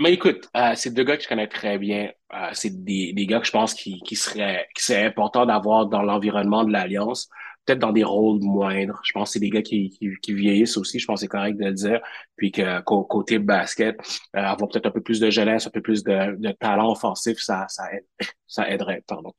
Mais 0.00 0.12
écoute, 0.12 0.48
euh, 0.56 0.72
c'est 0.74 0.92
deux 0.92 1.04
gars 1.04 1.16
que 1.16 1.22
je 1.22 1.28
connais 1.28 1.46
très 1.46 1.78
bien. 1.78 2.10
Euh, 2.34 2.48
c'est 2.52 2.82
des, 2.84 3.12
des, 3.12 3.26
gars 3.26 3.38
que 3.38 3.46
je 3.46 3.52
pense 3.52 3.74
qui, 3.74 4.00
qui 4.00 4.16
seraient 4.16 4.66
qui 4.74 4.92
important 4.92 5.46
d'avoir 5.46 5.86
dans 5.86 6.02
l'environnement 6.02 6.64
de 6.64 6.72
l'Alliance, 6.72 7.28
peut-être 7.64 7.78
dans 7.78 7.92
des 7.92 8.02
rôles 8.02 8.40
moindres. 8.42 9.00
Je 9.04 9.12
pense 9.12 9.28
que 9.28 9.32
c'est 9.34 9.40
des 9.40 9.50
gars 9.50 9.62
qui, 9.62 9.96
qui, 10.20 10.34
vieillissent 10.34 10.76
aussi, 10.76 10.98
je 10.98 11.06
pense 11.06 11.20
que 11.20 11.20
c'est 11.20 11.28
correct 11.28 11.56
de 11.58 11.66
le 11.66 11.72
dire. 11.74 12.00
Puis 12.36 12.50
que 12.50 12.80
côté 12.82 13.38
basket, 13.38 13.96
avoir 14.32 14.68
peut-être 14.68 14.86
un 14.86 14.90
peu 14.90 15.00
plus 15.00 15.20
de 15.20 15.30
jeunesse, 15.30 15.68
un 15.68 15.70
peu 15.70 15.80
plus 15.80 16.02
de, 16.02 16.52
talent 16.58 16.90
offensif, 16.90 17.38
ça, 17.38 17.66
ça, 17.68 17.84
ça 18.48 18.68
aiderait. 18.68 19.04
Pardon. 19.06 19.32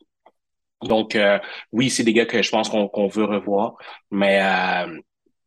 Donc, 0.84 1.17
oui, 1.71 1.89
c'est 1.89 2.03
des 2.03 2.13
gars 2.13 2.26
que 2.26 2.41
je 2.41 2.49
pense 2.51 2.69
qu'on 2.69 3.07
veut 3.07 3.26
revoir, 3.26 3.76
mais 4.11 4.39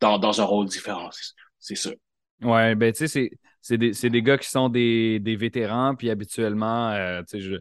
dans, 0.00 0.18
dans 0.18 0.40
un 0.40 0.44
rôle 0.44 0.66
différent, 0.66 1.10
c'est 1.58 1.74
sûr. 1.74 1.94
Ouais, 2.40 2.74
ben 2.74 2.92
tu 2.92 3.08
sais, 3.08 3.30
c'est 3.60 3.78
des, 4.10 4.22
gars 4.22 4.38
qui 4.38 4.48
sont 4.48 4.68
des, 4.68 5.36
vétérans, 5.38 5.94
puis 5.94 6.10
habituellement, 6.10 6.90
euh, 6.90 7.22
je, 7.32 7.58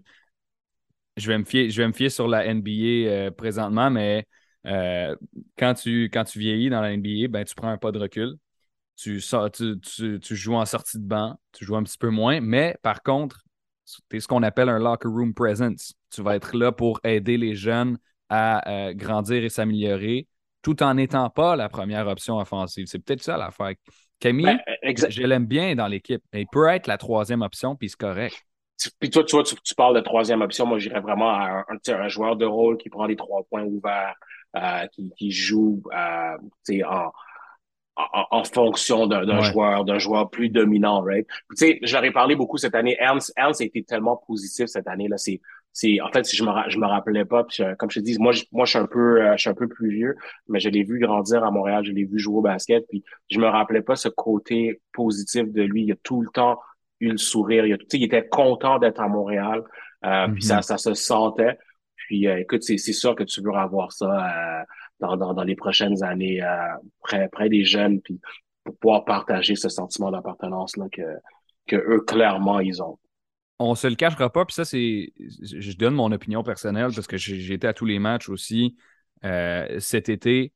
je, 1.17 1.27
vais 1.27 1.37
me 1.37 1.43
fier, 1.43 1.69
je 1.69 1.81
vais 1.81 2.09
sur 2.09 2.27
la 2.27 2.45
NBA 2.45 2.71
euh, 3.09 3.31
présentement, 3.31 3.89
mais 3.89 4.25
euh, 4.65 5.15
quand, 5.57 5.73
tu, 5.73 6.05
quand 6.05 6.23
tu 6.25 6.39
vieillis 6.39 6.69
dans 6.69 6.81
la 6.81 6.93
NBA, 6.93 7.27
ben, 7.29 7.43
tu 7.43 7.55
prends 7.55 7.69
un 7.69 7.77
pas 7.77 7.91
de 7.91 7.99
recul. 7.99 8.35
Tu, 8.95 9.21
tu, 9.21 9.79
tu, 9.79 10.19
tu, 10.19 10.35
joues 10.35 10.55
en 10.55 10.65
sortie 10.65 10.97
de 10.97 11.03
banc, 11.03 11.39
tu 11.51 11.65
joues 11.65 11.75
un 11.75 11.83
petit 11.83 11.99
peu 11.99 12.09
moins, 12.09 12.41
mais 12.41 12.75
par 12.81 13.03
contre, 13.03 13.43
tu 14.09 14.17
es 14.17 14.19
ce 14.19 14.27
qu'on 14.27 14.43
appelle 14.43 14.69
un 14.69 14.79
locker 14.79 15.07
room 15.07 15.33
presence. 15.33 15.93
Tu 16.13 16.21
vas 16.21 16.35
être 16.35 16.55
là 16.55 16.71
pour 16.71 16.99
aider 17.03 17.37
les 17.37 17.55
jeunes 17.55 17.97
à 18.29 18.91
grandir 18.93 19.43
et 19.43 19.49
s'améliorer 19.49 20.27
tout 20.67 20.83
en 20.83 20.95
n'étant 20.95 21.29
pas 21.29 21.55
la 21.55 21.69
première 21.69 22.07
option 22.07 22.39
offensive. 22.39 22.87
C'est 22.87 22.99
peut-être 22.99 23.23
ça 23.23 23.37
l'affaire. 23.37 23.73
Camille, 24.19 24.57
ben, 24.83 24.95
je 25.09 25.23
l'aime 25.23 25.45
bien 25.45 25.75
dans 25.75 25.87
l'équipe. 25.87 26.21
Il 26.33 26.45
peut 26.51 26.67
être 26.67 26.87
la 26.87 26.97
troisième 26.97 27.41
option, 27.41 27.77
puis 27.77 27.89
c'est 27.89 27.97
correct. 27.99 28.35
Puis 28.99 29.09
toi, 29.09 29.23
tu 29.23 29.35
vois, 29.35 29.43
tu, 29.43 29.75
parles 29.75 29.95
de 29.95 30.01
troisième 30.01 30.41
option. 30.41 30.65
Moi, 30.65 30.79
j'irais 30.79 30.99
vraiment 30.99 31.29
à 31.29 31.63
un, 31.69 32.07
joueur 32.09 32.35
de 32.35 32.45
rôle 32.45 32.77
qui 32.77 32.89
prend 32.89 33.05
les 33.05 33.15
trois 33.15 33.43
points 33.49 33.63
ouverts, 33.63 34.15
euh, 34.55 34.85
qui, 35.17 35.31
joue 35.31 35.81
euh, 35.93 36.83
en, 36.83 37.11
en, 37.97 38.43
fonction 38.43 39.07
d'un 39.07 39.41
joueur, 39.41 39.83
d'un 39.83 39.97
joueur 39.97 40.29
plus 40.29 40.49
dominant, 40.49 41.01
right? 41.01 41.27
Tu 41.51 41.55
sais, 41.55 41.79
j'aurais 41.81 42.11
parlé 42.11 42.35
beaucoup 42.35 42.57
cette 42.57 42.75
année. 42.75 42.95
Ernst, 42.99 43.33
Ernst 43.35 43.61
a 43.61 43.65
été 43.65 43.83
tellement 43.83 44.21
positif 44.27 44.67
cette 44.67 44.87
année 44.87 45.07
là. 45.07 45.17
C'est 45.17 45.41
c'est 45.77 46.01
en 46.01 46.09
fait 46.09 46.25
si 46.25 46.35
je 46.35 46.43
me 46.43 46.49
je 46.69 46.79
me 46.79 46.87
rappelais 46.87 47.23
pas 47.23 47.43
puis 47.43 47.63
comme 47.77 47.91
je 47.91 47.99
te 47.99 48.03
dis 48.03 48.17
moi 48.17 48.31
je, 48.31 48.45
moi 48.51 48.65
je 48.65 48.71
suis 48.71 48.79
un 48.79 48.87
peu 48.87 49.21
euh, 49.21 49.33
je 49.33 49.41
suis 49.41 49.49
un 49.51 49.53
peu 49.53 49.67
plus 49.67 49.91
vieux 49.91 50.15
mais 50.47 50.59
je 50.59 50.69
l'ai 50.69 50.83
vu 50.83 50.97
grandir 50.97 51.43
à 51.43 51.51
Montréal 51.51 51.85
je 51.85 51.91
l'ai 51.91 52.05
vu 52.05 52.17
jouer 52.17 52.37
au 52.37 52.41
basket 52.41 52.87
puis 52.89 53.03
je 53.29 53.39
me 53.39 53.45
rappelais 53.45 53.83
pas 53.83 53.95
ce 53.95 54.09
côté 54.09 54.81
positif 54.91 55.51
de 55.53 55.61
lui 55.61 55.83
il 55.83 55.91
a 55.91 55.95
tout 56.01 56.21
le 56.21 56.29
temps 56.33 56.59
eu 56.99 57.11
le 57.11 57.17
sourire 57.17 57.67
il, 57.67 57.73
a, 57.73 57.77
il 57.93 58.03
était 58.03 58.27
content 58.27 58.79
d'être 58.79 58.99
à 58.99 59.07
Montréal 59.07 59.63
euh, 60.03 60.27
puis 60.29 60.41
ça 60.41 60.59
mm-hmm. 60.59 60.63
ça 60.63 60.77
se 60.79 60.95
sentait 60.95 61.59
puis 61.95 62.27
euh, 62.27 62.39
écoute 62.39 62.63
c'est 62.63 62.79
c'est 62.79 62.93
sûr 62.93 63.13
que 63.13 63.23
tu 63.23 63.41
veux 63.41 63.53
avoir 63.53 63.91
ça 63.91 64.65
dans, 64.99 65.17
dans, 65.17 65.33
dans 65.33 65.43
les 65.43 65.55
prochaines 65.55 66.03
années 66.03 66.41
près 67.01 67.29
près 67.29 67.49
des 67.49 67.63
jeunes 67.63 68.01
puis 68.01 68.19
pour 68.63 68.77
pouvoir 68.77 69.05
partager 69.05 69.55
ce 69.55 69.69
sentiment 69.69 70.11
d'appartenance 70.11 70.77
là 70.77 70.87
que 70.91 71.03
que 71.67 71.75
eux 71.75 72.01
clairement 72.01 72.59
ils 72.59 72.81
ont 72.81 72.97
on 73.59 73.75
se 73.75 73.87
le 73.87 73.95
cachera 73.95 74.31
pas, 74.31 74.45
puis 74.45 74.53
ça, 74.53 74.65
c'est. 74.65 75.13
Je 75.17 75.77
donne 75.77 75.95
mon 75.95 76.11
opinion 76.11 76.43
personnelle 76.43 76.91
parce 76.93 77.07
que 77.07 77.17
j'ai 77.17 77.53
été 77.53 77.67
à 77.67 77.73
tous 77.73 77.85
les 77.85 77.97
matchs 77.99 78.29
aussi 78.29 78.75
euh, 79.23 79.79
cet 79.79 80.09
été. 80.09 80.53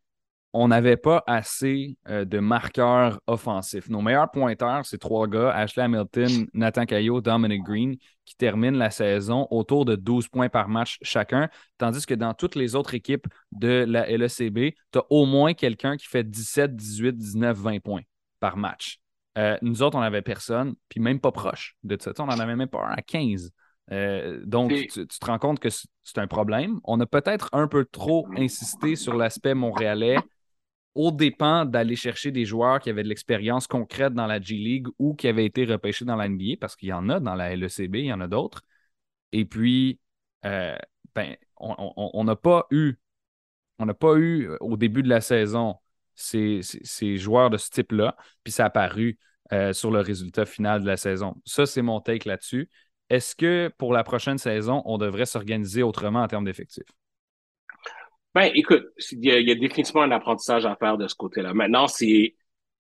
On 0.54 0.68
n'avait 0.68 0.98
pas 0.98 1.24
assez 1.28 1.98
euh, 2.10 2.26
de 2.26 2.40
marqueurs 2.40 3.22
offensifs. 3.26 3.90
Nos 3.90 4.02
meilleurs 4.02 4.30
pointeurs, 4.32 4.86
c'est 4.86 4.98
trois 4.98 5.28
gars, 5.28 5.52
Ashley 5.52 5.84
Hamilton, 5.84 6.48
Nathan 6.54 6.86
Caillot, 6.86 7.22
Dominic 7.22 7.64
Green, 7.64 7.96
qui 8.26 8.36
terminent 8.36 8.78
la 8.78 8.90
saison 8.90 9.48
autour 9.50 9.86
de 9.86 9.96
12 9.96 10.28
points 10.28 10.50
par 10.50 10.68
match 10.68 10.98
chacun, 11.02 11.50
tandis 11.78 12.06
que 12.06 12.14
dans 12.14 12.34
toutes 12.34 12.56
les 12.56 12.76
autres 12.76 12.94
équipes 12.94 13.28
de 13.54 13.86
la 13.88 14.06
LECB, 14.10 14.74
tu 14.92 15.00
as 15.00 15.06
au 15.10 15.26
moins 15.26 15.54
quelqu'un 15.54 15.96
qui 15.96 16.08
fait 16.08 16.30
17, 16.30 16.76
18, 16.76 17.18
19, 17.18 17.58
20 17.58 17.80
points 17.80 18.04
par 18.40 18.58
match. 18.58 19.00
Euh, 19.38 19.58
nous 19.62 19.82
autres, 19.82 19.98
on 19.98 20.02
n'avait 20.02 20.22
personne, 20.22 20.76
puis 20.90 21.00
même 21.00 21.20
pas 21.20 21.32
proche 21.32 21.78
de 21.84 21.98
ça. 22.00 22.12
On 22.20 22.26
n'en 22.26 22.40
avait 22.40 22.56
même 22.56 22.68
pas 22.68 22.86
un 22.86 22.92
à 22.92 23.02
15. 23.02 23.52
Euh, 23.92 24.42
donc, 24.46 24.72
tu, 24.72 25.08
te 25.08 25.26
rends 25.26 25.40
compte 25.40 25.60
que 25.60 25.70
c'est 25.70 26.18
un 26.18 26.28
problème. 26.28 26.80
On 26.84 27.00
a 27.00 27.06
peut-être 27.06 27.50
un 27.54 27.68
peu 27.68 27.86
trop 27.86 28.28
insisté 28.38 28.96
sur 28.96 29.16
l'aspect 29.16 29.54
montréalais 29.54 30.18
au 30.96 31.12
dépend 31.12 31.66
d'aller 31.66 31.96
chercher 31.96 32.32
des 32.32 32.46
joueurs 32.46 32.80
qui 32.80 32.90
avaient 32.90 33.04
de 33.04 33.10
l'expérience 33.10 33.68
concrète 33.68 34.14
dans 34.14 34.28
la 34.28 34.42
G 34.42 34.56
League 34.56 34.88
ou 35.00 35.16
qui 35.16 35.28
avaient 35.28 35.46
été 35.46 35.66
repêchés 35.66 36.06
dans 36.06 36.16
la 36.16 36.28
NBA, 36.28 36.58
parce 36.60 36.76
qu'il 36.76 36.90
y 36.90 36.94
en 36.94 37.10
a 37.10 37.20
dans 37.20 37.36
la 37.36 37.56
LECB, 37.56 37.96
il 37.96 38.06
y 38.06 38.14
en 38.14 38.22
a 38.22 38.28
d'autres. 38.28 38.62
Et 39.32 39.46
puis, 39.46 40.00
euh, 40.46 40.76
ben, 41.16 41.36
on 41.58 42.24
n'a 42.24 42.36
pas 42.36 42.68
eu, 42.72 42.96
on 43.80 43.86
n'a 43.86 43.94
pas 43.94 44.16
eu 44.18 44.50
au 44.60 44.78
début 44.78 45.04
de 45.04 45.10
la 45.10 45.22
saison 45.22 45.78
ces, 46.16 47.18
joueurs 47.18 47.50
de 47.50 47.58
ce 47.58 47.70
type-là, 47.70 48.16
puis 48.44 48.52
ça 48.52 48.64
a 48.64 48.68
apparu 48.68 49.18
euh, 49.54 49.74
sur 49.74 49.92
le 49.92 50.00
résultat 50.00 50.46
final 50.46 50.82
de 50.82 50.88
la 50.88 50.98
saison. 50.98 51.36
Ça, 51.46 51.66
c'est 51.66 51.82
mon 51.82 52.00
take 52.02 52.28
là-dessus. 52.28 52.70
Est-ce 53.10 53.36
que 53.36 53.72
pour 53.78 53.94
la 53.94 54.04
prochaine 54.04 54.38
saison, 54.38 54.82
on 54.86 54.98
devrait 54.98 55.26
s'organiser 55.26 55.84
autrement 55.84 56.22
en 56.22 56.28
termes 56.28 56.46
d'effectifs? 56.46 56.84
Ben, 58.34 58.50
écoute, 58.56 58.86
il 59.12 59.26
y, 59.26 59.52
a, 59.52 59.56
définitivement 59.56 60.04
un 60.04 60.12
apprentissage 60.12 60.66
à 60.66 60.76
faire 60.76 60.98
de 60.98 61.08
ce 61.08 61.16
côté-là. 61.16 61.54
Maintenant, 61.54 61.88
c'est 61.88 62.36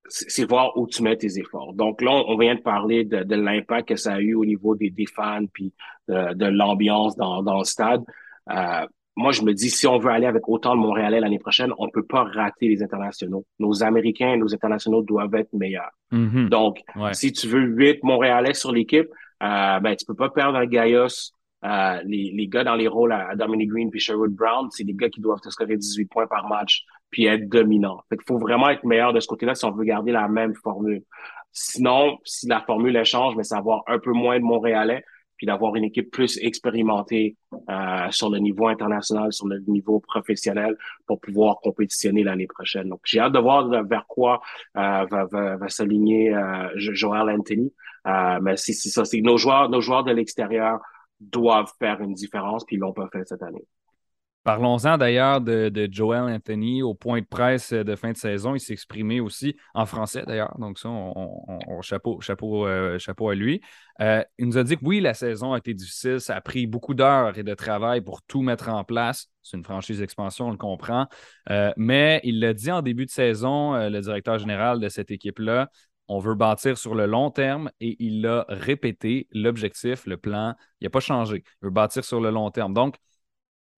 c'est 0.08 0.50
voir 0.50 0.76
où 0.78 0.88
tu 0.88 1.04
mets 1.04 1.16
tes 1.16 1.40
efforts. 1.40 1.74
Donc 1.74 2.02
là, 2.02 2.12
on 2.12 2.36
vient 2.38 2.56
de 2.56 2.60
parler 2.60 3.06
de, 3.06 3.36
l'impact 3.36 3.90
que 3.90 3.96
ça 3.96 4.16
a 4.16 4.20
eu 4.20 4.34
au 4.34 4.44
niveau 4.44 4.76
des, 4.76 4.90
des 4.90 5.06
fans 5.06 5.46
puis 5.54 5.74
de, 6.10 6.46
l'ambiance 6.46 7.16
dans, 7.16 7.44
dans 7.44 7.60
le 7.60 7.64
stade. 7.64 8.04
Euh, 8.50 8.86
moi, 9.16 9.32
je 9.32 9.42
me 9.42 9.54
dis, 9.54 9.70
si 9.70 9.88
on 9.88 10.00
veut 10.00 10.10
aller 10.10 10.26
avec 10.26 10.48
autant 10.48 10.76
de 10.76 10.82
Montréalais 10.82 11.20
l'année 11.20 11.40
prochaine, 11.40 11.72
on 11.78 11.86
ne 11.86 11.92
peut 11.92 12.06
pas 12.06 12.24
rater 12.24 12.68
les 12.68 12.82
internationaux. 12.82 13.46
Nos 13.60 13.84
Américains 13.84 14.34
et 14.34 14.38
nos 14.38 14.54
internationaux 14.54 15.02
doivent 15.02 15.36
être 15.36 15.54
meilleurs. 15.54 15.92
Mm-hmm. 16.12 16.50
Donc, 16.50 16.80
si 17.12 17.32
tu 17.34 17.48
veux 17.48 17.62
huit 17.62 18.02
Montréalais 18.04 18.54
sur 18.54 18.72
l'équipe, 18.72 19.10
euh, 19.44 19.80
ben, 19.80 19.96
tu 19.96 20.06
peux 20.06 20.16
pas 20.16 20.30
perdre 20.30 20.58
un 20.58 20.66
Gaius. 20.66 21.34
Euh, 21.64 22.02
les, 22.06 22.32
les 22.32 22.48
gars 22.48 22.64
dans 22.64 22.76
les 22.76 22.88
rôles 22.88 23.12
à, 23.12 23.36
Dominic 23.36 23.70
Green 23.70 23.90
puis 23.92 24.00
Sherwood 24.00 24.32
Brown, 24.32 24.70
c'est 24.72 24.84
des 24.84 24.94
gars 24.94 25.10
qui 25.10 25.22
doivent 25.22 25.42
te 25.42 25.50
scorer 25.50 25.78
18 25.78 26.06
points 26.06 26.28
par 26.28 26.48
match 26.48 26.84
puis 27.10 27.26
être 27.26 27.48
dominants. 27.50 28.02
Fait 28.10 28.18
qu'il 28.18 28.26
faut 28.26 28.40
vraiment 28.40 28.70
être 28.70 28.84
meilleur 28.84 29.14
de 29.14 29.20
ce 29.20 29.28
côté-là 29.28 29.54
si 29.54 29.66
on 29.66 29.72
veut 29.72 29.84
garder 29.84 30.12
la 30.12 30.28
même 30.28 30.56
formule. 30.56 31.04
Sinon, 31.52 32.18
si 32.24 32.48
la 32.48 32.62
formule 32.62 33.04
change, 33.04 33.36
mais 33.36 33.44
c'est 33.44 33.56
avoir 33.56 33.84
un 33.88 34.00
peu 34.00 34.12
moins 34.12 34.40
de 34.40 34.44
Montréalais, 34.44 35.04
puis 35.42 35.48
d'avoir 35.48 35.76
une 35.76 35.86
équipe 35.86 36.12
plus 36.12 36.38
expérimentée 36.44 37.36
euh, 37.68 38.12
sur 38.12 38.30
le 38.30 38.38
niveau 38.38 38.68
international, 38.68 39.34
sur 39.34 39.48
le 39.48 39.60
niveau 39.68 40.00
professionnel 40.00 40.78
pour 41.08 41.20
pouvoir 41.20 41.60
compétitionner 41.62 42.24
l'année 42.24 42.46
prochaine. 42.46 42.90
Donc, 42.90 43.00
j'ai 43.06 43.20
hâte 43.20 43.34
de 43.34 43.40
voir 43.40 43.68
vers 43.68 44.06
quoi 44.08 44.40
euh, 44.78 45.06
va, 45.10 45.26
va, 45.26 45.58
va 45.58 45.68
s'aligner 45.68 46.32
euh, 46.32 46.70
Joel 46.76 47.28
Anthony. 47.32 47.74
Euh, 48.08 48.40
mais 48.40 48.56
c'est 48.56 48.74
ça, 48.74 49.04
c'est 49.04 49.22
nos 49.22 49.38
joueurs, 49.38 49.70
nos 49.70 49.82
joueurs 49.82 50.04
de 50.04 50.12
l'extérieur 50.12 50.80
doivent 51.22 51.72
faire 51.80 52.02
une 52.02 52.14
différence, 52.14 52.66
puis 52.66 52.76
ils 52.76 52.80
l'ont 52.80 52.94
pas 52.94 53.08
fait 53.12 53.28
cette 53.28 53.44
année. 53.44 53.66
Parlons-en 54.44 54.98
d'ailleurs 54.98 55.40
de, 55.40 55.88
Joel 55.92 56.24
Anthony 56.24 56.82
au 56.82 56.96
point 56.96 57.22
de 57.22 57.26
presse 57.26 57.74
de 57.74 57.96
fin 57.96 58.12
de 58.12 58.18
saison. 58.18 58.56
Il 58.56 58.60
s'est 58.60 58.74
exprimé 58.74 59.20
aussi 59.20 59.56
en 59.76 59.86
français 59.86 60.24
d'ailleurs. 60.26 60.58
Donc, 60.58 60.80
ça, 60.80 60.90
on, 60.90 61.44
euh, 61.78 62.98
chapeau 62.98 63.30
à 63.30 63.36
lui. 63.36 63.62
Euh, 64.02 64.24
il 64.40 64.48
nous 64.48 64.58
a 64.58 64.64
dit 64.64 64.78
que 64.78 64.84
oui, 64.84 65.00
la 65.00 65.14
saison 65.14 65.54
a 65.54 65.60
été 65.60 65.76
difficile. 65.76 66.20
Ça 66.20 66.36
a 66.36 66.42
pris 66.42 66.66
beaucoup 66.66 66.96
d'heures 66.96 67.38
et 67.38 67.44
de 67.44 67.54
travail 67.54 68.02
pour 68.02 68.24
tout 68.24 68.42
mettre 68.42 68.70
en 68.70 68.84
place. 68.84 69.28
C'est 69.44 69.58
une 69.58 69.64
franchise 69.64 70.00
d'expansion, 70.00 70.48
on 70.48 70.52
le 70.52 70.58
comprend. 70.58 71.06
Euh, 71.52 71.72
mais 71.78 72.20
il 72.24 72.40
l'a 72.40 72.56
dit 72.56 72.72
en 72.72 72.82
début 72.82 73.06
de 73.06 73.12
saison, 73.12 73.74
le 73.76 74.00
directeur 74.00 74.40
général 74.40 74.80
de 74.80 74.90
cette 74.90 75.12
équipe-là. 75.12 75.70
On 76.14 76.20
veut 76.20 76.36
bâtir 76.36 76.78
sur 76.78 76.94
le 76.94 77.06
long 77.06 77.32
terme 77.32 77.72
et 77.80 77.96
il 78.04 78.22
l'a 78.22 78.46
répété. 78.50 79.30
L'objectif, 79.32 80.06
le 80.06 80.18
plan, 80.18 80.56
il 80.82 80.84
n'a 80.84 80.90
pas 80.90 81.00
changé. 81.00 81.46
Il 81.62 81.66
veut 81.68 81.70
bâtir 81.70 82.04
sur 82.04 82.20
le 82.20 82.30
long 82.32 82.52
terme. 82.52 82.74
Donc, 82.74 82.98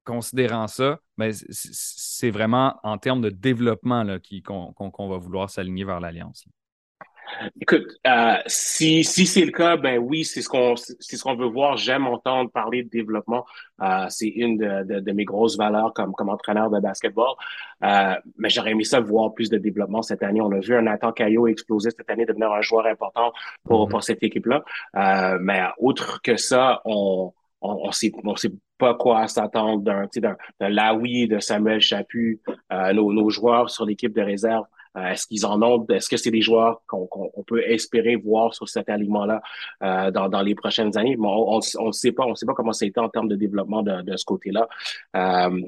considérant 0.04 0.66
ça, 0.66 1.00
ben, 1.20 1.32
c'est 1.32 2.32
vraiment 2.32 2.80
en 2.82 2.98
termes 2.98 3.22
de 3.22 3.30
développement 3.30 4.04
qu'on 4.48 5.10
va 5.10 5.18
vouloir 5.18 5.48
s'aligner 5.52 5.84
vers 5.84 6.00
l'Alliance. 6.00 6.48
Écoute, 7.62 7.98
euh, 8.08 8.36
si, 8.48 9.04
c'est 9.04 9.46
le 9.46 9.52
cas, 9.52 9.78
ben 9.78 9.98
oui, 9.98 10.24
c'est 10.24 10.42
ce 10.42 10.50
qu'on 10.50 10.76
ce 10.76 11.24
qu'on 11.24 11.36
veut 11.36 11.48
voir. 11.48 11.78
J'aime 11.78 12.08
entendre 12.08 12.50
parler 12.52 12.84
de 12.84 12.90
développement. 12.90 13.46
Euh, 13.82 14.06
c'est 14.10 14.28
une 14.28 14.58
de, 14.58 15.12
mes 15.12 15.26
grosses 15.26 15.58
valeurs 15.58 15.94
comme, 15.94 16.14
comme 16.14 16.30
entraîneur 16.30 16.70
de 16.70 16.80
basketball. 16.80 17.36
Euh, 17.84 18.16
mais 18.38 18.50
j'aurais 18.50 18.72
aimé 18.72 18.84
ça 18.84 19.00
voir 19.00 19.34
plus 19.34 19.50
de 19.50 19.58
développement 19.58 20.02
cette 20.02 20.24
année. 20.24 20.42
On 20.42 20.52
a 20.52 20.60
vu 20.60 20.76
un 20.76 20.84
Nathan 20.84 21.12
Caillot 21.12 21.48
exploser 21.48 21.90
cette 21.92 22.10
année, 22.10 22.26
devenir 22.26 22.52
un 22.52 22.62
joueur 22.62 22.86
important 22.86 23.34
pour, 23.64 23.88
mm-hmm. 23.88 23.92
pour 23.92 24.04
cette 24.04 24.24
équipe-là. 24.24 24.64
mais 25.40 25.62
autre 25.78 26.22
que 26.22 26.38
ça, 26.38 26.82
on 26.86 27.34
on, 27.66 27.94
sait, 27.94 28.12
on 28.26 28.36
sait 28.36 28.52
pas 28.78 28.94
quoi 28.94 29.26
s'attendre 29.30 29.84
d'un, 29.84 30.10
d'un, 30.18 30.36
d'un 30.60 30.70
Laoui, 30.70 31.30
de 31.30 31.40
Samuel 31.40 31.80
Chaput, 31.80 32.42
nos, 32.94 33.14
nos, 33.14 33.30
joueurs 33.30 33.70
sur 33.70 33.86
l'équipe 33.86 34.14
de 34.14 34.22
réserve. 34.22 34.66
Euh, 34.98 35.08
est-ce 35.08 35.28
qu'ils 35.28 35.46
en 35.46 35.62
ont? 35.62 35.86
Est-ce 35.88 36.10
que 36.10 36.18
c'est 36.18 36.32
des 36.32 36.42
joueurs 36.42 36.82
qu'on, 36.88 37.08
peut 37.46 37.64
espérer 37.64 38.16
voir 38.16 38.54
sur 38.54 38.70
cet 38.70 38.90
alignement-là 38.90 39.42
euh, 39.84 40.12
dans, 40.12 40.30
dans 40.30 40.42
les 40.42 40.56
prochaines 40.56 40.98
années? 40.98 41.18
on 41.20 41.58
ne 41.58 41.92
sait 41.92 42.12
pas. 42.12 42.26
On 42.26 42.36
sait 42.36 42.46
pas 42.46 42.54
comment 42.54 42.74
ça 42.74 42.86
a 42.86 42.88
été 42.88 43.00
en 43.00 43.10
termes 43.10 43.28
de 43.28 43.36
développement 43.36 43.82
de, 43.82 44.02
de 44.02 44.18
ce 44.18 44.26
côté-là. 44.26 44.68
Euh, 45.16 45.62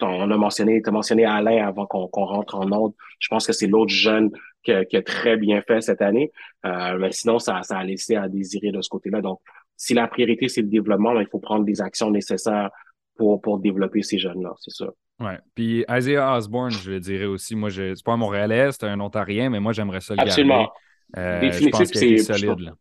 on 0.00 0.30
a 0.30 0.36
mentionné, 0.36 0.82
tu 0.82 0.88
as 0.88 0.92
mentionné 0.92 1.24
Alain 1.24 1.66
avant 1.66 1.86
qu'on, 1.86 2.06
rentre 2.06 2.56
en 2.56 2.70
ordre. 2.72 2.94
Je 3.18 3.28
pense 3.28 3.46
que 3.46 3.52
c'est 3.52 3.66
l'autre 3.66 3.92
jeune 3.92 4.30
qui 4.62 4.72
a, 4.72 4.84
qui 4.84 4.96
a 4.96 5.02
très 5.02 5.36
bien 5.36 5.62
fait 5.62 5.80
cette 5.80 6.02
année. 6.02 6.32
Euh, 6.64 6.98
mais 6.98 7.12
sinon, 7.12 7.38
ça, 7.38 7.62
ça 7.62 7.78
a 7.78 7.84
laissé 7.84 8.16
à 8.16 8.28
désirer 8.28 8.72
de 8.72 8.80
ce 8.80 8.88
côté-là. 8.88 9.20
Donc, 9.20 9.40
si 9.76 9.94
la 9.94 10.06
priorité, 10.06 10.48
c'est 10.48 10.62
le 10.62 10.68
développement, 10.68 11.18
il 11.20 11.26
faut 11.26 11.38
prendre 11.40 11.64
des 11.64 11.80
actions 11.80 12.10
nécessaires 12.10 12.70
pour, 13.16 13.40
pour 13.40 13.58
développer 13.58 14.02
ces 14.02 14.18
jeunes-là, 14.18 14.52
c'est 14.58 14.74
ça. 14.74 14.86
Oui. 15.20 15.32
Puis 15.54 15.84
Isaiah 15.88 16.36
Osborne, 16.36 16.70
je 16.70 16.90
le 16.90 17.00
dirais 17.00 17.26
aussi, 17.26 17.54
moi, 17.54 17.68
je 17.68 17.94
c'est 17.94 18.04
pas 18.04 18.12
un 18.12 18.16
Montréalais, 18.16 18.72
c'est 18.72 18.84
un 18.84 18.98
Ontarien, 19.00 19.50
mais 19.50 19.60
moi, 19.60 19.72
j'aimerais 19.72 20.00
ça 20.00 20.14
le 20.14 20.20
Absolument. 20.20 20.68
garder. 21.14 21.48
Euh, 21.48 21.52
je 21.52 21.68
pense 21.68 21.92
solide. 22.26 22.72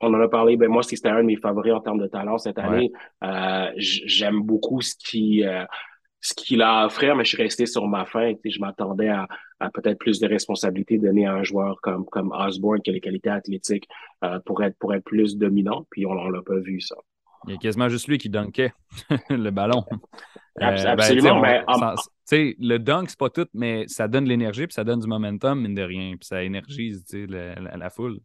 On 0.00 0.12
en 0.12 0.20
a 0.20 0.28
parlé, 0.28 0.56
ben 0.56 0.68
moi, 0.68 0.82
c'était 0.82 1.08
un 1.08 1.22
de 1.22 1.26
mes 1.26 1.36
favoris 1.36 1.72
en 1.72 1.80
termes 1.80 1.98
de 1.98 2.06
talent 2.06 2.36
cette 2.36 2.58
année. 2.58 2.92
Euh, 3.22 3.70
j'aime 3.76 4.42
beaucoup 4.42 4.82
ce 4.82 4.94
qui, 4.96 5.44
euh, 5.44 5.64
ce 6.20 6.34
qu'il 6.34 6.62
a 6.62 6.80
à 6.80 6.86
offrir, 6.86 7.16
mais 7.16 7.24
je 7.24 7.30
suis 7.30 7.42
resté 7.42 7.64
sur 7.64 7.86
ma 7.86 8.04
fin. 8.04 8.34
Je 8.44 8.60
m'attendais 8.60 9.08
à, 9.08 9.26
peut-être 9.72 9.98
plus 9.98 10.20
de 10.20 10.26
responsabilités 10.26 10.98
données 10.98 11.26
à 11.26 11.34
un 11.34 11.42
joueur 11.42 11.80
comme, 11.82 12.04
comme 12.06 12.32
Osborne 12.32 12.82
qui 12.82 12.90
a 12.90 12.92
les 12.92 13.00
qualités 13.00 13.30
athlétiques 13.30 13.88
euh, 14.24 14.38
pour, 14.44 14.62
être, 14.62 14.76
pour 14.78 14.92
être 14.94 15.04
plus 15.04 15.38
dominant, 15.38 15.86
puis 15.90 16.04
on 16.04 16.14
ne 16.14 16.32
l'a 16.32 16.42
pas 16.42 16.58
vu, 16.58 16.80
ça. 16.80 16.96
Il 17.46 17.52
y 17.52 17.54
a 17.54 17.58
quasiment 17.58 17.88
juste 17.88 18.08
lui 18.08 18.18
qui 18.18 18.28
dunkait 18.28 18.72
le 19.30 19.50
ballon. 19.50 19.84
Euh, 20.60 20.86
absolument. 20.86 21.40
Ben, 21.40 21.64
le 22.30 22.78
dunk, 22.78 23.06
c'est 23.08 23.18
pas 23.18 23.30
tout, 23.30 23.46
mais 23.54 23.84
ça 23.88 24.08
donne 24.08 24.24
l'énergie, 24.24 24.66
puis 24.66 24.74
ça 24.74 24.84
donne 24.84 25.00
du 25.00 25.06
momentum, 25.06 25.60
mine 25.60 25.74
de 25.74 25.82
rien, 25.82 26.10
puis 26.12 26.26
ça 26.26 26.42
énergise 26.42 27.04
la, 27.12 27.90
foule. 27.90 28.20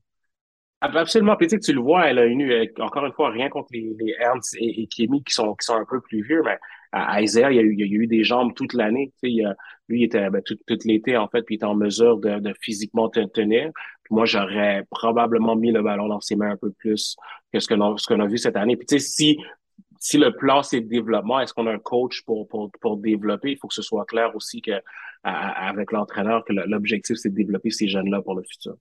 Absolument. 0.82 1.36
Puis 1.36 1.48
tu, 1.48 1.74
le 1.74 1.82
vois, 1.82 2.08
elle 2.08 2.20
a 2.20 2.26
eu, 2.26 2.52
euh, 2.52 2.66
encore 2.80 3.06
une 3.06 3.14
fois, 3.14 3.32
rien 3.32 3.50
contre 3.50 3.70
les, 3.74 4.16
Ernst 4.20 4.56
et, 4.60 4.82
et 4.82 4.88
Kimi 4.88 5.24
qui 5.24 5.34
sont, 5.34 5.54
qui 5.56 5.66
sont 5.66 5.76
un 5.76 5.86
peu 5.86 6.00
plus 6.02 6.24
vieux, 6.24 6.42
mais 6.44 6.58
à 6.92 7.22
Isaiah, 7.22 7.52
il 7.52 7.56
y 7.56 7.60
a 7.60 7.86
eu, 7.86 8.08
des 8.08 8.24
jambes 8.24 8.54
toute 8.56 8.74
l'année. 8.74 9.12
Lui, 9.22 9.44
il 9.90 10.04
était 10.04 10.30
ben, 10.30 10.42
tout, 10.42 10.58
l'été, 10.86 11.18
en 11.18 11.28
fait, 11.28 11.44
puis 11.44 11.56
il 11.56 11.58
était 11.58 11.66
en 11.66 11.76
mesure 11.76 12.18
de, 12.18 12.54
physiquement 12.62 13.10
tenir. 13.10 13.72
Moi, 14.10 14.26
j'aurais 14.26 14.86
probablement 14.90 15.56
mis 15.56 15.72
le 15.72 15.84
ballon 15.84 16.08
dans 16.08 16.20
ses 16.20 16.36
mains 16.36 16.52
un 16.52 16.58
peu 16.58 16.72
plus 16.72 17.16
que 17.54 17.60
ce 17.60 17.68
qu'on 17.68 17.96
qu'on 17.96 18.20
a 18.20 18.28
vu 18.28 18.38
cette 18.38 18.56
année. 18.56 18.76
Puis 18.76 18.88
tu 18.88 19.00
sais, 19.00 19.06
si 19.06 19.38
si 20.00 20.18
le 20.18 20.32
plan 20.32 20.64
c'est 20.64 20.80
le 20.80 20.88
développement, 20.88 21.40
est-ce 21.42 21.54
qu'on 21.54 21.68
a 21.68 21.74
un 21.74 21.80
coach 21.80 22.24
pour, 22.24 22.48
pour, 22.48 22.98
développer? 22.98 23.52
Il 23.52 23.58
faut 23.58 23.68
que 23.68 23.74
ce 23.74 23.82
soit 23.82 24.06
clair 24.06 24.36
aussi 24.36 24.62
avec 25.24 25.92
l'entraîneur 25.92 26.44
que 26.46 26.54
l'objectif 26.54 27.18
c'est 27.18 27.30
de 27.30 27.36
développer 27.36 27.70
ces 27.70 27.88
jeunes-là 27.88 28.22
pour 28.22 28.36
le 28.36 28.44
futur. 28.44 28.76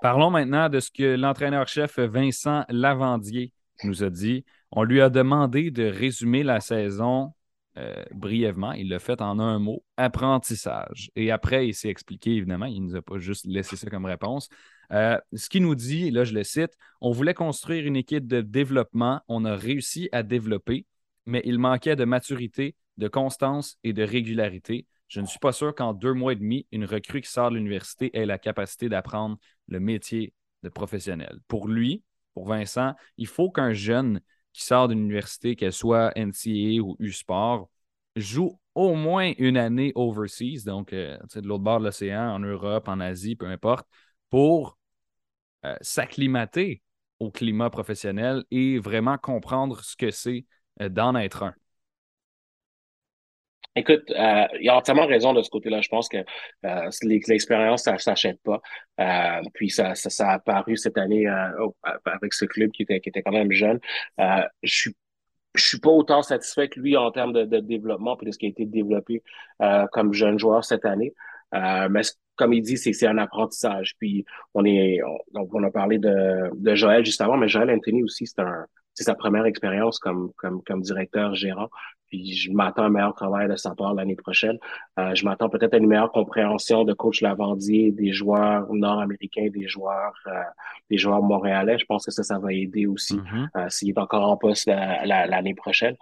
Parlons 0.00 0.30
maintenant 0.30 0.68
de 0.68 0.80
ce 0.80 0.90
que 0.90 1.16
l'entraîneur-chef 1.16 1.98
Vincent 1.98 2.64
Lavandier 2.68 3.52
nous 3.82 4.04
a 4.04 4.10
dit. 4.10 4.44
On 4.76 4.82
lui 4.82 5.00
a 5.00 5.08
demandé 5.08 5.70
de 5.70 5.84
résumer 5.84 6.42
la 6.42 6.60
saison 6.60 7.32
euh, 7.78 8.04
brièvement. 8.12 8.72
Il 8.72 8.88
l'a 8.88 8.98
fait 8.98 9.20
en 9.20 9.38
un 9.38 9.60
mot 9.60 9.84
apprentissage. 9.96 11.12
Et 11.14 11.30
après, 11.30 11.68
il 11.68 11.74
s'est 11.74 11.88
expliqué, 11.88 12.32
évidemment. 12.32 12.66
Il 12.66 12.82
ne 12.82 12.88
nous 12.88 12.96
a 12.96 13.02
pas 13.02 13.18
juste 13.18 13.46
laissé 13.46 13.76
ça 13.76 13.88
comme 13.88 14.04
réponse. 14.04 14.48
Euh, 14.90 15.16
ce 15.32 15.48
qu'il 15.48 15.62
nous 15.62 15.76
dit, 15.76 16.10
là, 16.10 16.24
je 16.24 16.34
le 16.34 16.42
cite 16.42 16.72
on 17.00 17.12
voulait 17.12 17.34
construire 17.34 17.86
une 17.86 17.94
équipe 17.94 18.26
de 18.26 18.40
développement. 18.40 19.20
On 19.28 19.44
a 19.44 19.54
réussi 19.54 20.08
à 20.10 20.24
développer, 20.24 20.86
mais 21.24 21.42
il 21.44 21.60
manquait 21.60 21.94
de 21.94 22.04
maturité, 22.04 22.74
de 22.96 23.06
constance 23.06 23.78
et 23.84 23.92
de 23.92 24.02
régularité. 24.02 24.86
Je 25.06 25.20
ne 25.20 25.26
suis 25.26 25.38
pas 25.38 25.52
sûr 25.52 25.72
qu'en 25.72 25.94
deux 25.94 26.14
mois 26.14 26.32
et 26.32 26.36
demi, 26.36 26.66
une 26.72 26.84
recrue 26.84 27.20
qui 27.20 27.30
sort 27.30 27.50
de 27.50 27.56
l'université 27.56 28.16
ait 28.16 28.26
la 28.26 28.38
capacité 28.38 28.88
d'apprendre 28.88 29.36
le 29.68 29.78
métier 29.78 30.32
de 30.64 30.68
professionnel. 30.68 31.38
Pour 31.46 31.68
lui, 31.68 32.02
pour 32.34 32.48
Vincent, 32.48 32.94
il 33.16 33.28
faut 33.28 33.50
qu'un 33.50 33.72
jeune 33.72 34.20
qui 34.54 34.64
sort 34.64 34.88
d'une 34.88 35.00
université, 35.00 35.56
qu'elle 35.56 35.74
soit 35.74 36.16
NCA 36.16 36.82
ou 36.82 36.96
U-Sport, 37.00 37.68
joue 38.16 38.58
au 38.74 38.94
moins 38.94 39.32
une 39.38 39.58
année 39.58 39.92
overseas, 39.96 40.64
donc 40.64 40.92
euh, 40.94 41.18
de 41.34 41.46
l'autre 41.46 41.62
bord 41.64 41.80
de 41.80 41.84
l'océan, 41.84 42.34
en 42.34 42.38
Europe, 42.38 42.88
en 42.88 43.00
Asie, 43.00 43.36
peu 43.36 43.46
importe, 43.46 43.86
pour 44.30 44.78
euh, 45.66 45.76
s'acclimater 45.80 46.82
au 47.20 47.30
climat 47.30 47.70
professionnel 47.70 48.44
et 48.50 48.78
vraiment 48.78 49.18
comprendre 49.18 49.82
ce 49.82 49.96
que 49.96 50.10
c'est 50.10 50.46
euh, 50.80 50.88
d'en 50.88 51.14
être 51.16 51.42
un. 51.42 51.54
Écoute, 53.76 54.10
euh, 54.10 54.46
il 54.60 54.68
a 54.68 54.76
entièrement 54.76 55.06
raison 55.06 55.32
de 55.32 55.42
ce 55.42 55.50
côté-là. 55.50 55.80
Je 55.80 55.88
pense 55.88 56.08
que 56.08 56.18
euh, 56.64 56.90
l'expérience, 57.02 57.82
ça 57.82 57.98
s'achète 57.98 58.40
pas. 58.44 58.60
Euh, 59.00 59.42
puis 59.52 59.70
ça, 59.70 59.94
ça, 59.94 60.10
ça, 60.10 60.28
a 60.28 60.34
apparu 60.34 60.76
cette 60.76 60.96
année 60.96 61.26
euh, 61.26 61.68
avec 62.04 62.32
ce 62.34 62.44
club 62.44 62.70
qui 62.70 62.82
était, 62.84 63.00
qui 63.00 63.08
était 63.08 63.22
quand 63.22 63.32
même 63.32 63.50
jeune. 63.50 63.80
Euh, 64.20 64.42
je 64.62 64.74
suis 64.74 64.96
je 65.56 65.64
suis 65.64 65.78
pas 65.78 65.90
autant 65.90 66.22
satisfait 66.22 66.68
que 66.68 66.80
lui 66.80 66.96
en 66.96 67.12
termes 67.12 67.32
de, 67.32 67.44
de 67.44 67.60
développement 67.60 68.16
puis 68.16 68.26
de 68.26 68.32
ce 68.32 68.38
qui 68.38 68.46
a 68.46 68.48
été 68.48 68.66
développé 68.66 69.22
euh, 69.62 69.86
comme 69.92 70.12
jeune 70.12 70.36
joueur 70.36 70.64
cette 70.64 70.84
année. 70.84 71.14
mais 71.52 72.02
comme 72.36 72.52
il 72.52 72.62
dit, 72.62 72.76
c'est 72.76 73.06
un 73.06 73.18
apprentissage. 73.18 73.94
Puis 74.00 74.24
on 74.54 74.64
est, 74.64 75.00
on, 75.34 75.48
on 75.52 75.62
a 75.62 75.70
parlé 75.70 75.98
de, 75.98 76.50
de 76.54 76.74
Joël 76.74 77.04
juste 77.04 77.20
avant, 77.20 77.36
mais 77.36 77.46
Joël 77.48 77.70
Anthony 77.70 78.02
aussi, 78.02 78.26
c'est 78.26 78.40
un, 78.40 78.66
c'est 78.94 79.04
sa 79.04 79.14
première 79.14 79.44
expérience 79.44 79.98
comme, 79.98 80.32
comme, 80.36 80.62
comme 80.62 80.80
directeur 80.80 81.34
gérant. 81.34 81.68
Puis 82.14 82.32
je 82.32 82.52
m'attends 82.52 82.84
à 82.84 82.86
un 82.86 82.90
meilleur 82.90 83.12
travail 83.12 83.48
de 83.48 83.56
sa 83.56 83.74
part 83.74 83.92
l'année 83.92 84.14
prochaine. 84.14 84.56
Euh, 85.00 85.16
je 85.16 85.24
m'attends 85.24 85.48
peut-être 85.48 85.74
à 85.74 85.78
une 85.78 85.88
meilleure 85.88 86.12
compréhension 86.12 86.84
de 86.84 86.92
coach 86.92 87.22
Lavandier, 87.22 87.90
des 87.90 88.12
joueurs 88.12 88.72
nord-américains, 88.72 89.48
des 89.52 89.66
joueurs 89.66 90.14
euh, 90.28 90.42
des 90.90 90.96
joueurs 90.96 91.22
montréalais. 91.22 91.76
Je 91.76 91.86
pense 91.86 92.04
que 92.04 92.12
ça, 92.12 92.22
ça 92.22 92.38
va 92.38 92.52
aider 92.52 92.86
aussi 92.86 93.16
mm-hmm. 93.16 93.48
euh, 93.56 93.68
s'il 93.68 93.88
est 93.90 93.98
encore 93.98 94.30
en 94.30 94.36
poste 94.36 94.66
l'année 94.66 95.54
prochaine. 95.54 95.96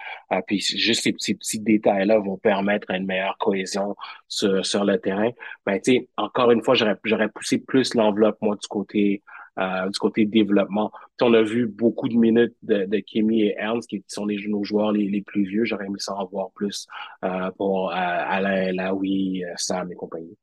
puis 0.46 0.60
juste 0.60 1.04
ces 1.04 1.14
petits, 1.14 1.34
petits 1.34 1.60
détails-là 1.60 2.18
vont 2.18 2.36
permettre 2.36 2.90
une 2.90 3.06
meilleure 3.06 3.38
cohésion 3.38 3.96
sur, 4.28 4.66
sur 4.66 4.84
le 4.84 4.98
terrain. 4.98 5.30
Ben, 5.64 5.80
tu 5.80 5.92
sais, 5.92 6.08
encore 6.18 6.50
une 6.50 6.62
fois, 6.62 6.74
j'aurais, 6.74 6.96
j'aurais 7.04 7.30
poussé 7.30 7.58
plus 7.58 7.94
l'enveloppe, 7.94 8.36
moi, 8.42 8.56
du 8.56 8.68
côté 8.68 9.22
euh, 9.58 9.88
du 9.90 9.98
côté 9.98 10.24
développement. 10.24 10.90
on 11.20 11.34
a 11.34 11.42
vu 11.42 11.66
beaucoup 11.66 12.08
de 12.08 12.16
minutes 12.16 12.54
de, 12.62 12.86
de 12.86 12.98
Kimi 12.98 13.42
et 13.42 13.54
Ernst, 13.58 13.90
qui 13.90 14.02
sont 14.08 14.24
les, 14.24 14.48
nos 14.48 14.64
joueurs 14.64 14.92
les, 14.92 15.20
plus 15.20 15.44
vieux. 15.44 15.66
J'aurais 15.66 15.86
aimé 15.86 15.98
ça 15.98 16.14
en 16.14 16.24
voir 16.24 16.50
plus 16.52 16.86
euh, 17.22 17.50
pour 17.58 17.90
euh, 17.90 17.94
Alain, 17.94 18.72
Laoui, 18.72 19.42
Sam 19.56 19.92
et 19.92 19.94
compagnie. 19.94 20.38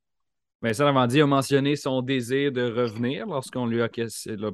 Mais 0.62 0.76
ça, 0.76 0.88
a 0.88 1.26
mentionné 1.26 1.76
son 1.76 2.04
désir 2.04 2.52
de 2.52 2.70
revenir 2.70 3.26
lorsqu'on 3.26 3.66
lui 3.66 3.82
a, 3.82 3.90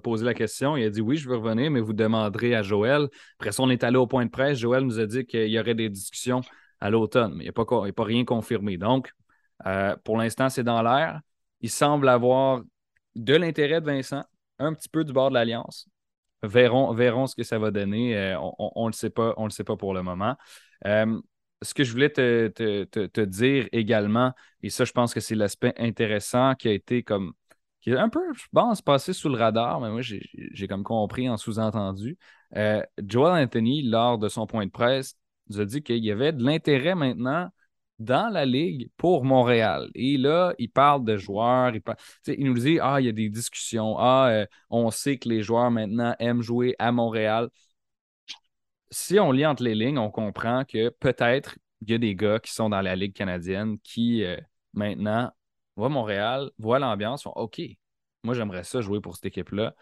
posé 0.01 0.23
la 0.23 0.33
question. 0.33 0.77
Il 0.77 0.85
a 0.85 0.89
dit 0.89 1.01
oui, 1.01 1.17
je 1.17 1.27
veux 1.27 1.35
revenir, 1.35 1.69
mais 1.69 1.81
vous 1.81 1.93
demanderez 1.93 2.55
à 2.55 2.61
Joël. 2.61 3.09
Après 3.39 3.51
ça, 3.51 3.61
on 3.61 3.69
est 3.69 3.83
allé 3.83 3.97
au 3.97 4.07
point 4.07 4.25
de 4.25 4.31
presse. 4.31 4.59
Joël 4.59 4.83
nous 4.83 4.99
a 4.99 5.05
dit 5.05 5.25
qu'il 5.25 5.49
y 5.49 5.59
aurait 5.59 5.75
des 5.75 5.89
discussions 5.89 6.41
à 6.79 6.89
l'automne, 6.89 7.33
mais 7.33 7.43
il 7.43 7.47
n'y 7.47 7.49
a, 7.49 7.53
pas, 7.53 7.65
pas 7.65 8.03
rien 8.03 8.23
confirmé. 8.23 8.77
Donc, 8.77 9.11
pour 10.05 10.17
l'instant, 10.17 10.47
c'est 10.47 10.63
dans 10.63 10.81
l'air. 10.81 11.19
Il 11.59 11.69
semble 11.69 12.07
avoir 12.07 12.61
de 13.15 13.35
l'intérêt 13.35 13.81
de 13.81 13.85
Vincent 13.87 14.23
un 14.59 14.73
petit 14.73 14.89
peu 14.89 15.03
du 15.03 15.13
bord 15.13 15.29
de 15.29 15.35
l'Alliance. 15.35 15.87
Verrons, 16.43 16.93
verrons 16.93 17.27
ce 17.27 17.35
que 17.35 17.43
ça 17.43 17.57
va 17.59 17.71
donner. 17.71 18.15
Euh, 18.17 18.37
on 18.39 18.85
ne 18.85 18.89
le 18.89 18.93
sait 18.93 19.09
pas, 19.09 19.33
le 19.37 19.49
sait 19.49 19.63
pas 19.63 19.77
pour 19.77 19.93
le 19.93 20.03
moment. 20.03 20.35
Euh, 20.85 21.19
ce 21.61 21.73
que 21.73 21.83
je 21.83 21.91
voulais 21.91 22.09
te, 22.09 22.47
te, 22.47 23.21
dire 23.21 23.67
également, 23.71 24.33
et 24.61 24.69
ça, 24.69 24.85
je 24.85 24.91
pense 24.91 25.13
que 25.13 25.19
c'est 25.19 25.35
l'aspect 25.35 25.73
intéressant 25.77 26.53
qui 26.55 26.67
a 26.67 26.71
été 26.71 27.03
comme. 27.03 27.33
qui 27.81 27.91
est 27.91 27.97
un 27.97 28.09
peu, 28.09 28.21
je 28.33 28.45
pense, 28.51 28.81
passé 28.81 29.13
sous 29.13 29.29
le 29.29 29.37
radar, 29.37 29.79
mais 29.79 29.89
moi, 29.89 30.01
j'ai 30.01 30.67
comme 30.67 30.83
compris 30.83 31.29
en 31.29 31.37
sous-entendu. 31.37 32.17
Euh, 32.55 32.83
Joel 33.03 33.43
Anthony, 33.43 33.83
lors 33.83 34.17
de 34.17 34.29
son 34.29 34.45
point 34.45 34.65
de 34.65 34.71
presse, 34.71 35.15
nous 35.49 35.59
a 35.59 35.65
dit 35.65 35.81
qu'il 35.81 36.03
y 36.03 36.11
avait 36.11 36.33
de 36.33 36.43
l'intérêt 36.43 36.95
maintenant 36.95 37.49
dans 37.99 38.29
la 38.29 38.45
ligue 38.45 38.89
pour 38.97 39.23
Montréal. 39.23 39.89
Et 39.95 40.17
là, 40.17 40.53
il 40.59 40.69
parle 40.69 41.05
de 41.05 41.17
joueurs. 41.17 41.73
Il, 42.27 42.45
nous 42.45 42.53
dit 42.53 42.79
Ah, 42.81 42.99
il 42.99 43.05
y 43.05 43.09
a 43.09 43.11
des 43.11 43.29
discussions. 43.29 43.95
Ah, 43.97 44.29
euh, 44.31 44.45
on 44.69 44.91
sait 44.91 45.17
que 45.17 45.29
les 45.29 45.41
joueurs 45.43 45.71
maintenant 45.71 46.15
aiment 46.19 46.41
jouer 46.41 46.75
à 46.79 46.91
Montréal. 46.91 47.49
Si 48.91 49.19
on 49.19 49.31
lit 49.31 49.45
entre 49.45 49.63
les 49.63 49.75
lignes, 49.75 49.97
on 49.97 50.11
comprend 50.11 50.63
que 50.65 50.89
peut-être 50.89 51.57
il 51.81 51.91
y 51.91 51.93
a 51.93 51.97
des 51.97 52.15
gars 52.15 52.39
qui 52.39 52.51
sont 52.53 52.69
dans 52.69 52.81
la 52.81 52.95
Ligue 52.95 53.13
canadienne 53.13 53.79
qui 53.79 54.23
euh, 54.23 54.37
maintenant 54.73 55.31
voient 55.75 55.89
Montréal, 55.89 56.51
voient 56.57 56.79
l'ambiance, 56.79 57.23
font 57.23 57.31
OK, 57.35 57.61
moi 58.23 58.33
j'aimerais 58.35 58.63
ça 58.63 58.81
jouer 58.81 59.01
pour 59.01 59.15
cette 59.15 59.25
équipe-là. 59.25 59.75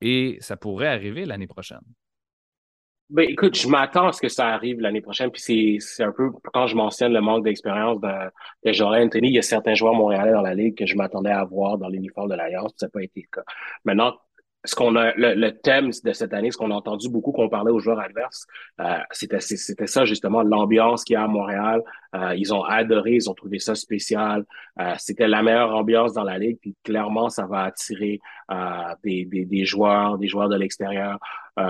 Et 0.00 0.38
ça 0.40 0.56
pourrait 0.56 0.88
arriver 0.88 1.24
l'année 1.26 1.46
prochaine. 1.48 1.80
Ben, 3.10 3.26
écoute, 3.26 3.56
je 3.56 3.66
m'attends 3.68 4.08
à 4.08 4.12
ce 4.12 4.20
que 4.20 4.28
ça 4.28 4.48
arrive 4.48 4.80
l'année 4.80 5.00
prochaine. 5.00 5.30
Puis 5.30 5.78
c'est 5.80 6.02
un 6.02 6.12
peu 6.12 6.30
quand 6.52 6.66
je 6.66 6.76
mentionne 6.76 7.12
le 7.14 7.22
manque 7.22 7.42
d'expérience 7.42 7.98
de, 8.00 8.08
de 8.64 8.72
Joel 8.72 9.06
Anthony, 9.06 9.28
il 9.28 9.34
y 9.34 9.38
a 9.38 9.42
certains 9.42 9.74
joueurs 9.74 9.94
montréalais 9.94 10.32
dans 10.32 10.42
la 10.42 10.54
ligue 10.54 10.76
que 10.76 10.84
je 10.84 10.94
m'attendais 10.94 11.30
à 11.30 11.42
voir 11.44 11.78
dans 11.78 11.88
l'uniforme 11.88 12.28
de 12.28 12.34
l'Alliance. 12.34 12.72
Ça 12.76 12.86
n'a 12.86 12.90
pas 12.90 13.02
été 13.02 13.22
le 13.22 13.28
cas. 13.32 13.44
Maintenant, 13.86 14.14
ce 14.64 14.74
qu'on 14.74 14.96
a 14.96 15.12
le, 15.16 15.50
thème 15.50 15.90
de 16.04 16.12
cette 16.12 16.32
année, 16.32 16.50
ce 16.50 16.56
qu'on 16.56 16.72
a 16.72 16.74
entendu 16.74 17.08
beaucoup 17.08 17.30
qu'on 17.30 17.48
parlait 17.48 17.70
aux 17.70 17.78
joueurs 17.78 18.00
adverses, 18.00 18.46
euh, 18.80 18.98
c'était 19.12 19.86
ça 19.86 20.04
justement 20.04 20.42
l'ambiance 20.42 21.04
qu'il 21.04 21.14
y 21.14 21.16
a 21.16 21.22
à 21.22 21.28
Montréal. 21.28 21.82
Euh, 22.14 22.34
ils 22.36 22.52
ont 22.52 22.64
adoré, 22.64 23.12
ils 23.12 23.30
ont 23.30 23.34
trouvé 23.34 23.60
ça 23.60 23.76
spécial. 23.76 24.44
Euh, 24.80 24.94
c'était 24.98 25.28
la 25.28 25.42
meilleure 25.42 25.74
ambiance 25.74 26.12
dans 26.12 26.24
la 26.24 26.38
ligue. 26.38 26.58
Puis 26.60 26.74
clairement, 26.82 27.28
ça 27.28 27.46
va 27.46 27.62
attirer 27.64 28.20
des, 29.04 29.26
des, 29.26 29.44
des, 29.44 29.64
joueurs, 29.64 30.18
des 30.18 30.26
joueurs 30.26 30.48
de 30.48 30.56
l'extérieur 30.56 31.18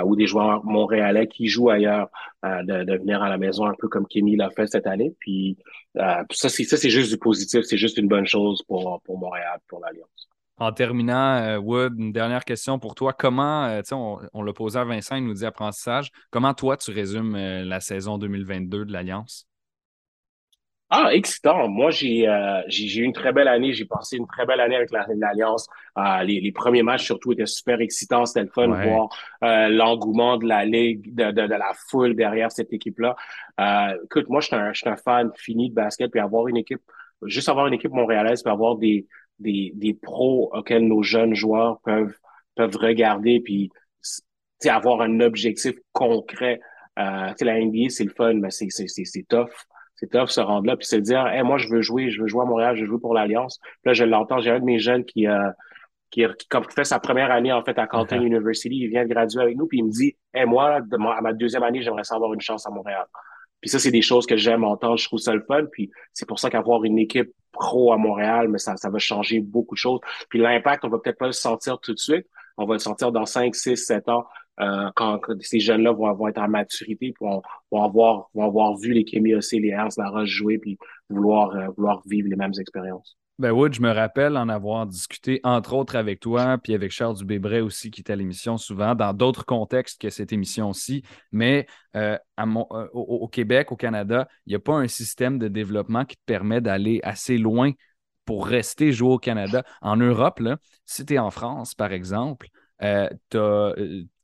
ou 0.05 0.16
des 0.16 0.26
joueurs 0.26 0.64
montréalais 0.64 1.26
qui 1.26 1.49
jouent 1.49 1.70
ailleurs 1.70 2.09
de, 2.45 2.84
de, 2.84 2.97
venir 2.99 3.22
à 3.22 3.28
la 3.28 3.39
maison, 3.39 3.64
un 3.64 3.74
peu 3.78 3.89
comme 3.89 4.07
Kenny 4.07 4.36
l'a 4.36 4.51
fait 4.51 4.66
cette 4.66 4.86
année. 4.86 5.14
Puis 5.18 5.57
ça, 5.95 6.49
c'est 6.49 6.64
ça, 6.64 6.76
c'est 6.76 6.91
juste 6.91 7.11
du 7.11 7.18
positif, 7.18 7.62
c'est 7.64 7.78
juste 7.78 7.99
une 7.99 8.09
bonne 8.09 8.26
chose 8.26 8.62
pour 8.62 9.01
pour 9.03 9.18
Montréal, 9.18 9.59
pour 9.66 9.80
l'Alliance. 9.80 10.28
En 10.61 10.73
terminant, 10.73 11.37
euh, 11.37 11.59
Wood, 11.59 11.95
une 11.99 12.13
dernière 12.13 12.45
question 12.45 12.81
pour 12.81 12.97
toi. 12.97 13.13
Comment, 13.13 13.67
euh, 13.67 13.81
on, 13.93 14.19
on 14.33 14.43
l'a 14.43 14.53
posé 14.53 14.79
à 14.79 14.85
Vincent, 14.85 15.15
il 15.15 15.25
nous 15.25 15.35
dit 15.35 15.47
apprentissage. 15.47 16.11
Comment 16.31 16.53
toi, 16.53 16.77
tu 16.77 16.91
résumes 16.91 17.37
euh, 17.37 17.65
la 17.65 17.79
saison 17.79 18.19
2022 18.19 18.85
de 18.85 18.93
l'Alliance? 18.93 19.47
Ah, 20.91 21.15
excitant. 21.15 21.69
Moi, 21.69 21.91
j'ai 21.91 22.27
j'ai 22.69 23.01
eu 23.01 23.05
une 23.05 23.13
très 23.13 23.31
belle 23.31 23.47
année. 23.47 23.75
J'ai 23.75 23.85
passé 23.85 24.17
une 24.17 24.27
très 24.27 24.47
belle 24.47 24.59
année 24.59 24.75
avec 24.75 24.91
l'Alliance. 24.91 25.67
les, 26.25 26.41
les, 26.41 26.51
premiers 26.51 26.83
matchs, 26.83 27.05
surtout, 27.05 27.33
étaient 27.33 27.45
super 27.45 27.79
excitants. 27.83 28.25
C'était 28.25 28.45
le 28.45 28.49
fun 28.49 28.69
de 28.69 28.89
voir 28.89 29.69
l'engouement 29.69 30.39
de 30.39 30.47
la 30.47 30.65
ligue, 30.65 31.15
de, 31.15 31.31
de, 31.31 31.47
de, 31.47 31.55
la 31.55 31.73
foule 31.91 32.17
derrière 32.17 32.51
cette 32.51 32.73
équipe-là. 32.73 33.17
écoute, 34.03 34.31
moi, 34.31 34.41
je 34.41 34.47
suis 34.47 34.57
un, 34.57 34.73
un 34.93 34.97
fan 34.97 35.31
fini 35.37 35.69
de 35.69 35.75
basket. 35.75 36.11
Puis 36.11 36.21
avoir 36.21 36.49
une 36.49 36.57
équipe, 36.57 36.81
juste 37.25 37.51
avoir 37.51 37.67
une 37.67 37.75
équipe 37.75 37.93
montréalaise, 37.93 38.43
puis 38.43 38.51
avoir 38.51 38.77
des, 38.77 39.07
des, 39.39 39.72
des 39.74 39.95
pros 39.95 40.51
auxquels 40.53 40.86
nos 40.86 41.03
jeunes 41.03 41.34
joueurs 41.34 41.80
peuvent, 41.80 42.14
peuvent 42.55 42.76
regarder 42.76 43.41
puis 43.41 43.70
avoir 44.66 45.01
un 45.01 45.20
objectif 45.20 45.76
concret. 45.93 46.61
Euh, 46.99 47.32
la 47.41 47.61
NBA, 47.61 47.91
c'est 47.91 48.05
le 48.05 48.11
fun, 48.11 48.34
mais 48.34 48.51
c'est, 48.51 48.66
c'est, 48.70 48.89
c'est, 48.89 49.22
tough. 49.28 49.51
C'est 49.95 50.11
tough 50.11 50.28
se 50.28 50.41
rendre 50.41 50.66
là, 50.66 50.76
puis 50.76 50.86
se 50.86 50.97
dire 50.97 51.26
hey, 51.28 51.43
moi, 51.43 51.59
je 51.59 51.68
veux 51.68 51.80
jouer, 51.80 52.11
je 52.11 52.20
veux 52.20 52.28
jouer 52.28 52.43
à 52.43 52.47
Montréal, 52.47 52.76
je 52.76 52.82
veux 52.82 52.89
jouer 52.89 53.01
pour 53.01 53.14
l'Alliance. 53.14 53.61
Là, 53.84 53.93
je 53.93 54.05
l'entends, 54.05 54.41
j'ai 54.41 54.51
un 54.51 54.59
de 54.59 54.64
mes 54.64 54.78
jeunes 54.78 55.05
qui, 55.05 55.28
euh, 55.28 55.51
qui, 56.11 56.24
qui, 56.39 56.49
comme, 56.49 56.64
fait 56.64 56.84
sa 56.84 56.99
première 56.99 57.30
année 57.30 57.53
en 57.53 57.62
fait 57.62 57.78
à 57.78 57.86
Canton 57.86 58.20
University, 58.20 58.74
il 58.74 58.89
vient 58.89 59.05
de 59.05 59.09
graduer 59.09 59.43
avec 59.43 59.57
nous, 59.57 59.66
puis 59.66 59.78
il 59.78 59.84
me 59.84 59.91
dit 59.91 60.16
hey, 60.34 60.47
moi, 60.47 60.80
à 60.80 61.20
ma 61.20 61.32
deuxième 61.32 61.62
année, 61.62 61.82
j'aimerais 61.82 62.05
savoir 62.05 62.32
une 62.34 62.41
chance 62.41 62.66
à 62.66 62.70
Montréal. 62.70 63.07
Puis 63.61 63.70
ça, 63.70 63.78
c'est 63.78 63.91
des 63.91 64.03
choses 64.03 64.26
que 64.26 64.36
j'aime 64.36 64.64
entendre, 64.64 64.97
je 64.97 65.07
trouve 65.07 65.18
ça 65.18 65.34
le 65.34 65.43
fun. 65.43 65.64
Puis 65.72 65.91
c'est 66.12 66.26
pour 66.26 66.39
ça 66.39 66.51
qu'avoir 66.51 66.84
une 66.84 66.99
équipe 66.99 67.32
pro 67.53 67.93
à 67.93 67.97
Montréal, 67.97 68.49
mais 68.49 68.59
ça, 68.59 68.77
ça 68.77 68.91
va 68.91 68.99
changer 68.99 69.41
beaucoup 69.41 69.75
de 69.75 69.79
choses. 69.79 70.01
Puis 70.29 70.39
l'impact, 70.39 70.85
on 70.85 70.89
va 70.89 70.99
peut-être 70.99 71.19
pas 71.19 71.27
le 71.27 71.33
sentir 71.33 71.79
tout 71.81 71.95
de 71.95 71.99
suite. 71.99 72.27
On 72.57 72.67
va 72.67 72.75
le 72.75 72.81
sentir 72.81 73.13
dans 73.13 73.25
5, 73.25 73.55
6, 73.55 73.77
7 73.77 74.09
ans, 74.09 74.27
euh, 74.61 74.91
quand, 74.97 75.21
ces 75.41 75.61
jeunes-là 75.61 75.93
vont, 75.93 76.13
vont, 76.15 76.29
être 76.29 76.39
en 76.39 76.49
maturité, 76.49 77.13
puis 77.13 77.25
vont, 77.71 77.85
avoir, 77.85 78.29
vont 78.35 78.45
avoir 78.45 78.77
vu 78.77 78.93
les 78.93 79.05
Kémy 79.05 79.33
les 79.33 79.69
Ernst, 79.69 79.99
la 79.99 80.09
Roche 80.09 80.29
jouer, 80.29 80.59
puis 80.59 80.77
vouloir, 81.09 81.55
euh, 81.55 81.69
vouloir 81.77 82.03
vivre 82.07 82.29
les 82.29 82.37
mêmes 82.37 82.53
expériences. 82.59 83.17
Ben 83.39 83.53
Wood, 83.53 83.72
je 83.72 83.80
me 83.80 83.93
rappelle 83.93 84.36
en 84.36 84.49
avoir 84.49 84.84
discuté, 84.84 85.41
entre 85.45 85.72
autres, 85.74 85.95
avec 85.95 86.18
toi, 86.18 86.59
puis 86.59 86.74
avec 86.74 86.91
Charles 86.91 87.18
Dubébret 87.18 87.61
aussi, 87.61 87.93
qui 87.93 88.01
était 88.01 88.12
à 88.12 88.16
l'émission 88.16 88.57
souvent, 88.57 88.97
dans 88.97 89.12
d'autres 89.12 89.47
contextes 89.47 90.01
que 90.01 90.11
cette 90.11 90.32
émission-ci. 90.32 91.05
Mais 91.30 91.68
euh, 91.95 92.18
euh, 92.41 92.89
au, 92.93 93.28
Québec, 93.28 93.70
au 93.70 93.76
Canada, 93.76 94.26
il 94.47 94.51
n'y 94.51 94.57
a 94.57 94.59
pas 94.59 94.74
un 94.74 94.89
système 94.89 95.39
de 95.39 95.47
développement 95.47 96.05
qui 96.05 96.16
te 96.16 96.22
permet 96.26 96.61
d'aller 96.61 96.99
assez 97.05 97.39
loin 97.39 97.70
pour 98.24 98.45
rester 98.45 98.91
jouer 98.91 99.12
au 99.12 99.18
Canada. 99.18 99.62
En 99.82 99.97
Europe, 99.97 100.43
si 100.84 101.07
tu 101.07 101.14
es 101.14 101.18
en 101.20 101.30
France, 101.30 101.76
par 101.76 101.93
exemple, 101.93 102.49
euh, 102.82 103.09
tu 103.30 103.39
as 103.39 103.72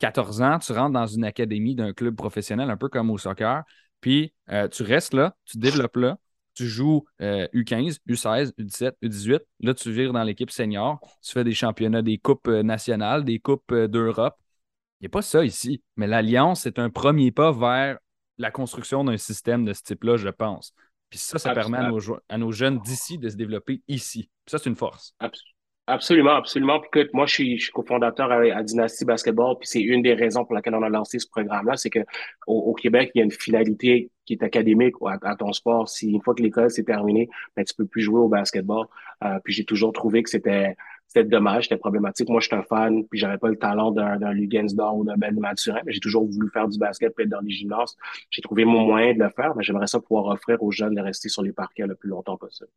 14 0.00 0.42
ans, 0.42 0.58
tu 0.58 0.72
rentres 0.72 0.92
dans 0.92 1.06
une 1.06 1.24
académie 1.24 1.76
d'un 1.76 1.92
club 1.92 2.16
professionnel, 2.16 2.68
un 2.68 2.76
peu 2.76 2.88
comme 2.88 3.12
au 3.12 3.18
soccer, 3.18 3.62
puis 4.00 4.34
tu 4.72 4.82
restes 4.82 5.14
là, 5.14 5.36
tu 5.44 5.58
développes 5.58 5.96
là, 5.96 6.18
tu 6.54 6.66
joues 6.66 7.04
U15, 7.20 7.98
U16, 8.08 8.52
U17, 8.58 8.92
U18. 9.02 9.40
Là, 9.60 9.74
tu 9.74 9.92
vires 9.92 10.12
dans 10.12 10.22
l'équipe 10.22 10.50
senior. 10.50 11.00
Tu 11.22 11.32
fais 11.32 11.44
des 11.44 11.54
championnats, 11.54 12.02
des 12.02 12.18
coupes 12.18 12.48
euh, 12.48 12.62
nationales, 12.62 13.24
des 13.24 13.38
coupes 13.38 13.72
euh, 13.72 13.88
d'Europe. 13.88 14.36
Il 15.00 15.04
n'y 15.04 15.06
a 15.06 15.10
pas 15.10 15.22
ça 15.22 15.44
ici. 15.44 15.82
Mais 15.96 16.06
l'Alliance, 16.06 16.62
c'est 16.62 16.78
un 16.78 16.90
premier 16.90 17.32
pas 17.32 17.52
vers 17.52 17.98
la 18.38 18.50
construction 18.50 19.04
d'un 19.04 19.16
système 19.16 19.64
de 19.64 19.72
ce 19.72 19.82
type-là, 19.82 20.16
je 20.16 20.28
pense. 20.28 20.74
Puis 21.10 21.18
ça, 21.18 21.38
ça 21.38 21.52
permet 21.52 21.78
à 21.78 21.88
nos, 21.88 22.00
à 22.28 22.38
nos 22.38 22.52
jeunes 22.52 22.80
d'ici 22.80 23.18
de 23.18 23.28
se 23.28 23.36
développer 23.36 23.82
ici. 23.86 24.30
ça, 24.46 24.58
c'est 24.58 24.68
une 24.68 24.76
force. 24.76 25.14
Absolument, 25.20 25.53
absolument. 25.86 26.80
Puis 26.90 27.08
moi, 27.12 27.26
je 27.26 27.34
suis, 27.34 27.58
je 27.58 27.64
suis 27.64 27.72
cofondateur 27.72 28.30
à, 28.30 28.62
Dynasty 28.62 29.04
Basketball, 29.04 29.56
puis 29.58 29.68
c'est 29.68 29.80
une 29.80 30.02
des 30.02 30.14
raisons 30.14 30.44
pour 30.44 30.54
laquelle 30.54 30.74
on 30.74 30.82
a 30.82 30.88
lancé 30.88 31.18
ce 31.18 31.28
programme-là, 31.28 31.76
c'est 31.76 31.90
que 31.90 32.00
au, 32.46 32.72
Québec, 32.74 33.10
il 33.14 33.18
y 33.18 33.22
a 33.22 33.24
une 33.24 33.30
finalité 33.30 34.10
qui 34.24 34.34
est 34.34 34.42
académique 34.42 34.94
à, 35.04 35.36
ton 35.36 35.52
sport. 35.52 35.88
Si 35.88 36.10
une 36.10 36.22
fois 36.22 36.34
que 36.34 36.42
l'école 36.42 36.70
s'est 36.70 36.84
terminée, 36.84 37.28
ben, 37.56 37.64
tu 37.64 37.74
peux 37.74 37.86
plus 37.86 38.02
jouer 38.02 38.20
au 38.20 38.28
basketball. 38.28 38.86
Euh, 39.22 39.38
puis 39.44 39.52
j'ai 39.52 39.64
toujours 39.64 39.92
trouvé 39.92 40.22
que 40.22 40.30
c'était 40.30 40.76
c'était 41.06 41.28
dommage, 41.28 41.64
c'était 41.64 41.76
problématique. 41.76 42.28
Moi, 42.28 42.40
je 42.40 42.46
suis 42.46 42.56
un 42.56 42.62
fan, 42.62 43.06
puis 43.06 43.20
j'avais 43.20 43.38
pas 43.38 43.48
le 43.48 43.56
talent 43.56 43.92
d'un 43.92 44.32
Lugensdor 44.32 44.96
ou 44.96 45.04
d'un 45.04 45.16
Ben 45.16 45.38
Mathurin, 45.38 45.80
mais 45.84 45.92
j'ai 45.92 46.00
toujours 46.00 46.24
voulu 46.28 46.48
faire 46.50 46.66
du 46.66 46.78
basket, 46.78 47.14
puis 47.14 47.24
être 47.24 47.30
dans 47.30 47.40
les 47.40 47.52
gymnases. 47.52 47.96
J'ai 48.30 48.42
trouvé 48.42 48.64
mon 48.64 48.86
moyen 48.86 49.14
de 49.14 49.20
le 49.20 49.30
faire, 49.30 49.54
mais 49.54 49.62
j'aimerais 49.62 49.86
ça 49.86 50.00
pouvoir 50.00 50.26
offrir 50.26 50.62
aux 50.62 50.72
jeunes 50.72 50.94
de 50.94 51.00
rester 51.00 51.28
sur 51.28 51.42
les 51.42 51.52
parquets 51.52 51.86
le 51.86 51.94
plus 51.94 52.08
longtemps 52.08 52.36
possible. 52.36 52.70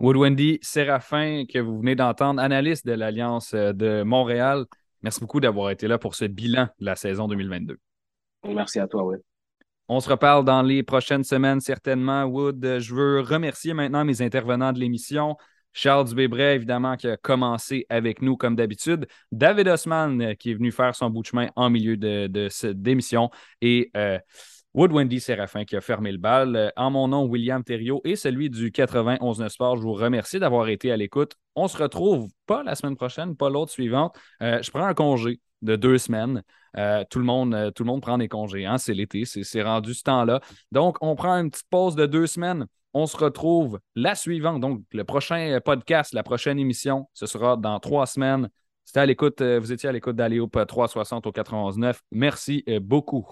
Wood-Wendy 0.00 0.58
Séraphin, 0.62 1.44
que 1.46 1.58
vous 1.58 1.78
venez 1.78 1.94
d'entendre, 1.94 2.40
analyste 2.40 2.86
de 2.86 2.92
l'Alliance 2.92 3.54
euh, 3.54 3.72
de 3.72 4.02
Montréal. 4.02 4.64
Merci 5.02 5.20
beaucoup 5.20 5.40
d'avoir 5.40 5.70
été 5.70 5.86
là 5.86 5.98
pour 5.98 6.14
ce 6.14 6.24
bilan 6.24 6.68
de 6.80 6.86
la 6.86 6.96
saison 6.96 7.28
2022. 7.28 7.78
Merci 8.48 8.80
à 8.80 8.88
toi, 8.88 9.04
Wood. 9.04 9.22
On 9.88 10.00
se 10.00 10.08
reparle 10.08 10.44
dans 10.44 10.62
les 10.62 10.82
prochaines 10.82 11.24
semaines, 11.24 11.60
certainement. 11.60 12.24
Wood, 12.24 12.78
je 12.78 12.94
veux 12.94 13.20
remercier 13.20 13.74
maintenant 13.74 14.04
mes 14.04 14.22
intervenants 14.22 14.72
de 14.72 14.78
l'émission. 14.78 15.36
Charles 15.74 16.08
Dubébret, 16.08 16.54
évidemment, 16.54 16.96
qui 16.96 17.08
a 17.08 17.16
commencé 17.16 17.84
avec 17.90 18.22
nous 18.22 18.36
comme 18.36 18.54
d'habitude. 18.56 19.06
David 19.32 19.68
Osman, 19.68 20.20
euh, 20.22 20.34
qui 20.34 20.52
est 20.52 20.54
venu 20.54 20.70
faire 20.70 20.94
son 20.94 21.10
bout 21.10 21.22
de 21.22 21.26
chemin 21.26 21.48
en 21.56 21.68
milieu 21.68 21.96
de, 21.96 22.48
cette 22.48 22.80
démission. 22.80 23.28
Et 23.60 23.90
euh, 23.96 24.18
Wood 24.74 24.90
Wendy 24.92 25.20
Séraphin 25.20 25.64
qui 25.64 25.76
a 25.76 25.80
fermé 25.80 26.10
le 26.10 26.18
bal. 26.18 26.56
Euh, 26.56 26.68
en 26.76 26.90
mon 26.90 27.06
nom, 27.06 27.24
William 27.26 27.62
Thériault 27.62 28.00
et 28.04 28.16
celui 28.16 28.50
du 28.50 28.72
91 28.72 29.46
Sport, 29.46 29.76
je 29.76 29.82
vous 29.82 29.92
remercie 29.92 30.40
d'avoir 30.40 30.68
été 30.68 30.90
à 30.90 30.96
l'écoute. 30.96 31.34
On 31.54 31.68
se 31.68 31.78
retrouve 31.78 32.28
pas 32.46 32.64
la 32.64 32.74
semaine 32.74 32.96
prochaine, 32.96 33.36
pas 33.36 33.48
l'autre 33.48 33.70
suivante. 33.70 34.16
Euh, 34.42 34.60
je 34.62 34.70
prends 34.72 34.84
un 34.84 34.94
congé 34.94 35.40
de 35.62 35.76
deux 35.76 35.96
semaines. 35.98 36.42
Euh, 36.76 37.04
tout, 37.08 37.20
le 37.20 37.24
monde, 37.24 38.00
prend 38.02 38.18
des 38.18 38.26
congés. 38.26 38.66
Hein? 38.66 38.78
C'est 38.78 38.94
l'été, 38.94 39.24
c'est 39.24 39.62
rendu 39.62 39.94
ce 39.94 40.02
temps-là. 40.02 40.40
Donc, 40.72 40.96
on 41.00 41.14
prend 41.14 41.34
une 41.34 41.50
petite 41.50 41.68
pause 41.70 41.94
de 41.94 42.06
deux 42.06 42.26
semaines. 42.26 42.66
On 42.94 43.06
se 43.06 43.16
retrouve 43.16 43.78
la 43.94 44.16
suivante. 44.16 44.60
Donc, 44.60 44.82
le 44.92 45.04
prochain 45.04 45.60
podcast, 45.64 46.12
la 46.12 46.24
prochaine 46.24 46.58
émission, 46.58 47.08
ce 47.14 47.26
sera 47.26 47.56
dans 47.56 47.78
trois 47.78 48.06
semaines. 48.06 48.48
C'était 48.84 49.00
à 49.00 49.06
l'écoute, 49.06 49.40
vous 49.40 49.72
étiez 49.72 49.88
à 49.88 49.92
l'écoute 49.92 50.16
d'Aléop 50.16 50.66
360 50.66 51.28
au 51.28 51.30
91.9. 51.30 52.00
Merci 52.10 52.64
beaucoup. 52.80 53.26